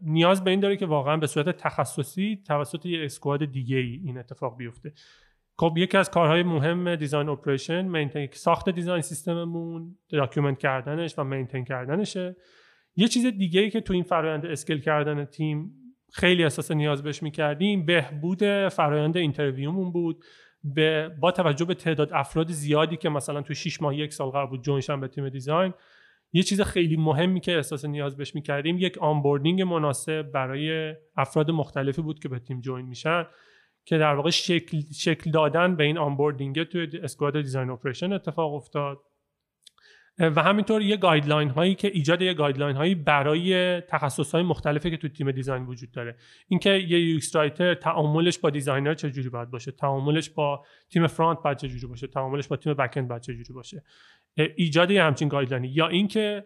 نیاز 0.00 0.44
به 0.44 0.50
این 0.50 0.60
داره 0.60 0.76
که 0.76 0.86
واقعا 0.86 1.16
به 1.16 1.26
صورت 1.26 1.56
تخصصی 1.56 2.42
توسط 2.46 2.86
یه 2.86 3.04
squad 3.04 3.44
دیگه 3.44 3.76
ای 3.76 4.00
این 4.04 4.18
اتفاق 4.18 4.56
بیفته. 4.56 4.92
خب 5.58 5.74
یکی 5.76 5.96
از 5.96 6.10
کارهای 6.10 6.42
مهم 6.42 6.96
design 6.96 7.28
operation 7.28 8.28
ساخت 8.32 8.68
design 8.68 9.02
system 9.02 9.65
مون 9.65 9.96
document 10.08 10.58
کردنش 10.58 11.14
و 11.18 11.24
maintain 11.24 11.64
کردنشه. 11.64 12.36
یه 12.96 13.08
چیز 13.08 13.26
دیگه 13.26 13.60
ای 13.60 13.70
که 13.70 13.80
تو 13.80 13.92
این 13.92 14.02
فرایند 14.02 14.46
scale 14.46 14.80
کردن 14.80 15.24
تیم 15.24 15.72
خیلی 16.12 16.42
احساس 16.42 16.70
نیاز 16.70 17.02
بهش 17.02 17.22
می‌کردیم 17.22 17.86
بهبود 17.86 18.68
فرایند 18.68 19.16
interview 19.16 19.73
مون 19.73 19.92
بود. 19.92 20.24
به 20.64 21.16
با 21.20 21.32
توجه 21.32 21.64
به 21.64 21.74
تعداد 21.74 22.12
افراد 22.12 22.50
زیادی 22.50 22.96
که 22.96 23.08
مثلا 23.08 23.42
تو 23.42 23.54
6 23.54 23.82
ماه 23.82 23.96
یک 23.96 24.12
سال 24.12 24.30
قبل 24.30 24.50
بود 24.50 24.62
join 24.62 24.81
شدن 24.81 25.00
به 25.00 25.08
تیم 25.08 25.28
design 25.28 25.74
یه 26.32 26.42
چیز 26.42 26.60
خیلی 26.60 26.96
مهمی 26.96 27.40
که 27.40 27.56
احساس 27.56 27.84
نیاز 27.84 28.16
بهش 28.16 28.34
می‌کردیم 28.34 28.78
یک 28.78 28.98
onboarding 28.98 29.62
مناسب 29.62 30.22
برای 30.22 30.94
افراد 31.16 31.50
مختلفی 31.50 32.02
بود 32.02 32.18
که 32.18 32.28
به 32.28 32.38
تیم 32.38 32.60
join 32.60 32.86
میشن 32.86 33.26
که 33.84 33.98
در 33.98 34.14
واقع 34.14 34.30
شکل, 34.30 34.80
شکل 34.94 35.30
دادن 35.30 35.76
به 35.76 35.84
این 35.84 35.98
onboarding 35.98 36.62
توی 36.62 36.88
squad 37.02 37.40
design 37.40 37.70
operation 37.70 38.12
اتفاق 38.12 38.54
افتاد. 38.54 38.98
و 40.20 40.42
همینطور 40.42 40.82
یه 40.82 40.96
guideline 40.96 41.48
هایی 41.48 41.74
که 41.74 41.88
ایجاد 41.88 42.22
یه 42.22 42.34
guideline 42.34 42.76
هایی 42.76 42.94
برای 42.94 43.80
تخصص 43.80 44.32
های 44.34 44.42
مختلفی 44.42 44.90
که 44.90 44.96
تو 44.96 45.08
تیم 45.08 45.30
design 45.30 45.66
وجود 45.66 45.90
داره. 45.90 46.16
اینکه 46.48 46.70
یه 46.70 47.00
UX 47.00 47.20
writer 47.34 47.74
تعاملش 47.74 48.38
با 48.38 48.50
designer 48.50 48.94
چجوری 48.94 49.28
باید 49.28 49.50
باشه؟ 49.50 49.72
تعاملش 49.72 50.30
با 50.30 50.64
تیم 50.90 51.06
front 51.06 51.38
باید 51.42 51.56
چجوری 51.56 51.86
باشه؟ 51.86 52.06
تعاملش 52.06 52.48
با 52.48 52.56
تیم 52.56 52.74
back-end 52.74 53.08
باید 53.08 53.22
چجوری 53.22 53.52
باشه؟ 53.54 53.82
ایجاد 54.56 54.90
یه 54.90 55.02
همچین 55.02 55.28
guideline 55.28 55.64
ی 55.64 55.68
یا 55.68 55.88
اینکه 55.88 56.44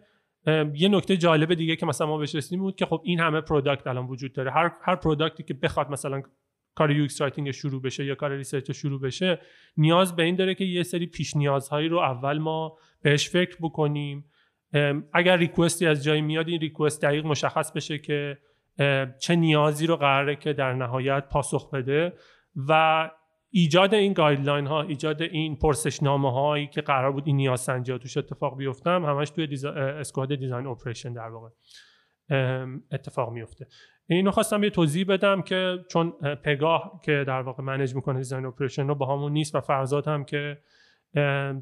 یه 0.73 0.89
نکته 0.89 1.17
جالب 1.17 1.53
دیگه 1.53 1.75
که 1.75 1.85
مثلا 1.85 2.07
ما 2.07 2.17
بهش 2.17 2.35
رسیدیم 2.35 2.59
بود 2.59 2.75
که 2.75 2.85
خب 2.85 3.01
این 3.03 3.19
همه 3.19 3.41
product 3.41 3.87
الان 3.87 4.07
وجود 4.07 4.33
داره. 4.33 4.51
هر 4.51 4.71
هر 4.81 4.95
product 4.95 5.37
ی 5.37 5.43
که 5.43 5.53
بخواد 5.53 5.89
مثلا 5.89 6.21
کار 6.75 6.91
UX 6.91 7.21
writing 7.21 7.51
شروع 7.51 7.81
بشه 7.81 8.05
یا 8.05 8.15
کار 8.15 8.35
research 8.35 8.71
شروع 8.71 9.01
بشه 9.01 9.39
نیاز 9.77 10.15
به 10.15 10.23
این 10.23 10.35
داره 10.35 10.55
که 10.55 10.65
یه 10.65 10.83
سری 10.83 11.05
پیش 11.05 11.35
نیازهایی 11.35 11.87
رو 11.87 11.97
اول 11.97 12.37
ما 12.37 12.77
بهش 13.01 13.29
فکر 13.29 13.57
بکنیم. 13.61 14.25
اگر 15.13 15.37
request 15.37 15.79
ی 15.79 15.85
از 15.85 16.03
جایی 16.03 16.21
میاد 16.21 16.47
این 16.47 16.59
request 16.59 17.01
دقیق 17.01 17.25
مشخص 17.25 17.71
بشه 17.71 17.97
که 17.97 18.37
چه 19.19 19.35
نیازی 19.35 19.87
رو 19.87 19.95
قراره 19.95 20.35
که 20.35 20.53
در 20.53 20.73
نهایت 20.73 21.29
پاسخ 21.29 21.73
بده 21.73 22.13
و 22.67 23.11
ایجاد 23.49 23.93
این 23.93 24.13
guideline 24.13 24.67
ها 24.67 24.81
ایجاد 24.81 25.21
این 25.21 25.55
پرسشنامه 25.55 26.31
هایی 26.31 26.67
که 26.67 26.81
قرار 26.81 27.11
بود 27.11 27.23
این 27.27 27.35
نیاز 27.35 27.61
سنجی 27.61 27.97
توش 27.97 28.17
اتفاق 28.17 28.57
بیفته 28.57 29.05
همش 29.05 29.29
توی 29.29 29.47
desi... 29.47 29.71
squad 29.71 30.35
design 30.35 30.65
operation 30.65 31.13
در 31.13 31.27
واقع. 31.27 31.49
اتفاق 32.91 33.33
میفته 33.33 33.67
اینو 34.07 34.31
خواستم 34.31 34.63
یه 34.63 34.69
توضیح 34.69 35.05
بدم 35.09 35.41
که 35.41 35.77
چون 35.89 36.11
پگاه 36.43 36.99
که 37.03 37.23
در 37.27 37.41
واقع 37.41 37.63
manage 37.63 37.95
می‌کنه 37.95 38.17
design 38.17 38.45
operation 38.45 38.87
رو 38.87 38.95
باهامون 38.95 39.31
نیست 39.31 39.55
و 39.55 39.61
فرزاد 39.61 40.07
هم 40.07 40.23
که 40.25 40.57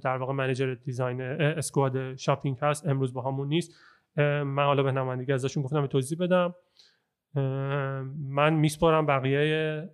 در 0.04 0.18
واقع 0.18 0.34
manager 0.34 0.74
design 0.74 1.22
squad 1.22 2.16
shopping 2.16 2.58
هست 2.62 2.88
امروز 2.88 3.14
باهامون 3.14 3.48
نیست. 3.48 3.74
من 4.18 4.64
حالا 4.64 4.84
به 4.84 4.92
نمایندگی 4.92 5.32
ازشون 5.34 5.64
گفتم 5.64 5.88
توضیح 5.88 6.18
بدم. 6.22 6.56
من 8.30 8.54
میسپارم 8.54 9.06
بقیه 9.06 9.90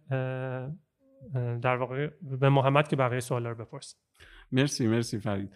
در 1.61 1.75
واقع 1.75 2.09
به 2.39 2.49
محمد 2.49 2.87
که 2.87 2.95
بقیه 2.95 3.19
سوالا 3.19 3.49
رو 3.49 3.65
بپرس 3.65 3.95
مرسی 4.51 4.87
مرسی 4.87 5.19
فرید. 5.19 5.49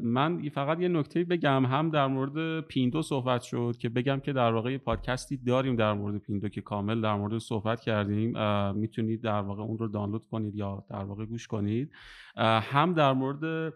من 0.00 0.48
فقط 0.48 0.80
یه 0.80 0.88
نکته 0.88 1.24
بگم 1.24 1.66
هم 1.66 1.90
در 1.90 2.06
مورد 2.06 2.60
پیندو 2.60 3.02
صحبت 3.02 3.42
شد 3.42 3.76
که 3.78 3.88
بگم 3.88 4.20
که 4.20 4.32
در 4.32 4.52
واقع 4.52 4.76
پادکستی 4.76 5.36
داریم 5.36 5.76
در 5.76 5.92
مورد 5.92 6.18
پیندو 6.18 6.48
که 6.48 6.60
کامل 6.60 7.00
در 7.00 7.14
مورد 7.14 7.38
صحبت 7.38 7.80
کردیم. 7.80 8.32
می‌تونید 8.72 9.22
در 9.22 9.40
واقع 9.40 9.62
اون 9.62 9.78
رو 9.78 9.88
دانلود 9.88 10.24
کنید 10.24 10.54
یا 10.54 10.84
در 10.90 11.04
واقع 11.04 11.24
گوش 11.24 11.46
کنید. 11.46 11.90
هم 12.36 12.94
در 12.94 13.12
مورد 13.12 13.72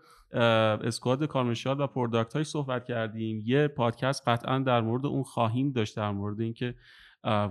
squad 0.83 1.25
commercial 1.25 1.81
و 1.81 1.87
product 1.87 2.35
های 2.35 2.45
صحبت 2.45 2.85
کردیم. 2.85 3.43
یه 3.45 3.69
پادکست 3.69 4.29
قطعا 4.29 4.59
در 4.59 4.81
مورد 4.81 5.07
اون 5.07 5.23
خواهیم 5.23 5.73
داشت 5.73 5.97
در 5.97 6.11
مورد 6.11 6.41
اینکه 6.41 6.75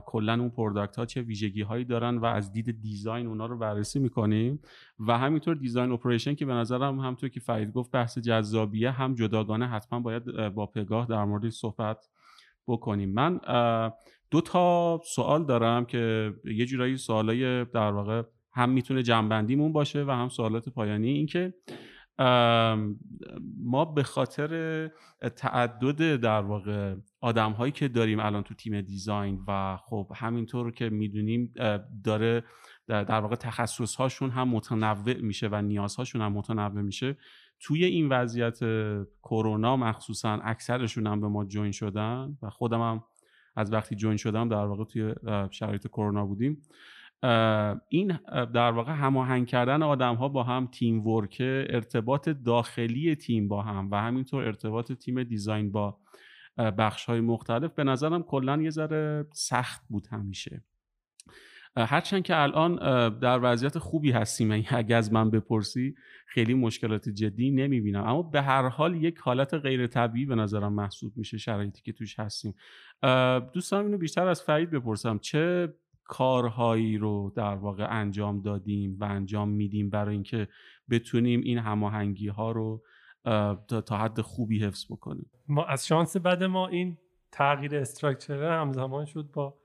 کلا 0.05 0.33
اون 0.33 0.49
product 0.49 0.95
ها 0.95 1.05
چه 1.05 1.21
ویژگی 1.21 1.61
هایی 1.61 1.85
دارن 1.85 2.17
و 2.17 2.25
از 2.25 2.51
دید 2.51 2.81
design 2.81 3.27
اونا 3.27 3.45
رو 3.45 3.57
بررسی 3.57 3.99
می‌کنیم. 3.99 4.59
و 4.99 5.17
همینطور 5.17 5.55
design 5.55 5.91
operation 5.91 6.35
که 6.35 6.45
به 6.45 6.53
نظرم 6.53 6.99
همطور 6.99 7.29
که 7.29 7.39
فرید 7.39 7.71
گفت 7.71 7.91
بحث 7.91 8.17
جذابیه 8.17 8.91
هم 8.91 9.15
جداگانه 9.15 9.67
حتما 9.67 9.99
باید 9.99 10.49
با 10.49 10.65
پگاه 10.65 11.05
در 11.05 11.25
مورد 11.25 11.49
صحبت 11.49 12.09
بکنیم. 12.67 13.09
من 13.13 13.39
دو 14.31 14.41
تا 14.41 15.01
سوال 15.05 15.45
دارم 15.45 15.85
که 15.85 16.33
یه 16.45 16.65
جورایی 16.65 16.97
سوالای 16.97 17.65
در 17.65 17.91
واقع 17.91 18.23
هم 18.53 18.69
می‌تونه 18.69 19.03
جنبندیمون 19.03 19.73
باشه 19.73 20.03
و 20.03 20.11
هم 20.11 20.29
سوالات 20.29 20.69
پایانی. 20.69 21.09
اینکه 21.09 21.53
ما 23.63 23.85
به 23.95 24.03
خاطر 24.03 24.91
تعدد 25.35 26.15
در 26.15 26.41
واقع 26.41 26.95
آدم 27.21 27.51
هایی 27.51 27.71
که 27.71 27.87
داریم 27.87 28.19
الان 28.19 28.43
تو 28.43 28.53
تیم 28.53 28.81
دیزاین 28.81 29.43
و 29.47 29.77
خب 29.77 30.11
همینطور 30.15 30.71
که 30.71 30.89
می‌دونیم 30.89 31.53
داره 32.03 32.43
در 32.87 33.19
واقع 33.19 33.35
تخصص 33.35 33.95
هاشون 33.95 34.29
هم 34.29 34.49
متنوع 34.49 35.21
میشه 35.21 35.49
و 35.51 35.61
نیازهاشون 35.61 36.21
هم 36.21 36.33
متنوع 36.33 36.81
میشه. 36.81 37.17
توی 37.59 37.85
این 37.85 38.09
وضعیت 38.09 38.59
کرونا 39.23 39.77
مخصوصا 39.77 40.39
اکثرشون 40.43 41.07
هم 41.07 41.21
به 41.21 41.27
ما 41.27 41.45
جوین 41.45 41.71
شدن 41.71 42.37
و 42.41 42.49
خودم 42.49 42.81
هم 42.81 43.03
از 43.55 43.73
وقتی 43.73 43.95
جوین 43.95 44.17
شدم 44.17 44.49
در 44.49 44.65
واقع 44.65 44.83
توی 44.83 45.15
شرایط 45.51 45.87
کرونا 45.87 46.25
بودیم. 46.25 46.61
این 47.89 48.17
در 48.53 48.71
واقع 48.71 48.91
هماهنگ 48.91 49.47
کردن 49.47 49.83
آدم 49.83 50.15
ها 50.15 50.29
با 50.29 50.43
هم 50.43 50.67
تیم 50.67 51.07
ورک 51.07 51.37
ارتباط 51.69 52.29
داخلی 52.29 53.15
تیم 53.15 53.47
با 53.47 53.61
هم 53.61 53.91
و 53.91 53.95
همینطور 53.95 54.43
ارتباط 54.43 54.91
تیم 54.91 55.23
دیزاین 55.23 55.71
با 55.71 55.97
بخش 56.57 57.05
های 57.05 57.21
مختلف 57.21 57.73
به 57.73 57.83
نظرم 57.83 58.23
کلا 58.23 58.61
یه 58.61 58.69
ذره 58.69 59.27
سخت 59.33 59.81
بود 59.89 60.07
همیشه. 60.11 60.63
هرچند 61.77 62.23
که 62.23 62.37
الان 62.37 62.75
در 63.19 63.39
وضعیت 63.43 63.77
خوبی 63.77 64.11
هستیم 64.11 64.65
اگه 64.69 64.95
از 64.95 65.13
من 65.13 65.29
بپرسی 65.29 65.95
خیلی 66.27 66.53
مشکلات 66.53 67.09
جدی 67.09 67.51
نمی‌بینم. 67.51 68.03
اما 68.03 68.21
به 68.21 68.41
هر 68.41 68.69
حال 68.69 69.03
یک 69.03 69.17
حالت 69.17 69.53
غیر 69.53 69.87
طبیعی 69.87 70.25
به 70.25 70.35
نظرم 70.35 70.73
محسوب 70.73 71.17
میشه 71.17 71.37
شرایطی 71.37 71.81
که 71.81 71.93
توش 71.93 72.19
هستیم. 72.19 72.55
دوستان 73.53 73.85
اینو 73.85 73.97
بیشتر 73.97 74.27
از 74.27 74.41
فرید 74.41 74.71
بپرسم. 74.71 75.17
چه 75.17 75.73
کارهایی 76.07 76.97
رو 76.97 77.33
در 77.35 77.55
واقع 77.55 77.87
انجام 77.89 78.41
دادیم 78.41 78.97
و 78.99 79.03
انجام 79.03 79.49
میدیم 79.49 79.89
برای 79.89 80.13
اینکه 80.13 80.47
بتونیم 80.89 81.41
این 81.41 81.57
هماهنگی 81.57 82.27
ها 82.27 82.51
رو 82.51 82.83
تا 83.85 83.97
حد 83.97 84.21
خوبی 84.21 84.63
حفظ 84.63 84.85
بکنیم. 84.91 85.31
ما 85.47 85.65
از 85.65 85.87
شانس 85.87 86.17
بعد 86.17 86.43
ما 86.43 86.67
این 86.67 86.97
تغییر 87.31 87.75
استراکچر 87.75 88.43
همزمان 88.43 89.05
شد 89.05 89.29
با 89.33 89.57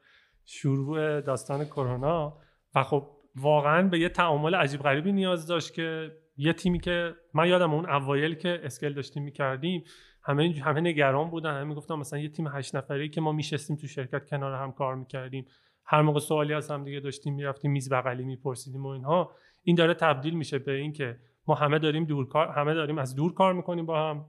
شروع 0.44 1.20
داستان 1.20 1.64
کرونا 1.64 2.38
و 2.74 2.82
خب 2.82 3.08
واقعا 3.36 3.88
به 3.88 3.98
یه 3.98 4.08
تعامل 4.08 4.54
عجیب 4.54 4.80
غریبی 4.80 5.12
نیاز 5.12 5.46
داشت 5.46 5.74
که 5.74 6.16
یه 6.36 6.52
تیمی 6.52 6.78
که 6.80 7.14
من 7.34 7.48
یادم 7.48 7.74
اون 7.74 7.90
اوایل 7.90 8.34
که 8.34 8.60
اسکل 8.62 8.92
داشتیم 8.92 9.22
می‌کردیم 9.22 9.84
همه 10.22 10.54
همه 10.64 10.80
نگران 10.80 11.30
بودن 11.30 11.50
همه 11.50 11.64
می‌گفتن 11.64 11.94
مثلا 11.94 12.18
یه 12.18 12.28
تیم 12.28 12.46
هشت 12.46 12.76
نفره 12.76 13.08
که 13.08 13.20
ما 13.20 13.32
میشستیم 13.32 13.76
تو 13.76 13.86
شرکت 13.86 14.30
کنار 14.30 14.54
هم 14.54 14.72
کار 14.72 14.94
می‌کردیم. 14.94 15.44
هر 15.84 16.02
موقع 16.02 16.20
سوالی 16.20 16.54
از 16.54 16.70
هم 16.70 16.84
دیگه 16.84 17.00
داشتیم 17.00 17.34
می‌رفتیم 17.34 17.70
میز 17.70 17.92
بغلی 17.92 18.24
میپرسیدیم 18.24 18.82
و 18.82 18.88
اینها. 18.88 19.30
این 19.62 19.76
داره 19.76 19.94
تبدیل 19.94 20.34
میشه 20.34 20.58
به 20.58 20.72
اینکه 20.72 21.18
ما 21.46 21.54
همه 21.54 21.78
داریم 21.78 22.04
دور 22.04 22.28
کار 22.28 22.48
همه 22.48 22.74
داریم 22.74 22.98
از 22.98 23.14
دور 23.14 23.34
کار 23.34 23.52
می‌کنیم 23.52 23.86
با 23.86 24.10
هم 24.10 24.24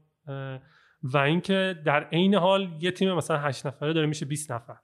و 1.03 1.17
اینکه 1.17 1.75
در 1.85 2.03
عین 2.03 2.35
حال 2.35 2.69
یه 2.79 2.91
تیم 2.91 3.13
مثلا 3.13 3.37
8 3.37 3.65
نفره 3.65 3.93
داره 3.93 4.07
میشه 4.07 4.25
20 4.25 4.51
نفر. 4.51 4.75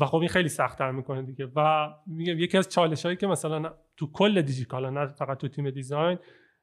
و 0.00 0.06
خب 0.06 0.16
این 0.16 0.28
خیلی 0.28 0.48
سختتر 0.48 0.90
می‌کنه 0.90 1.22
دیگه. 1.22 1.48
و 1.56 1.88
میگم 2.06 2.38
یکی 2.38 2.58
از 2.58 2.68
چالش 2.68 3.04
هایی 3.04 3.16
که 3.16 3.26
مثلا 3.26 3.74
تو 3.96 4.12
کل 4.12 4.42
دیجیکالا 4.42 4.90
نه 4.90 5.06
فقط 5.06 5.38
تو 5.38 5.48
تیم 5.48 5.70
design 5.70 6.18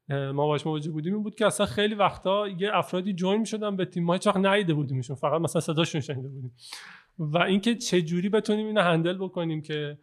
ما 0.09 0.47
باش 0.47 0.67
مواجه 0.67 0.91
بودیم 0.91 1.13
این 1.13 1.23
بود 1.23 1.35
که 1.35 1.45
اصلا 1.45 1.65
خیلی 1.65 1.95
وقتا 1.95 2.47
یه 2.47 2.69
افرادی 2.73 3.13
join 3.13 3.39
می‌شدن 3.39 3.75
به 3.75 3.85
تیم 3.85 4.03
ما 4.03 4.13
هیچ 4.13 4.27
وقت 4.27 4.37
ندیده 4.37 4.73
بودیمشون. 4.73 5.15
فقط 5.15 5.41
مثلا 5.41 5.61
صداشون 5.61 6.01
شنیده 6.01 6.27
بودیم. 6.27 6.55
و 7.19 7.37
اینکه 7.37 7.75
چه 7.75 8.01
جوری 8.01 8.29
بتونیم 8.29 8.67
اینو 8.67 8.81
handle 8.81 9.17
بکنیم 9.17 9.61
که 9.61 9.97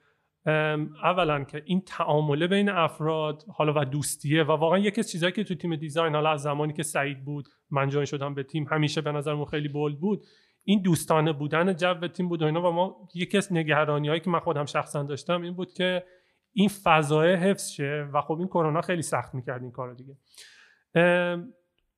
اولا 1.02 1.44
که 1.44 1.62
این 1.64 1.80
تعامله 1.80 2.46
بین 2.46 2.68
افراد 2.68 3.44
حالا 3.56 3.72
و 3.76 3.84
دوستیه 3.84 4.42
و 4.42 4.50
واقعا 4.50 4.78
یکی 4.78 5.00
از 5.00 5.10
چیزایی 5.10 5.32
که 5.32 5.44
تو 5.44 5.54
تیم 5.54 5.76
design 5.76 6.14
حالا 6.14 6.30
از 6.30 6.42
زمانی 6.42 6.72
که 6.72 6.82
سعید 6.82 7.24
بود 7.24 7.48
من 7.70 7.88
join 7.88 8.04
شدم 8.04 8.34
به 8.34 8.42
تیم 8.42 8.66
همیشه 8.70 9.00
به 9.00 9.12
نظرمون 9.12 9.44
خیلی 9.44 9.68
bold 9.68 10.00
بود. 10.00 10.22
این 10.64 10.82
دوستانه 10.82 11.32
بودن 11.32 11.76
جو 11.76 12.08
تیم 12.08 12.28
بود 12.28 12.42
و 12.42 12.44
اینا 12.44 12.70
و 12.70 12.72
ما 12.72 13.08
یکی 13.14 13.36
از 13.36 13.52
نگرانی 13.52 14.08
هایی 14.08 14.20
که 14.20 14.30
من 14.30 14.40
خودم 14.40 14.64
شخصا 14.64 15.02
داشتم 15.02 15.42
این 15.42 15.54
بود 15.54 15.72
که 15.72 16.04
این 16.52 16.68
فضای 16.68 17.34
حفظ 17.34 17.70
شه 17.70 18.08
و 18.14 18.20
خب 18.20 18.38
این 18.38 18.48
کرونا 18.48 18.80
خیلی 18.80 19.02
سخت 19.02 19.34
می‌کرد 19.34 19.62
این 19.62 19.70
کارو 19.70 19.94
دیگه. 19.94 20.16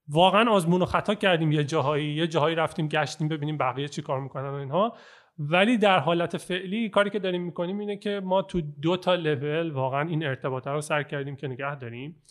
واقعا 0.08 0.50
آزمون 0.50 0.82
و 0.82 0.84
خطا 0.84 1.14
کردیم 1.14 1.52
یه 1.52 1.64
جاهایی 1.64 2.14
یه 2.14 2.26
جاهایی 2.26 2.56
رفتیم 2.56 2.88
گشتیم 2.88 3.28
ببینیم 3.28 3.58
بقیه 3.58 3.88
چی 3.88 4.02
کار 4.02 4.20
می‌کنن 4.20 4.48
و 4.48 4.54
اینها. 4.54 4.96
ولی 5.38 5.78
در 5.78 5.98
حالت 5.98 6.36
فعلی 6.36 6.88
کاری 6.88 7.10
که 7.10 7.18
داریم 7.18 7.42
می‌کنیم 7.42 7.78
اینه 7.78 7.96
که 7.96 8.20
ما 8.24 8.42
تو 8.42 8.60
دو 8.60 8.96
تا 8.96 9.14
لول 9.14 9.70
واقعا 9.70 10.08
این 10.08 10.26
ارتباط 10.26 10.66
رو 10.66 10.80
سر 10.80 11.02
کردیم 11.02 11.36
که 11.36 11.48
نگه 11.48 11.74
داریم. 11.74 12.22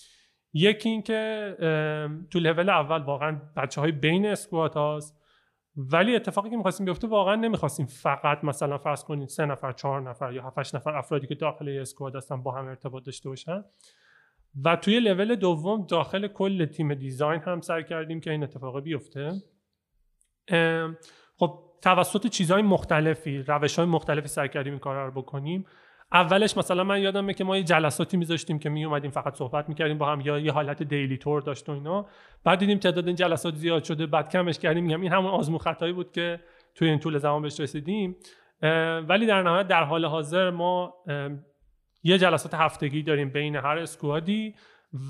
یکی 0.53 0.89
این 0.89 1.01
که 1.01 1.55
تو 2.31 2.39
لول 2.39 2.69
اول 2.69 3.01
واقعا 3.01 3.41
بچه 3.57 3.81
های 3.81 3.91
بین 3.91 4.25
اسکوات 4.25 4.77
هاست. 4.77 5.21
ولی 5.75 6.15
اتفاقی 6.15 6.49
که 6.49 6.57
می‌خواستیم 6.57 6.85
بیفته 6.85 7.07
واقعا 7.07 7.35
نمی‌خواستیم 7.35 7.85
فقط 7.85 8.43
مثلا 8.43 8.77
فرض 8.77 9.03
کنید 9.03 9.29
سه 9.29 9.45
نفر 9.45 9.71
چهار 9.71 10.01
نفر 10.01 10.33
یا 10.33 10.43
هفتش 10.43 10.75
نفر 10.75 10.95
افرادی 10.95 11.27
که 11.27 11.35
داخل 11.35 11.77
اسکواد 11.81 12.15
هستن 12.15 12.43
با 12.43 12.51
هم 12.51 12.67
ارتباط 12.67 13.03
داشته 13.03 13.29
باشن. 13.29 13.63
و 14.63 14.75
توی 14.75 14.99
لول 14.99 15.35
دوم 15.35 15.85
داخل 15.85 16.27
کل 16.27 16.65
تیم 16.65 16.93
دیزاین 16.93 17.41
هم 17.41 17.61
سر 17.61 17.81
کردیم 17.81 18.19
که 18.19 18.31
این 18.31 18.43
اتفاق 18.43 18.79
بیفته. 18.79 19.31
خب 21.37 21.59
توسط 21.81 22.27
چیزهای 22.27 22.61
مختلفی 22.61 23.37
روش 23.37 23.79
های 23.79 23.87
مختلفی 23.87 24.27
سر 24.27 24.47
کردیم 24.47 24.73
این 24.73 24.79
کار 24.79 25.05
رو 25.05 25.21
بکنیم. 25.21 25.65
اولش 26.13 26.57
مثلا 26.57 26.83
من 26.83 27.01
یادمه 27.01 27.33
که 27.33 27.43
ما 27.43 27.57
یه 27.57 27.63
جلساتی 27.63 28.17
میذاشتیم 28.17 28.59
که 28.59 28.69
می 28.69 28.85
اومدیم 28.85 29.11
فقط 29.11 29.35
صحبت 29.35 29.69
می‌کردیم 29.69 29.97
با 29.97 30.05
هم 30.11 30.21
یا 30.21 30.39
یه 30.39 30.51
حالت 30.51 30.83
دیلی 30.83 31.17
تور 31.17 31.41
داشت 31.41 31.69
و 31.69 31.71
اینا. 31.71 32.05
بعد 32.43 32.59
دیدیم 32.59 32.77
تعداد 32.77 33.07
این 33.07 33.15
جلسات 33.15 33.55
زیاد 33.55 33.83
شده 33.83 34.05
بعد 34.05 34.29
کمش 34.29 34.59
کردیم. 34.59 34.83
میگم 34.83 35.01
این 35.01 35.11
همون 35.11 35.31
آزمون 35.31 35.59
خطایی 35.59 35.93
بود 35.93 36.11
که 36.11 36.39
توی 36.75 36.89
این 36.89 36.99
طول 36.99 37.17
زمان 37.17 37.41
بهش 37.41 37.59
رسیدیم. 37.59 38.15
ولی 39.07 39.25
در 39.25 39.43
نهایت 39.43 39.67
در 39.67 39.83
حال 39.83 40.05
حاضر 40.05 40.49
ما 40.49 40.93
یه 42.03 42.17
جلسات 42.17 42.53
هفتگی 42.53 43.03
داریم 43.03 43.29
بین 43.29 43.55
هر 43.55 43.77
squad 43.77 44.42
ی 44.42 44.55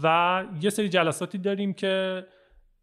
و 0.03 0.45
یه 0.61 0.69
سری 0.69 0.89
جلساتی 0.89 1.37
داریم 1.37 1.73
که 1.73 2.25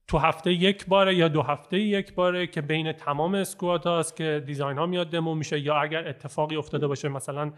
تو 0.09 0.19
هفته 0.19 0.53
یک 0.53 0.87
باره 0.87 1.15
یا 1.15 1.29
دو 1.29 1.43
هفته 1.43 1.79
یک 1.79 2.15
باره 2.15 2.47
که 2.47 2.61
بین 2.61 2.93
تمام 2.93 3.35
squad 3.35 3.87
هاست 3.87 4.17
که 4.17 4.43
design 4.47 4.79
ها 4.79 4.87
میاد 4.87 5.11
دمو 5.11 5.35
میشه 5.35 5.61
یا 5.61 5.75
اگر 5.75 6.09
اتفاقی 6.09 6.57
افتاده 6.57 6.87
باشه 6.87 7.09
مثلا 7.09 7.53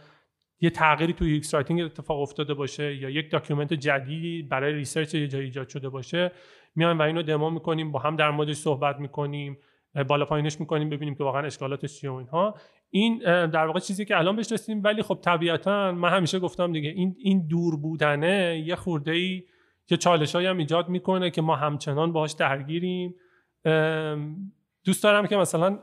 یه 0.61 0.70
تغییری 0.70 1.12
توی 1.12 1.32
UX 1.33 1.55
writing 1.55 1.81
اتفاق 1.80 2.20
افتاده 2.20 2.55
باشه 2.55 2.96
یا 2.96 3.11
یک 3.11 3.30
document 3.31 3.72
جدیدی 3.72 4.42
برای 4.42 4.72
research 4.72 5.14
یه 5.14 5.28
جایی 5.28 5.44
ایجاد 5.44 5.68
شده 5.68 5.88
باشه 5.88 6.32
میایم 6.76 6.98
و 6.98 7.03
اینو 7.03 7.22
دمو 7.22 7.51
می‌کنیم 7.51 7.92
با 7.92 7.98
هم 7.98 8.16
در 8.16 8.30
موردش 8.30 8.57
صحبت 8.57 8.98
می‌کنیم. 8.98 9.59
بالا 10.09 10.24
پایینش 10.24 10.61
می‌کنیم 10.61 10.91
ببینیم 10.91 11.14
که 11.14 11.24
واقعا 11.24 11.47
اشکالاتش 11.47 12.01
چیه 12.01 12.11
و 12.11 12.14
اینها. 12.14 12.55
این 12.91 13.18
در 13.47 13.66
واقع 13.66 13.80
چیزی 13.80 14.05
که 14.05 14.18
الان 14.18 14.36
بهش 14.36 14.53
رسیدیم 14.53 14.82
ولی 14.84 15.03
خب 15.03 15.18
طبیعتا 15.22 15.93
من 15.93 16.09
همیشه 16.09 16.38
گفتم 16.38 16.72
دیگه 16.72 16.88
این 16.88 17.16
این 17.18 17.47
دور 17.47 17.76
بودنه 17.76 18.62
یه 18.66 18.76
خورده 18.76 19.12
ای 19.12 19.43
یه 19.91 19.97
چالش 19.97 20.36
هم 20.36 20.59
ایجاد 20.59 20.88
می‌کنه 20.88 21.30
که 21.30 21.43
ما 21.43 21.57
همچنان 21.57 22.12
باهاش 22.12 22.32
درگیریم. 22.32 23.14
دوست 24.84 25.03
دارم 25.03 25.26
که 25.26 25.36
مثلا 25.36 25.78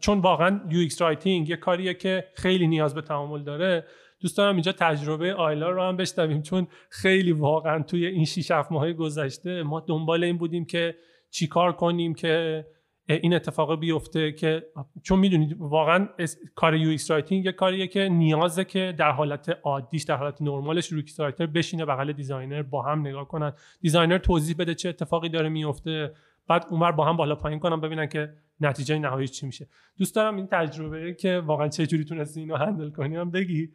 چون 0.00 0.18
واقعا 0.18 0.60
UX 0.70 1.02
writing 1.02 1.48
یه 1.48 1.56
کاریه 1.56 1.94
که 1.94 2.24
خیلی 2.34 2.66
نیاز 2.66 2.94
به 2.94 3.02
تعامل 3.02 3.42
داره 3.42 3.84
دوست 4.20 4.38
دارم 4.38 4.54
اینجا 4.54 4.72
تجربه 4.72 5.34
آیلا 5.34 5.70
رو 5.70 5.82
هم 5.82 5.96
بشنویم 5.96 6.42
چون 6.42 6.66
خیلی 6.90 7.32
واقعا 7.32 7.82
توی 7.82 8.06
این 8.06 8.24
6 8.24 8.50
7 8.50 8.72
ماه 8.72 8.92
گذشته 8.92 9.62
ما 9.62 9.80
دنبال 9.80 10.24
این 10.24 10.38
بودیم 10.38 10.64
که 10.64 10.94
چیکار 11.30 11.72
کنیم 11.72 12.14
که 12.14 12.66
این 13.08 13.34
اتفاق 13.34 13.80
بیفته 13.80 14.32
که 14.32 14.66
چون 15.02 15.18
می‌دونید 15.18 15.56
واقعا 15.58 16.08
کار 16.54 16.76
UX 16.76 17.10
writing 17.10 17.44
یه 17.44 17.52
کاریه 17.52 17.86
که 17.86 18.08
نیازه 18.08 18.64
که 18.64 18.94
در 18.98 19.10
حالت 19.10 19.58
عادیش 19.62 20.02
در 20.02 20.16
حالت 20.16 20.42
نرمالش 20.42 20.92
UX 20.92 21.20
writer 21.20 21.46
بشینه 21.46 21.84
بغل 21.84 22.12
designer 22.12 22.62
با 22.62 22.82
هم 22.82 23.00
نگاه 23.00 23.28
کنن. 23.28 23.52
designer 23.80 24.18
توضیح 24.18 24.56
بده 24.58 24.74
چه 24.74 24.88
اتفاقی 24.88 25.28
داره 25.28 25.48
میفته 25.48 26.12
بعد 26.48 26.66
اونور 26.70 26.92
با 26.92 27.04
هم 27.04 27.16
بالا 27.16 27.34
پایین 27.34 27.58
کنن 27.58 27.80
ببینن 27.80 28.06
که 28.06 28.32
نتیجه 28.60 28.98
نهایی 28.98 29.28
چی 29.28 29.46
میشه. 29.46 29.68
دوست 29.98 30.14
دارم 30.14 30.36
این 30.36 30.46
تجربه 30.46 31.14
که 31.14 31.42
واقعا 31.46 31.68
چه 31.68 31.86
جوری 31.86 32.04
تونستی 32.04 32.40
اینو 32.40 32.56
handle 32.56 32.90
کنی 32.90 33.16
هم 33.16 33.30
بگی 33.30 33.70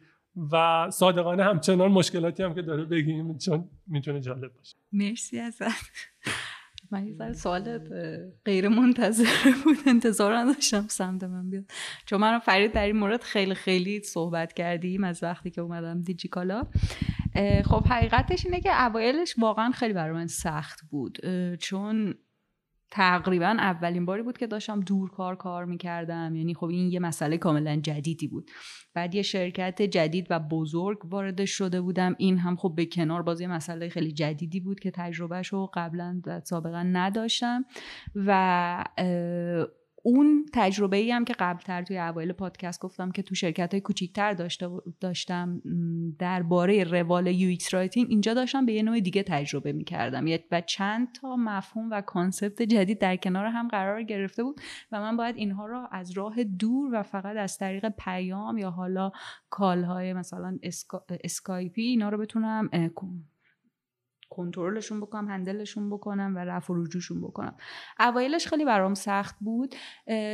و 0.52 0.86
صادقانه 0.90 1.44
همچنان 1.44 1.92
مشکلاتی 1.92 2.42
هم 2.42 2.54
که 2.54 2.62
داره 2.62 2.84
بگیم 2.84 3.38
چون 3.38 3.68
می‌تونه 3.86 4.20
جالب 4.20 4.52
باشه. 4.54 4.76
مرسی 4.92 5.38
ازت. 5.38 5.90
من 6.92 7.06
یه 7.06 7.32
سوال 7.32 7.78
غیر 8.44 8.68
منتظر 8.68 9.52
بود. 9.64 9.76
انتظار 9.86 10.36
نداشتم 10.36 10.86
سمت 10.88 11.24
من 11.24 11.50
بیاد. 11.50 11.64
چون 12.06 12.20
من 12.20 12.38
فرید 12.38 12.72
در 12.72 12.86
این 12.86 12.96
مورد 12.96 13.22
خیلی 13.22 13.54
خیلی 13.54 14.02
صحبت 14.02 14.52
کردیم 14.52 15.04
از 15.04 15.22
وقتی 15.22 15.50
که 15.50 15.60
اومدم 15.60 16.02
دیجیکالا. 16.02 16.66
خب 17.64 17.86
حقیقتش 17.86 18.46
اینه 18.46 18.60
که 18.60 18.82
اوایلش 18.82 19.34
واقعا 19.38 19.70
خیلی 19.70 19.94
برای 19.94 20.12
من 20.12 20.26
سخت 20.26 20.80
بود. 20.90 21.18
چون 21.56 22.14
تقریبا 22.94 23.46
اولین 23.46 24.04
باری 24.04 24.22
بود 24.22 24.38
که 24.38 24.46
داشتم 24.46 24.80
دور 24.80 25.10
کار 25.10 25.36
کار 25.36 25.64
می‌کردم. 25.64 26.34
یعنی 26.34 26.54
خب 26.54 26.66
این 26.66 26.92
یه 26.92 27.00
مسئله 27.00 27.38
کاملا 27.38 27.76
جدیدی 27.76 28.28
بود. 28.28 28.50
بعد 28.94 29.14
یه 29.14 29.22
شرکت 29.22 29.82
جدید 29.82 30.26
و 30.30 30.40
بزرگ 30.40 30.98
وارد 31.04 31.44
شده 31.44 31.80
بودم. 31.80 32.14
این 32.18 32.38
هم 32.38 32.56
خب 32.56 32.72
به 32.76 32.86
کنار 32.86 33.22
بازی 33.22 33.46
مسئله 33.46 33.88
خیلی 33.88 34.12
جدیدی 34.12 34.60
بود 34.60 34.80
که 34.80 34.90
تجربهش 34.90 35.48
رو 35.48 35.70
قبلا 35.74 36.20
سابقا 36.44 36.82
نداشتم. 36.82 37.64
و 38.14 38.84
اون 40.02 40.46
تجربه 40.52 40.96
ای 40.96 41.10
هم 41.10 41.24
که 41.24 41.34
قبلتر 41.38 41.82
توی 41.82 41.98
اوایل 41.98 42.32
پادکست 42.32 42.80
گفتم 42.80 43.10
که 43.10 43.22
تو 43.22 43.34
شرکت 43.34 43.74
های 43.74 43.80
کوچیکتر 43.80 44.48
داشتم 45.00 45.62
درباره 46.18 46.84
روال 46.84 47.26
UX 47.26 47.74
writing 47.74 48.06
اینجا 48.10 48.34
داشتم 48.34 48.66
به 48.66 48.72
یه 48.72 48.82
نوع 48.82 49.00
دیگه 49.00 49.22
تجربه 49.22 49.72
می‌کردم. 49.72 50.24
و 50.50 50.60
چند 50.60 51.12
تا 51.12 51.36
مفهوم 51.36 51.90
و 51.90 52.00
concept 52.00 52.62
جدید 52.62 52.98
در 52.98 53.16
کنار 53.16 53.46
هم 53.46 53.68
قرار 53.68 54.02
گرفته 54.02 54.42
بود 54.42 54.60
و 54.92 55.00
من 55.00 55.16
باید 55.16 55.36
اینها 55.36 55.66
رو 55.66 55.88
از 55.90 56.10
راه 56.10 56.44
دور 56.44 56.94
و 56.94 57.02
فقط 57.02 57.36
از 57.36 57.58
طریق 57.58 57.88
پیام 57.88 58.58
یا 58.58 58.70
حالا 58.70 59.12
call 59.50 59.84
های 59.84 60.12
مثلا 60.12 60.58
اسکایپی 61.24 61.82
اینا 61.82 62.08
رو 62.08 62.18
بتونم 62.18 62.68
کنترلشون 64.36 65.00
بکنم 65.00 65.28
هندلشون 65.28 65.90
بکنم 65.90 66.32
و 66.36 66.38
رفع 66.38 66.74
و 66.74 66.82
رجوعشون 66.82 67.20
بکنم. 67.20 67.54
اوایلش 68.00 68.46
خیلی 68.46 68.64
برام 68.64 68.94
سخت 68.94 69.36
بود 69.40 69.74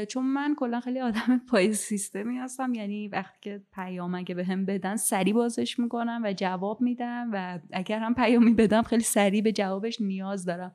چون 0.08 0.24
من 0.24 0.54
کلا 0.58 0.80
خیلی 0.80 1.00
آدم 1.00 1.40
پای 1.50 1.72
سیستمی 1.72 2.38
هستم. 2.38 2.74
یعنی 2.74 3.08
وقتی 3.08 3.38
که 3.40 3.62
پیام 3.74 4.14
اگه 4.14 4.34
به 4.34 4.44
هم 4.44 4.64
بدن 4.64 4.96
سریع 4.96 5.34
بازش 5.34 5.78
می‌کنم 5.78 6.20
و 6.24 6.32
جواب 6.32 6.80
میدم 6.80 7.30
و 7.32 7.58
اگر 7.72 7.98
هم 7.98 8.14
پیامی 8.14 8.54
بدم 8.54 8.82
خیلی 8.82 9.02
سریع 9.02 9.42
به 9.42 9.52
جوابش 9.52 10.00
نیاز 10.00 10.44
دارم. 10.44 10.74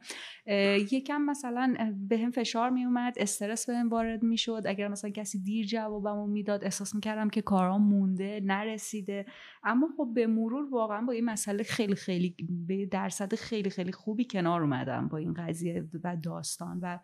یکم 0.92 1.22
مثلا 1.22 1.94
به 2.10 2.18
هم 2.18 2.32
فشار 2.32 2.70
میومد 2.70 3.14
استرس 3.18 3.66
به 3.66 3.76
هم 3.76 3.90
وارد 3.90 4.24
می‌شد. 4.24 4.64
اگر 4.66 4.88
مثلا 4.88 5.10
کسی 5.12 5.40
دیر 5.40 5.66
جوابمو 5.66 6.28
می‌داد 6.28 6.64
احساس 6.64 6.96
می‌کردم 6.96 7.30
که 7.30 7.42
کارام 7.42 7.84
مونده 7.84 8.42
نرسیده. 8.44 9.26
اما 9.64 9.90
خب 9.98 10.12
به 10.14 10.28
مرور 10.28 10.70
واقعا 10.72 11.02
با 11.02 11.14
این 11.14 11.26
مسئله 11.26 11.64
خیلی 11.64 11.96
خیلی 11.96 12.36
به 12.68 12.86
درصد 12.86 13.36
خیلی 13.36 13.70
خیلی 13.70 13.92
خوبی 13.92 14.26
کنار 14.26 14.62
اومدم 14.62 15.08
با 15.08 15.18
این 15.18 15.34
قضیه 15.34 15.90
و 16.04 16.18
داستان 16.18 16.80
و 16.80 17.00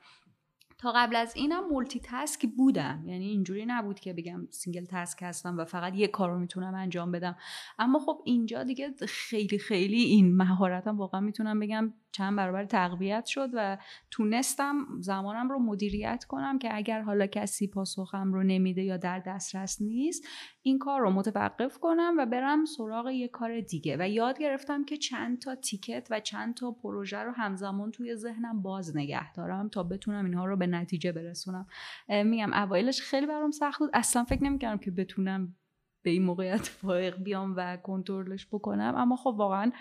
تا 0.80 0.94
قبل 0.96 1.16
از 1.16 1.36
اینم 1.36 1.68
multitask 1.68 2.46
بودم. 2.58 3.04
یعنی 3.06 3.26
اینجوری 3.26 3.66
نبود 3.66 4.00
که 4.00 4.14
بگم 4.14 4.48
single 4.50 4.86
task 4.86 5.18
هستم 5.22 5.58
و 5.58 5.66
فقط 5.66 5.96
یه 5.96 6.08
کار 6.08 6.30
رو 6.30 6.40
می‌تونم 6.40 6.76
انجام 6.76 7.12
بدم. 7.12 7.36
اما 7.80 8.00
خب 8.00 8.22
اینجا 8.26 8.64
دیگه 8.64 8.90
خیلی 9.08 9.60
خیلی 9.60 10.02
این 10.02 10.38
مهارتم 10.38 10.98
واقعا 10.98 11.20
می‌تونم 11.20 11.60
بگم 11.60 11.94
چند 12.12 12.38
برابر 12.38 12.66
تقویت 12.66 13.26
شد 13.26 13.50
و 13.54 13.78
تونستم 14.12 14.76
زمانم 15.00 15.50
رو 15.50 15.60
مدیریت 15.60 16.24
کنم 16.28 16.60
که 16.60 16.76
اگر 16.76 17.02
حالا 17.02 17.28
کسی 17.28 17.68
پاسخم 17.68 18.34
رو 18.34 18.44
نمیده 18.44 18.84
یا 18.84 18.98
در 18.98 19.20
دسترس 19.20 19.82
نیست 19.82 20.28
این 20.62 20.80
کار 20.80 21.02
رو 21.02 21.10
متوقف 21.10 21.78
کنم 21.78 22.16
و 22.18 22.26
برم 22.26 22.66
سراغ 22.66 23.10
یه 23.10 23.28
کار 23.28 23.62
دیگه. 23.62 23.98
و 24.00 24.10
یاد 24.10 24.40
گرفتم 24.40 24.86
که 24.86 24.98
چند 24.98 25.42
تا 25.42 25.56
تیکت 25.56 26.08
و 26.12 26.20
چند 26.20 26.54
تا 26.54 26.72
پروژه 26.72 27.18
رو 27.18 27.32
همزمان 27.32 27.92
توی 27.92 28.16
ذهنم 28.16 28.62
باز 28.62 28.98
نگه 28.98 29.34
دارم 29.34 29.70
تا 29.70 29.84
بتونم 29.84 30.26
اینها 30.26 30.46
رو 30.46 30.58
به 30.58 30.68
نتیجه 30.68 31.12
برسونم. 31.12 31.68
میگم 32.10 32.54
اوایلش 32.54 33.02
خیلی 33.02 33.26
برام 33.28 33.52
سخت 33.52 33.80
بود. 33.80 33.90
اصلا 33.94 34.24
فکر 34.24 34.44
نمی‌کردم 34.44 34.78
که 34.78 34.92
بتونم 34.92 35.56
به 36.02 36.10
این 36.10 36.24
موقعیت 36.24 36.62
فائق 36.62 37.24
بیام 37.24 37.54
و 37.58 37.78
کنترلش 37.78 38.48
بکنم. 38.52 38.94
اما 38.98 39.16
خب 39.16 39.36
واقعا 39.38 39.72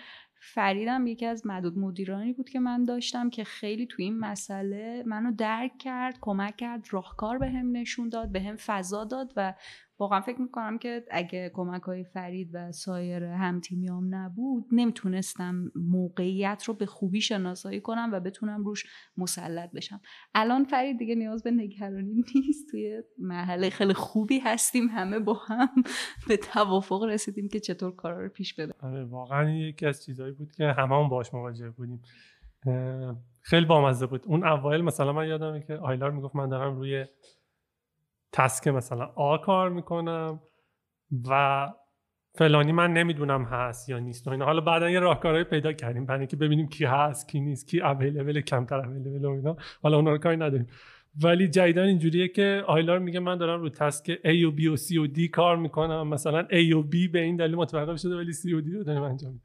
فریدم 0.41 1.07
یکی 1.07 1.26
از 1.26 1.47
معدود 1.47 1.78
مدیرانی 1.78 2.32
بود 2.32 2.51
که 2.51 2.61
من 2.61 2.84
داشتم 2.84 3.30
که 3.30 3.45
خیلی 3.45 3.86
تو 3.86 3.97
این 3.99 4.18
مسئله 4.18 5.03
منو 5.07 5.32
درک 5.32 5.78
کرد 5.78 6.18
کمک 6.20 6.57
کرد 6.57 6.86
راهکار 6.91 7.39
به 7.39 7.51
هم 7.51 7.76
نشون 7.76 8.09
داد 8.09 8.32
به 8.32 8.43
هم 8.43 8.57
فضا 8.57 9.05
داد 9.05 9.32
و 9.36 9.55
واقعا 10.01 10.20
فکر 10.20 10.40
می‌کنم 10.40 10.78
که 10.78 11.05
اگه 11.11 11.51
کمک 11.55 11.82
های 11.82 12.05
فرید 12.05 12.51
و 12.53 12.72
سایر 12.72 13.24
همتیمیام 13.24 14.14
نبود 14.14 14.64
نمی‌تونستم 14.72 15.72
موقعیت 15.74 16.64
رو 16.66 16.74
به 16.74 16.86
خوبی 16.86 17.20
شناسایی 17.20 17.80
کنم 17.80 18.11
و 18.12 18.20
بتونم 18.20 18.64
روش 18.64 18.84
مسلط 19.16 19.70
بشم. 19.72 20.01
الان 20.34 20.64
فرید 20.64 20.99
دیگه 20.99 21.14
نیاز 21.14 21.42
به 21.42 21.51
نگرانی 21.51 22.24
نیست. 22.34 22.70
توی 22.70 23.03
محله 23.18 23.70
خیلی 23.70 23.94
خوبی 23.94 24.38
هستیم 24.38 24.88
همه 24.88 25.18
با 25.18 25.34
هم 25.34 25.68
به 26.28 26.36
توافق 26.36 27.05
رسیدیم 27.05 27.49
که 27.49 27.61
چطور 27.61 27.94
کارا 27.96 28.22
رو 28.22 28.28
پیش 28.28 28.55
ببریم. 28.55 28.74
آره 28.82 29.05
واقعا 29.05 29.51
یکی 29.51 29.86
از 29.86 30.05
چیزهایی 30.05 30.32
بود 30.32 30.53
که 30.53 30.64
همه 30.64 31.03
هم 31.03 31.09
باش 31.09 31.34
مواجه 31.34 31.70
بودیم. 31.70 32.03
خیلی 33.40 33.66
بامزه 33.66 34.07
بود. 34.07 34.22
اون 34.26 34.46
اوایل 34.46 34.82
مثلا 34.82 35.12
من 35.12 35.28
یادمه 35.28 35.61
که 35.61 35.74
آیلار 35.74 36.11
می‌گفت 36.11 36.36
من 36.36 36.49
دارم 36.49 36.76
روی 36.76 37.07
تسک 38.32 38.68
مثلا 38.68 39.04
آ 39.04 39.36
کار 39.36 39.70
می‌کنم 39.70 40.40
و 41.28 41.68
فلانی 42.34 42.72
من 42.72 42.92
نمی‌دونم 42.92 43.44
هست 43.44 43.88
یا 43.88 43.98
نیست 43.98 44.28
و 44.28 44.30
اینا. 44.30 44.44
حالا 44.44 44.60
بعدا 44.60 44.90
یه 44.90 45.00
راهکارهایی 45.00 45.44
پیدا 45.44 45.72
کردیم. 45.72 46.06
برای 46.06 46.20
اینکه 46.20 46.36
ببینیم 46.36 46.68
کی 46.68 46.84
هست 46.84 47.28
کی 47.28 47.40
نیست 47.40 47.68
کی 47.68 47.80
اویلیبل 47.80 48.40
کمتر 48.40 48.80
اویلیبل 48.80 49.24
و 49.24 49.30
اینا. 49.30 49.56
حالا 49.82 49.96
اونا 49.96 50.10
رو 50.10 50.18
کاری 50.18 50.36
نداریم. 50.36 50.66
ولی 51.22 51.48
جدیدن 51.48 51.82
اینجوریه 51.82 52.28
که 52.28 52.64
آیلار 52.66 52.98
میگه 52.98 53.20
من 53.20 53.38
دارم 53.38 53.60
رو 53.60 53.68
تسک 53.68 54.14
A 54.14 54.44
و 54.44 54.56
B 54.56 54.66
و 54.66 54.76
C 54.76 54.96
و 54.96 55.06
D 55.06 55.20
کار 55.20 55.56
می‌کنم. 55.56 56.08
مثلا 56.08 56.42
A 56.42 56.72
و 56.74 56.82
B 56.82 57.10
به 57.12 57.20
این 57.20 57.36
دلیل 57.36 57.54
متوقف 57.54 58.00
شده 58.00 58.16
ولی 58.16 58.32
C 58.32 58.44
و 58.44 58.60
D 58.60 58.74
رو 58.74 58.84
داریم 58.84 59.02
انجام 59.02 59.40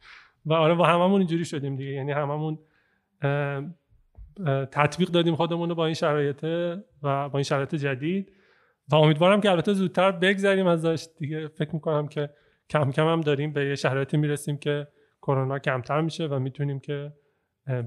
و 0.46 0.54
آره 0.54 0.76
با 0.76 0.86
هممون 0.86 1.20
اینجوری 1.20 1.46
شدیم 1.46 1.76
دیگه. 1.76 1.92
یعنی 1.92 2.12
هممون 2.12 2.60
تطبیق 4.72 5.10
دادیم 5.10 5.36
خودمون 5.36 5.70
رو 5.70 5.76
با 5.76 5.86
این 5.86 5.94
شرایط 5.94 6.44
و 7.04 7.30
با 7.30 7.38
این 7.40 7.44
شرایط 7.44 7.76
جدید. 7.76 8.32
و 8.92 8.96
امیدوارم 8.96 9.42
که 9.42 9.52
البته 9.52 9.74
زودتر 9.74 10.12
بگذریم 10.12 10.68
ازش. 10.68 11.08
دیگه 11.18 11.48
فکر 11.48 11.74
می‌کنم 11.74 12.08
که 12.08 12.30
کم 12.70 12.92
کم 12.92 13.08
هم 13.08 13.22
داریم 13.22 13.54
به 13.54 13.66
یه 13.66 13.76
شرایطی 13.76 14.18
می‌رسیم 14.18 14.58
که 14.58 14.88
کرونا 15.22 15.60
کمتر 15.60 16.02
میشه 16.02 16.28
و 16.28 16.40
می‌تونیم 16.40 16.80
که 16.80 17.14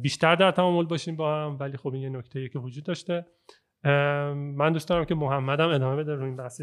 بیشتر 0.03 0.35
در 0.35 0.51
تعامل 0.51 0.85
باشیم 0.85 1.17
با 1.17 1.45
هم. 1.45 1.57
ولی 1.61 1.77
خب 1.77 1.93
این 1.93 2.03
یه 2.03 2.09
نکته 2.09 2.49
که 2.49 2.59
وجود 2.59 2.85
داشته. 2.85 3.27
من 4.35 4.73
دوست 4.73 4.89
دارم 4.89 5.05
که 5.05 5.15
محمدم 5.15 5.69
ادامه 5.69 5.97
بده 5.97 6.15
روی 6.15 6.25
این 6.25 6.37
بحث 6.37 6.61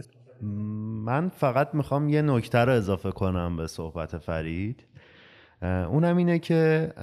من 1.03 1.29
فقط 1.29 1.75
می‌خوام 1.75 2.09
یه 2.09 2.21
نکته 2.21 2.57
رو 2.57 2.71
اضافه 2.71 3.11
کنم 3.11 3.57
به 3.57 3.67
صحبت 3.67 4.17
فرید. 4.17 4.88
اونم 5.61 6.17
اینه 6.17 6.39
که 6.39 6.93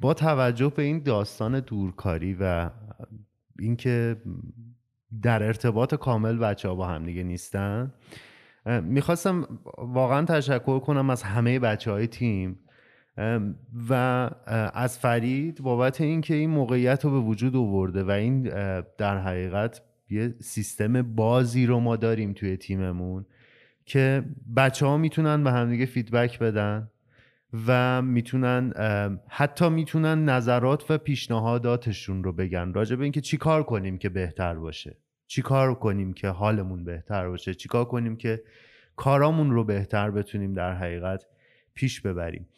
با 0.00 0.14
توجه 0.14 0.72
به 0.76 0.82
این 0.82 1.02
داستان 1.02 1.60
دورکاری 1.60 2.36
و 2.40 2.70
اینکه 3.58 4.16
در 5.22 5.42
ارتباط 5.42 5.94
کامل 5.94 6.38
بچه 6.38 6.68
ها 6.68 6.74
با 6.74 6.86
هم 6.86 7.06
دیگه 7.06 7.22
نیستن. 7.22 7.92
می‌خواستم 8.82 9.58
واقعا 9.78 10.24
تشکر 10.24 10.78
کنم 10.78 11.10
از 11.10 11.22
همه 11.22 11.58
بچه 11.58 11.90
های 11.90 12.06
تیم 12.06 12.58
و 13.88 13.92
از 14.74 14.98
فرید 14.98 15.62
بابت 15.62 16.00
اینکه 16.00 16.34
این 16.34 16.50
موقعیت 16.50 17.04
رو 17.04 17.10
به 17.10 17.18
وجود 17.18 17.56
آورده 17.56 18.04
و 18.04 18.10
این 18.10 18.42
در 18.98 19.18
حقیقت 19.18 19.82
یه 20.10 20.34
سیستم 20.40 21.02
بازی 21.02 21.66
رو 21.66 21.80
ما 21.80 21.96
داریم 21.96 22.32
توی 22.32 22.56
تیممون 22.56 23.26
که 23.84 24.24
بچه 24.56 24.86
ها 24.86 24.96
می‌تونن 24.96 25.44
به 25.44 25.52
همدیگه 25.52 25.86
فیدبک 25.86 26.38
بدن. 26.38 26.88
و 27.66 28.02
می‌تونن 28.02 28.72
حتی 29.28 29.68
می‌تونن 29.68 30.24
نظرات 30.24 30.90
و 30.90 30.98
پیشنهاداتشون 30.98 32.24
رو 32.24 32.32
بگن. 32.32 32.72
راجع 32.72 32.96
به 32.96 33.02
اینکه 33.02 33.20
چی 33.20 33.36
کار 33.36 33.62
کنیم 33.62 33.98
که 33.98 34.08
بهتر 34.08 34.54
باشه. 34.54 34.96
چی 35.26 35.42
کار 35.42 35.74
کنیم 35.74 36.12
که 36.12 36.28
حالمون 36.28 36.84
بهتر 36.84 37.28
باشه. 37.28 37.54
چی 37.54 37.68
کار 37.68 37.84
کنیم 37.84 38.16
که 38.16 38.42
کارامون 38.96 39.50
رو 39.50 39.64
بهتر 39.64 40.10
بتونیم 40.10 40.52
در 40.52 40.74
حقیقت 40.74 41.26
پیش 41.74 42.00
ببریم. 42.00 42.48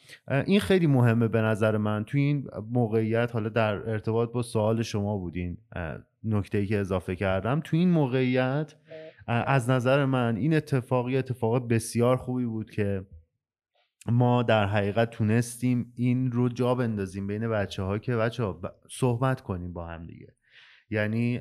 این 0.47 0.61
خیلی 0.61 0.86
مهمه 0.86 1.28
به 1.28 1.40
نظر 1.40 1.76
من. 1.76 2.05
توی 2.05 2.20
این 2.20 2.49
موقعیت 2.70 3.30
حالا 3.32 3.49
در 3.49 3.90
ارتباط 3.90 4.32
با 4.32 4.43
سوال 4.43 4.82
شما 4.82 5.18
بودین 5.18 5.59
نکته 6.24 6.59
ای 6.59 6.66
که 6.66 6.78
اضافه 6.78 7.16
کردم. 7.16 7.61
توی 7.64 7.78
این 7.78 7.90
موقعیت 7.90 8.74
از 9.26 9.70
نظر 9.70 10.05
من 10.05 10.36
این 10.36 10.55
اتفاقی 10.55 11.16
اتفاق 11.16 11.68
بسیار 11.68 12.16
خوبی 12.16 12.45
بود 12.45 12.70
که 12.70 13.03
ما 14.07 14.42
در 14.42 14.66
حقیقت 14.66 15.11
تونستیم 15.11 15.92
این 15.94 16.32
رو 16.32 16.48
جا 16.48 16.74
بندازیم 16.74 17.26
بین 17.26 17.48
بچه 17.48 17.82
ها 17.82 17.98
که 17.98 18.16
بچه 18.16 18.44
ها 18.44 18.61
صحبت 18.90 19.40
کنیم 19.40 19.72
با 19.72 19.86
هم 19.86 20.07
دیگه. 20.07 20.34
یعنی 20.90 21.40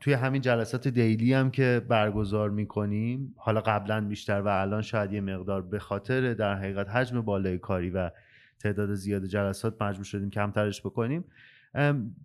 توی 0.00 0.12
همین 0.12 0.42
جلسات 0.42 0.88
دیلی 0.88 1.32
هم 1.32 1.50
که 1.50 1.82
برگزار 1.88 2.50
می‌کنیم 2.50 3.34
حالا 3.36 3.60
قبلا 3.60 4.00
بیشتر 4.08 4.40
و 4.40 4.48
الان 4.48 4.82
شاید 4.82 5.12
یه 5.12 5.20
مقدار 5.20 5.62
به 5.62 5.78
خاطر 5.78 6.34
در 6.34 6.54
حقیقت 6.54 6.88
حجم 6.88 7.20
بالای 7.20 7.58
کاری 7.58 7.90
و 7.90 8.10
تعداد 8.58 8.94
زیاد 8.94 9.24
جلسات 9.24 9.82
مجبور 9.82 10.04
شدیم 10.04 10.30
کمترش 10.30 10.80
بکنیم 10.80 11.24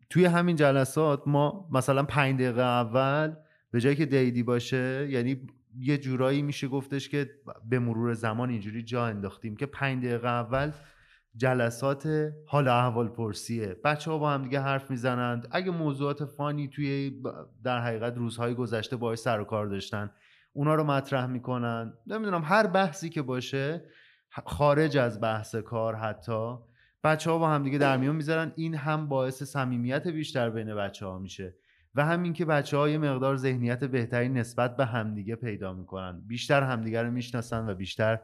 توی 0.10 0.26
همین 0.26 0.56
جلسات 0.56 1.24
ما 1.26 1.70
مثلا 1.72 2.04
پنج 2.04 2.36
دقیقه 2.36 2.62
اول 2.62 3.34
به 3.72 3.82
جایی 3.82 3.96
که 3.96 4.06
دیدی 4.06 4.44
باشه 4.44 5.08
یعنی 5.10 5.42
یه 5.82 5.98
جورایی 5.98 6.42
میشه 6.42 6.68
گفتش 6.68 7.10
که 7.10 7.30
به 7.70 7.80
مرور 7.80 8.14
زمان 8.14 8.50
اینجوری 8.50 8.84
جا 8.84 9.06
انداختیم 9.06 9.56
که 9.56 9.66
پنج 9.66 10.06
دقیقه 10.06 10.28
اول 10.28 10.72
جلسات 11.36 12.32
حال 12.48 12.68
احوال 12.68 13.08
پرسیه 13.08 13.76
بچه 13.84 14.12
ها 14.12 14.18
با 14.18 14.32
هم 14.32 14.44
دیگه 14.44 14.60
حرف 14.60 14.92
می‌زنند. 14.92 15.48
اگه 15.52 15.72
موضوعات 15.72 16.26
فانی 16.26 16.68
توی 16.68 17.22
در 17.64 17.80
حقیقت 17.80 18.18
روزهای 18.18 18.54
گذشته 18.54 18.96
باعث 18.96 19.22
سر 19.24 19.40
و 19.40 19.44
کار 19.44 19.68
داشتن 19.68 20.12
اونا 20.54 20.76
رو 20.76 20.84
مطرح 20.84 21.26
می‌کنن. 21.26 21.94
نمی‌دونم 22.08 22.42
هر 22.46 22.68
بحثی 22.68 23.10
که 23.10 23.22
باشه 23.22 23.86
خارج 24.46 24.98
از 24.98 25.22
بحث 25.22 25.56
کار 25.56 25.96
حتی 25.96 26.58
بچه 27.04 27.32
ها 27.32 27.38
با 27.38 27.50
همدیگه 27.50 27.78
در 27.78 27.98
میون 27.98 28.16
می‌ذارن. 28.16 28.52
این 28.56 28.76
هم 28.76 29.08
باعث 29.08 29.44
صمیمیت 29.44 30.08
بیشتر 30.08 30.50
بین 30.50 30.76
بچه 30.76 31.06
ها 31.06 31.20
میشه. 31.20 31.56
و 32.00 32.06
همین 32.06 32.34
که 32.34 32.46
بچه 32.46 32.78
ها 32.78 32.90
یه 32.90 32.98
مقدار 32.98 33.36
ذهنیت 33.36 33.84
بهتری 33.84 34.30
نسبت 34.30 34.78
به 34.78 34.86
همدیگه 34.86 35.36
پیدا 35.36 35.74
می‌کنن 35.74 36.22
بیشتر 36.28 36.64
همدیگه 36.64 37.04
رو 37.04 37.12
می‌شناسن 37.12 37.70
و 37.70 37.74
بیشتر 37.74 38.20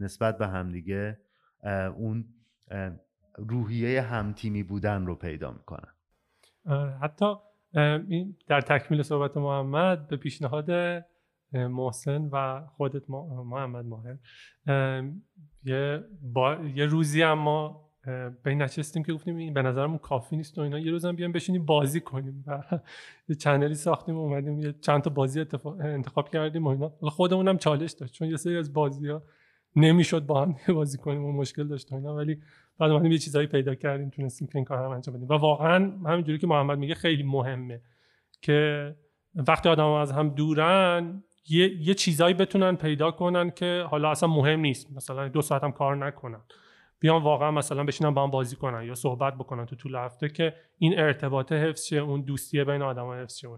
نسبت 0.00 0.38
به 0.38 0.46
همدیگه 0.46 1.18
اون 1.96 2.24
روحیه 3.36 4.02
همتیمی 4.02 4.62
بودن 4.62 5.06
رو 5.06 5.14
پیدا 5.14 5.50
می‌کنن 5.50 5.88
حتی 7.02 7.34
در 8.46 8.60
تکمیل 8.60 9.02
صحبت 9.02 9.36
محمد 9.36 10.08
به 10.08 10.16
پیشنهاد 10.16 10.70
محسن 11.52 12.28
و 12.32 12.66
خودت 12.76 13.10
محمد 13.10 13.84
ماهر 13.84 14.16
یه. 15.64 16.04
یه 16.74 16.86
روزی 16.86 17.22
هم 17.22 17.38
ما 17.38 17.89
به 18.04 18.46
این 18.46 18.62
نچستیم 18.62 19.02
که 19.02 19.12
گفتیم 19.12 19.36
این 19.36 19.54
به 19.54 19.62
نظرمون 19.62 19.98
کافی 19.98 20.36
نیست 20.36 20.58
و 20.58 20.60
اینا. 20.60 20.78
یه 20.78 20.90
روزم 20.90 21.16
بیایم 21.16 21.32
بشینیم 21.32 21.66
بازی 21.66 22.00
کنیم 22.00 22.44
و 22.46 22.62
یه 23.28 23.36
چنلی 23.36 23.74
ساختیم 23.74 24.16
و 24.16 24.20
اومدیم 24.20 24.58
یه 24.58 24.74
چند 24.80 25.02
تا 25.02 25.10
بازی 25.10 25.44
انتخاب 25.80 26.28
کردیم 26.28 26.66
و 26.66 26.68
اینا. 26.68 26.88
خودمونم 26.88 27.58
چالش 27.58 27.92
داشت 27.92 28.12
چون 28.12 28.28
یه 28.28 28.36
سری 28.36 28.56
از 28.56 28.72
بازی 28.72 29.08
ها 29.08 29.22
نمی‌شد 29.76 30.26
با 30.26 30.42
هم 30.42 30.56
بازی 30.74 30.98
کنیم 30.98 31.24
و 31.24 31.32
مشکل 31.32 31.68
داشت 31.68 31.92
اینا. 31.92 32.16
ولی 32.16 32.38
بعد 32.78 32.90
اومدیم 32.90 33.12
یه 33.12 33.18
چیزایی 33.18 33.46
پیدا 33.46 33.74
کردیم 33.74 34.10
تونستیم 34.10 34.48
که 34.48 34.56
این 34.56 34.64
کار 34.64 34.84
هم 34.84 34.90
انجام 34.90 35.14
بدیم. 35.14 35.28
و 35.28 35.32
واقعا 35.32 35.92
همینجوری 36.06 36.38
که 36.38 36.46
محمد 36.46 36.78
میگه 36.78 36.94
خیلی 36.94 37.22
مهمه 37.22 37.80
که 38.42 38.94
وقتی 39.34 39.68
آدم 39.68 39.86
از 39.86 40.12
هم 40.12 40.28
دورن 40.28 41.22
یه, 41.48 41.88
یه 41.88 41.94
چیزایی 41.94 42.34
بتونن 42.34 42.76
پیدا 42.76 43.10
کنن 43.10 43.50
که 43.50 43.84
حالا 43.90 44.10
اصلا 44.10 44.28
مهم 44.28 44.60
نیست. 44.60 44.92
مثلا 44.92 45.28
دو 45.28 45.42
ساعت 45.42 45.64
هم 45.64 45.72
کار 45.72 46.06
نکنن. 46.06 46.40
بیان 47.00 47.22
واقعا 47.22 47.50
مثلا 47.50 47.84
بشینن 47.84 48.14
با 48.14 48.24
هم 48.24 48.30
بازی 48.30 48.56
کنن 48.56 48.84
یا 48.84 48.94
صحبت 48.94 49.34
بکنن 49.34 49.66
تو 49.66 49.76
طول 49.76 49.94
هفته 49.94 50.28
که 50.28 50.54
این 50.78 50.98
ارتباط 50.98 51.52
حفظ 51.52 51.84
شه 51.84 51.96
اون 51.96 52.22
دوستی 52.22 52.64
بین 52.64 52.82
آدم 52.82 53.10
حفظ 53.10 53.36
شه. 53.36 53.48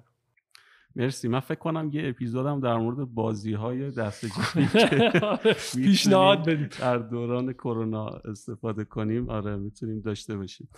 مرسی. 0.97 1.29
من 1.29 1.41
فکر 1.41 1.59
کنم 1.59 1.91
یه 1.93 2.09
اپیزودم 2.09 2.61
در 2.61 2.77
مورد 2.77 3.15
بازی 3.15 3.53
های 3.53 3.91
دست 3.91 4.25
پیشنهاد 5.83 6.49
بدید 6.49 6.77
در 6.81 6.99
دوران 6.99 7.53
کرونا 7.53 8.07
استفاده 8.07 8.85
کنیم. 8.85 9.31
آره 9.31 9.57
می‌تونیم 9.57 10.01
داشته 10.01 10.37
باشیم. 10.37 10.69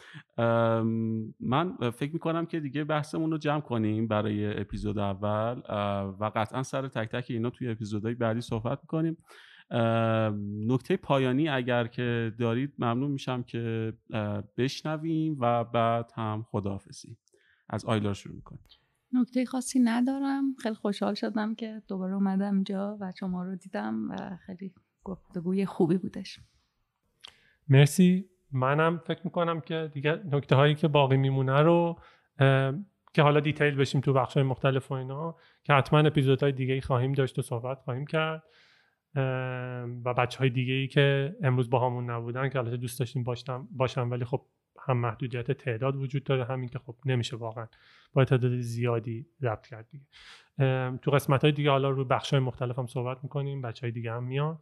من 1.40 1.90
فکر 1.90 2.12
می‌کنم 2.12 2.46
که 2.46 2.60
دیگه 2.60 2.84
بحثمون 2.84 3.30
رو 3.30 3.38
جمع 3.38 3.60
کنیم 3.60 4.08
برای 4.08 4.60
اپیزود 4.60 4.98
اول. 4.98 5.60
و 6.20 6.30
قطعا 6.34 6.62
سر 6.62 6.88
تک 6.88 7.08
تک 7.08 7.26
اینا 7.28 7.50
توی 7.50 7.68
اپیزودهای 7.68 8.14
بعدی 8.14 8.40
صحبت 8.40 8.78
می‌کنیم. 8.82 9.16
نکته 10.66 10.96
پایانی 10.96 11.48
اگر 11.48 11.86
که 11.86 12.32
دارید 12.38 12.72
ممنون 12.78 13.10
میشم 13.10 13.42
که 13.42 13.92
بشنویم 14.56 15.36
و 15.40 15.64
بعد 15.64 16.12
هم 16.16 16.46
خداحافظی. 16.50 17.16
از 17.68 17.84
آیلار 17.84 18.14
شروع 18.14 18.36
می‌کنیم. 18.36 18.60
نکته 19.12 19.44
خاصی 19.44 19.80
ندارم. 19.80 20.54
خیلی 20.62 20.74
خوشحال 20.74 21.14
شدم 21.14 21.54
که 21.54 21.82
دوباره 21.88 22.14
اومدم 22.14 22.54
اینجا 22.54 22.98
و 23.00 23.12
شما 23.20 23.44
رو 23.44 23.56
دیدم 23.56 24.10
و 24.10 24.36
خیلی 24.46 24.74
گفتگوی 25.04 25.66
خوبی 25.66 25.98
بودش. 25.98 26.40
مرسی. 27.68 28.28
منم 28.52 28.98
فکر 28.98 29.20
می‌کنم 29.24 29.60
که 29.60 29.90
دیگه 29.92 30.20
نکته 30.32 30.56
هایی 30.56 30.74
که 30.74 30.88
باقی 30.88 31.16
میمونه 31.16 31.62
رو 31.62 31.98
که 33.14 33.22
حالا 33.22 33.40
دیتیل 33.40 33.74
بشیم 33.74 34.00
تو 34.00 34.12
بخش 34.12 34.34
های 34.34 34.42
مختلف 34.42 34.90
و 34.90 34.94
اینا 34.94 35.36
که 35.62 35.72
حتما 35.72 35.98
اپیزودهای 35.98 36.52
دیگه 36.52 36.74
ای 36.74 36.80
خواهیم 36.80 37.12
داشت 37.12 37.38
و 37.38 37.42
صحبت 37.42 37.78
خواهیم 37.80 38.06
کرد. 38.06 38.42
و 40.04 40.14
بچه 40.16 40.38
های 40.38 40.50
دیگه 40.50 40.72
ای 40.72 40.86
که 40.86 41.36
امروز 41.42 41.70
با 41.70 41.86
همون 41.86 42.10
نبودن 42.10 42.48
که 42.48 42.58
البته 42.58 42.76
دوست 42.76 42.98
داشتیم 42.98 43.24
باشم 43.70 44.10
ولی 44.10 44.24
خب 44.24 44.46
هم 44.80 44.96
محدودیت 44.96 45.50
تعداد 45.52 45.96
وجود 45.96 46.24
داره 46.24 46.44
همین 46.44 46.68
که 46.68 46.78
خب 46.78 46.96
نمیشه 47.04 47.36
واقعا 47.36 47.66
با 48.12 48.24
تعداد 48.24 48.60
زیادی 48.60 49.26
ضبط 49.40 49.66
کرد 49.66 49.88
دیگه. 49.90 50.04
تو 51.02 51.10
قسمت 51.10 51.42
های 51.42 51.52
دیگه 51.52 51.70
حالا 51.70 51.90
رو 51.90 52.04
بخش 52.04 52.30
های 52.30 52.40
مختلف 52.40 52.78
هم 52.78 52.86
صحبت 52.86 53.18
می‌کنیم 53.22 53.62
بچه 53.62 53.80
های 53.80 53.92
دیگه 53.92 54.12
هم 54.12 54.24
میان. 54.24 54.58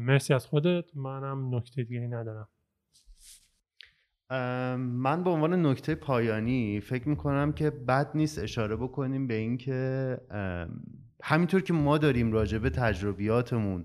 مرسی 0.00 0.34
از 0.34 0.46
خودت. 0.46 0.96
منم 0.96 1.54
نکته 1.54 1.82
دیگه 1.82 2.00
ندارم. 2.00 2.48
من 4.80 5.24
به 5.24 5.30
عنوان 5.30 5.66
نکته 5.66 5.94
پایانی 5.94 6.80
فکر 6.80 7.08
می‌کنم 7.08 7.52
که 7.52 7.70
بد 7.70 8.10
نیست 8.14 8.38
اشاره 8.38 8.76
بکنیم 8.76 9.26
به 9.26 9.34
اینکه 9.34 10.18
همینطور 11.22 11.60
که 11.60 11.72
ما 11.72 11.98
داریم 11.98 12.32
راجع 12.32 12.58
به 12.58 12.70
تجربیاتمون 12.70 13.84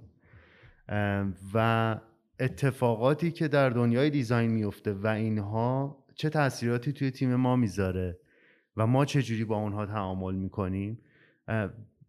و 1.54 2.00
اتفاقاتی 2.40 3.32
که 3.32 3.48
در 3.48 3.70
دنیای 3.70 4.10
دیزاین 4.10 4.52
میفته 4.52 4.94
و 4.94 5.08
اینها 5.08 5.98
چه 6.16 6.30
تاثیراتی 6.30 6.94
توی 6.94 7.12
تیم 7.12 7.36
ما 7.36 7.56
می‌ذاره 7.56 8.20
و 8.78 8.88
ما 8.88 9.06
چه 9.06 9.22
جوری 9.22 9.46
با 9.46 9.56
اونها 9.56 9.86
تعامل 9.86 10.36
می‌کنیم. 10.36 11.00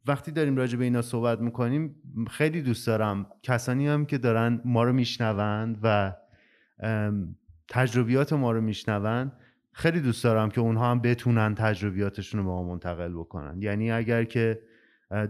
وقتی 0.06 0.32
داریم 0.32 0.56
راجع 0.56 0.78
به 0.78 0.84
اینا 0.84 1.02
صحبت 1.02 1.40
می‌کنیم 1.40 1.96
خیلی 2.30 2.62
دوست 2.62 2.86
دارم 2.86 3.26
کسانی 3.42 3.88
هم 3.88 4.06
که 4.06 4.18
دارن 4.18 4.60
ما 4.64 4.84
رو 4.84 4.92
میشنوند 4.92 5.78
و 5.82 6.12
تجربیات 7.68 8.32
ما 8.32 8.52
رو 8.52 8.60
میشنوند 8.60 9.32
خیلی 9.72 10.00
دوست 10.00 10.24
دارم 10.24 10.50
که 10.50 10.60
اونها 10.60 10.90
هم 10.90 11.00
بتونن 11.00 11.54
تجربیاتشون 11.54 12.40
رو 12.40 12.46
به 12.46 12.52
ما 12.52 12.62
منتقل 12.62 13.12
بکنن. 13.12 13.62
یعنی 13.62 13.90
اگر 13.90 14.24
که 14.24 14.60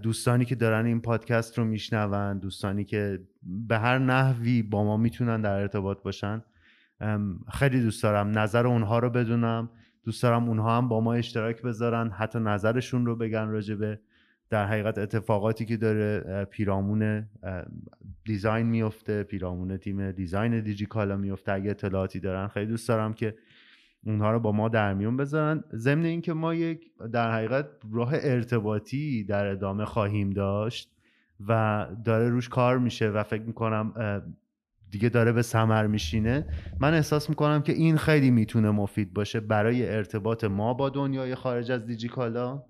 دوستانی 0.03 0.45
که 0.45 0.55
دارن 0.55 0.87
این 0.87 1.01
پادکست 1.01 1.59
رو 1.59 1.64
میشنون 1.64 2.39
دوستانی 2.39 2.85
که 2.85 3.20
به 3.43 3.79
هر 3.79 3.99
نحوی 3.99 4.62
با 4.62 4.85
ما 4.85 4.97
می‌تونن 4.97 5.41
در 5.41 5.61
ارتباط 5.61 6.03
باشن. 6.03 6.43
خیلی 7.53 7.81
دوست 7.81 8.03
دارم. 8.03 8.39
نظر 8.39 8.66
اونها 8.66 8.99
رو 8.99 9.11
بدونم. 9.11 9.70
دوست 10.05 10.22
دارم 10.22 10.49
اونها 10.49 10.77
هم 10.77 10.89
با 10.89 11.01
ما 11.01 11.14
اشتراک 11.14 11.62
بذارن. 11.62 12.11
حتی 12.11 12.39
نظرشون 12.39 13.07
رو 13.07 13.16
بگن 13.16 13.49
راجبه 13.49 14.01
در 14.51 14.66
حقیقت 14.66 14.99
اتفاقاتی 14.99 15.64
که 15.64 15.77
داره. 15.77 16.45
پیرامون 16.45 17.29
دیزاین 18.25 18.66
میفته 18.66 19.22
پیرامون 19.22 19.77
تیم 19.77 20.11
دیزاین 20.11 20.61
دیجیکالا 20.61 21.16
میفته 21.16 21.53
اگه 21.53 21.70
اطلاعاتی 21.70 22.20
دارن. 22.20 22.49
خیلی 22.49 22.66
دوست 22.66 22.89
دارم 22.89 23.14
که 23.14 23.35
اونها 24.07 24.32
رو 24.32 24.40
با 24.40 24.52
ما 24.52 24.68
در 24.68 24.94
میون 24.94 25.16
بذارن. 25.16 25.64
ضمن 25.74 26.05
اینکه 26.05 26.32
ما 26.32 26.55
یک 26.55 26.90
در 27.12 27.32
حقیقت 27.32 27.66
راه 27.92 28.11
ارتباطی 28.14 29.24
در 29.24 29.46
ادامه 29.46 29.84
خواهیم 29.84 30.30
داشت 30.30 30.90
و 31.48 31.86
داره 32.05 32.28
روش 32.28 32.48
کار 32.48 32.78
میشه 32.78 33.09
و 33.09 33.22
فکر 33.22 33.42
می‌کنم 33.42 33.92
دیگه 34.90 35.09
داره 35.09 35.32
به 35.32 35.42
سمر 35.42 35.86
میشینه. 35.86 36.46
من 36.80 36.94
احساس 36.94 37.28
می‌کنم 37.28 37.62
که 37.62 37.72
این 37.72 37.96
خیلی 37.96 38.30
می‌تونه 38.30 38.70
مفید 38.70 39.14
باشه 39.14 39.40
برای 39.40 39.88
ارتباط 39.88 40.44
ما 40.44 40.74
با 40.74 40.88
دنیای 40.90 41.34
خارج 41.34 41.70
از 41.70 41.86
دیجیکالا. 41.86 42.62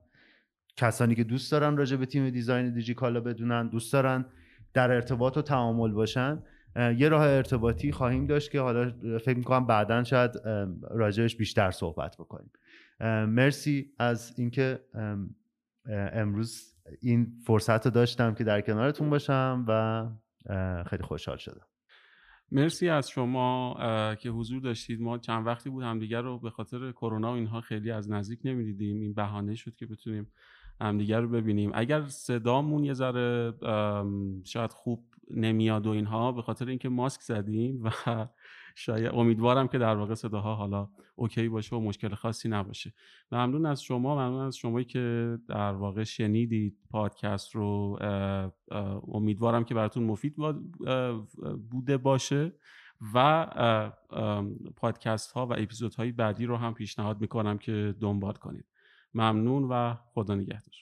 کسانی 0.77 1.15
که 1.15 1.25
دوست 1.25 1.53
دارن 1.53 1.77
راجع 1.77 1.97
به 1.97 2.07
تیم 2.07 2.31
دیزاین 2.31 2.75
دیجیکالا 2.75 3.21
بدونن 3.21 3.69
دوست 3.69 3.93
دارن 3.93 4.25
در 4.75 4.91
ارتباط 4.91 5.37
و 5.37 5.43
تعامل 5.43 5.93
باشن. 5.93 6.43
یه 6.77 7.09
راه 7.09 7.23
ارتباطی 7.23 7.93
خواهیم 7.93 8.27
داشت 8.27 8.51
که 8.51 8.61
حالا 8.61 8.93
فکر 9.19 9.37
می‌کنم 9.37 9.67
بعدا 9.67 10.05
شاید 10.05 10.31
راجبش 10.91 11.37
بیشتر 11.37 11.71
صحبت 11.71 12.17
بکنیم. 12.17 12.51
مرسی 13.27 13.91
از 13.99 14.35
اینکه 14.39 14.81
امروز 16.13 16.77
این 17.01 17.33
فرصت 17.47 17.87
رو 17.87 17.91
داشتم 17.91 18.35
که 18.35 18.45
در 18.45 18.61
کنارتون 18.61 19.11
باشم 19.11 19.65
و 19.69 20.09
خیلی 20.87 21.03
خوشحال 21.03 21.37
شدم. 21.37 21.67
مرسی 22.53 22.89
از 22.89 23.11
شما 23.11 23.75
که 24.21 24.31
حضور 24.31 24.63
داشتید. 24.63 25.01
ما 25.01 25.19
چند 25.19 25.47
وقتی 25.47 25.71
بود 25.71 25.85
همدیگر 25.85 26.21
رو 26.21 26.39
به 26.39 26.51
خاطر 26.51 26.93
کرونا 26.93 27.33
و 27.33 27.35
اینها 27.35 27.61
خیلی 27.61 27.91
از 27.91 28.11
نزدیک 28.11 28.41
نمی‌دیدیم. 28.45 29.01
این 29.01 29.15
بهانه 29.15 29.55
شد 29.55 29.75
که 29.75 29.87
بتونیم 29.87 30.33
همدیگر 30.81 31.21
رو 31.21 31.29
ببینیم. 31.29 31.71
اگر 31.75 32.05
صدامون 32.07 32.85
یه 32.85 32.93
ذره 32.93 33.53
شاید 34.45 34.73
خوب 34.73 35.05
نمیاد 35.31 35.87
و 35.87 35.91
اینها 35.91 36.33
به 36.33 36.43
خاطر 36.43 36.69
اینکه 36.69 36.89
ماسک 36.89 37.21
زدیم 37.21 37.85
و 37.85 37.91
شاید 38.75 39.15
امیدوارم 39.15 39.69
که 39.69 39.79
در 39.79 39.97
واقع 39.97 40.15
صداها 40.15 40.55
حالا 40.55 40.89
اوکی 41.17 41.49
باشه 41.49 41.77
و 41.77 41.81
مشکل 41.81 42.15
خاصی 42.15 42.49
نباشه. 42.49 42.93
ممنون 43.33 43.67
از 43.67 43.83
شما 43.83 44.15
ممنون 44.15 44.47
از 44.47 44.57
شمایی 44.57 44.85
که 44.85 45.39
در 45.49 45.73
واقع 45.73 46.05
شنیدید 46.05 46.79
پادکست 46.91 47.55
رو. 47.55 47.99
امیدوارم 49.09 49.65
که 49.65 49.75
براتون 49.75 50.05
مفید 50.05 50.35
بوده 51.71 51.97
باشه 51.97 52.53
و 53.15 53.47
پادکست 54.77 55.33
ها 55.33 55.47
و 55.47 55.53
اپیزودهای 55.53 56.13
بعدی 56.13 56.47
رو 56.47 56.57
هم 56.57 56.75
پیشنهاد 56.75 57.21
می‌کنم 57.21 57.59
که 57.59 57.95
دنبال 58.01 58.35
کنید. 58.35 58.65
ممنون 59.15 59.65
و 59.65 59.95
خدا 59.95 60.35
نگهدار. 60.35 60.75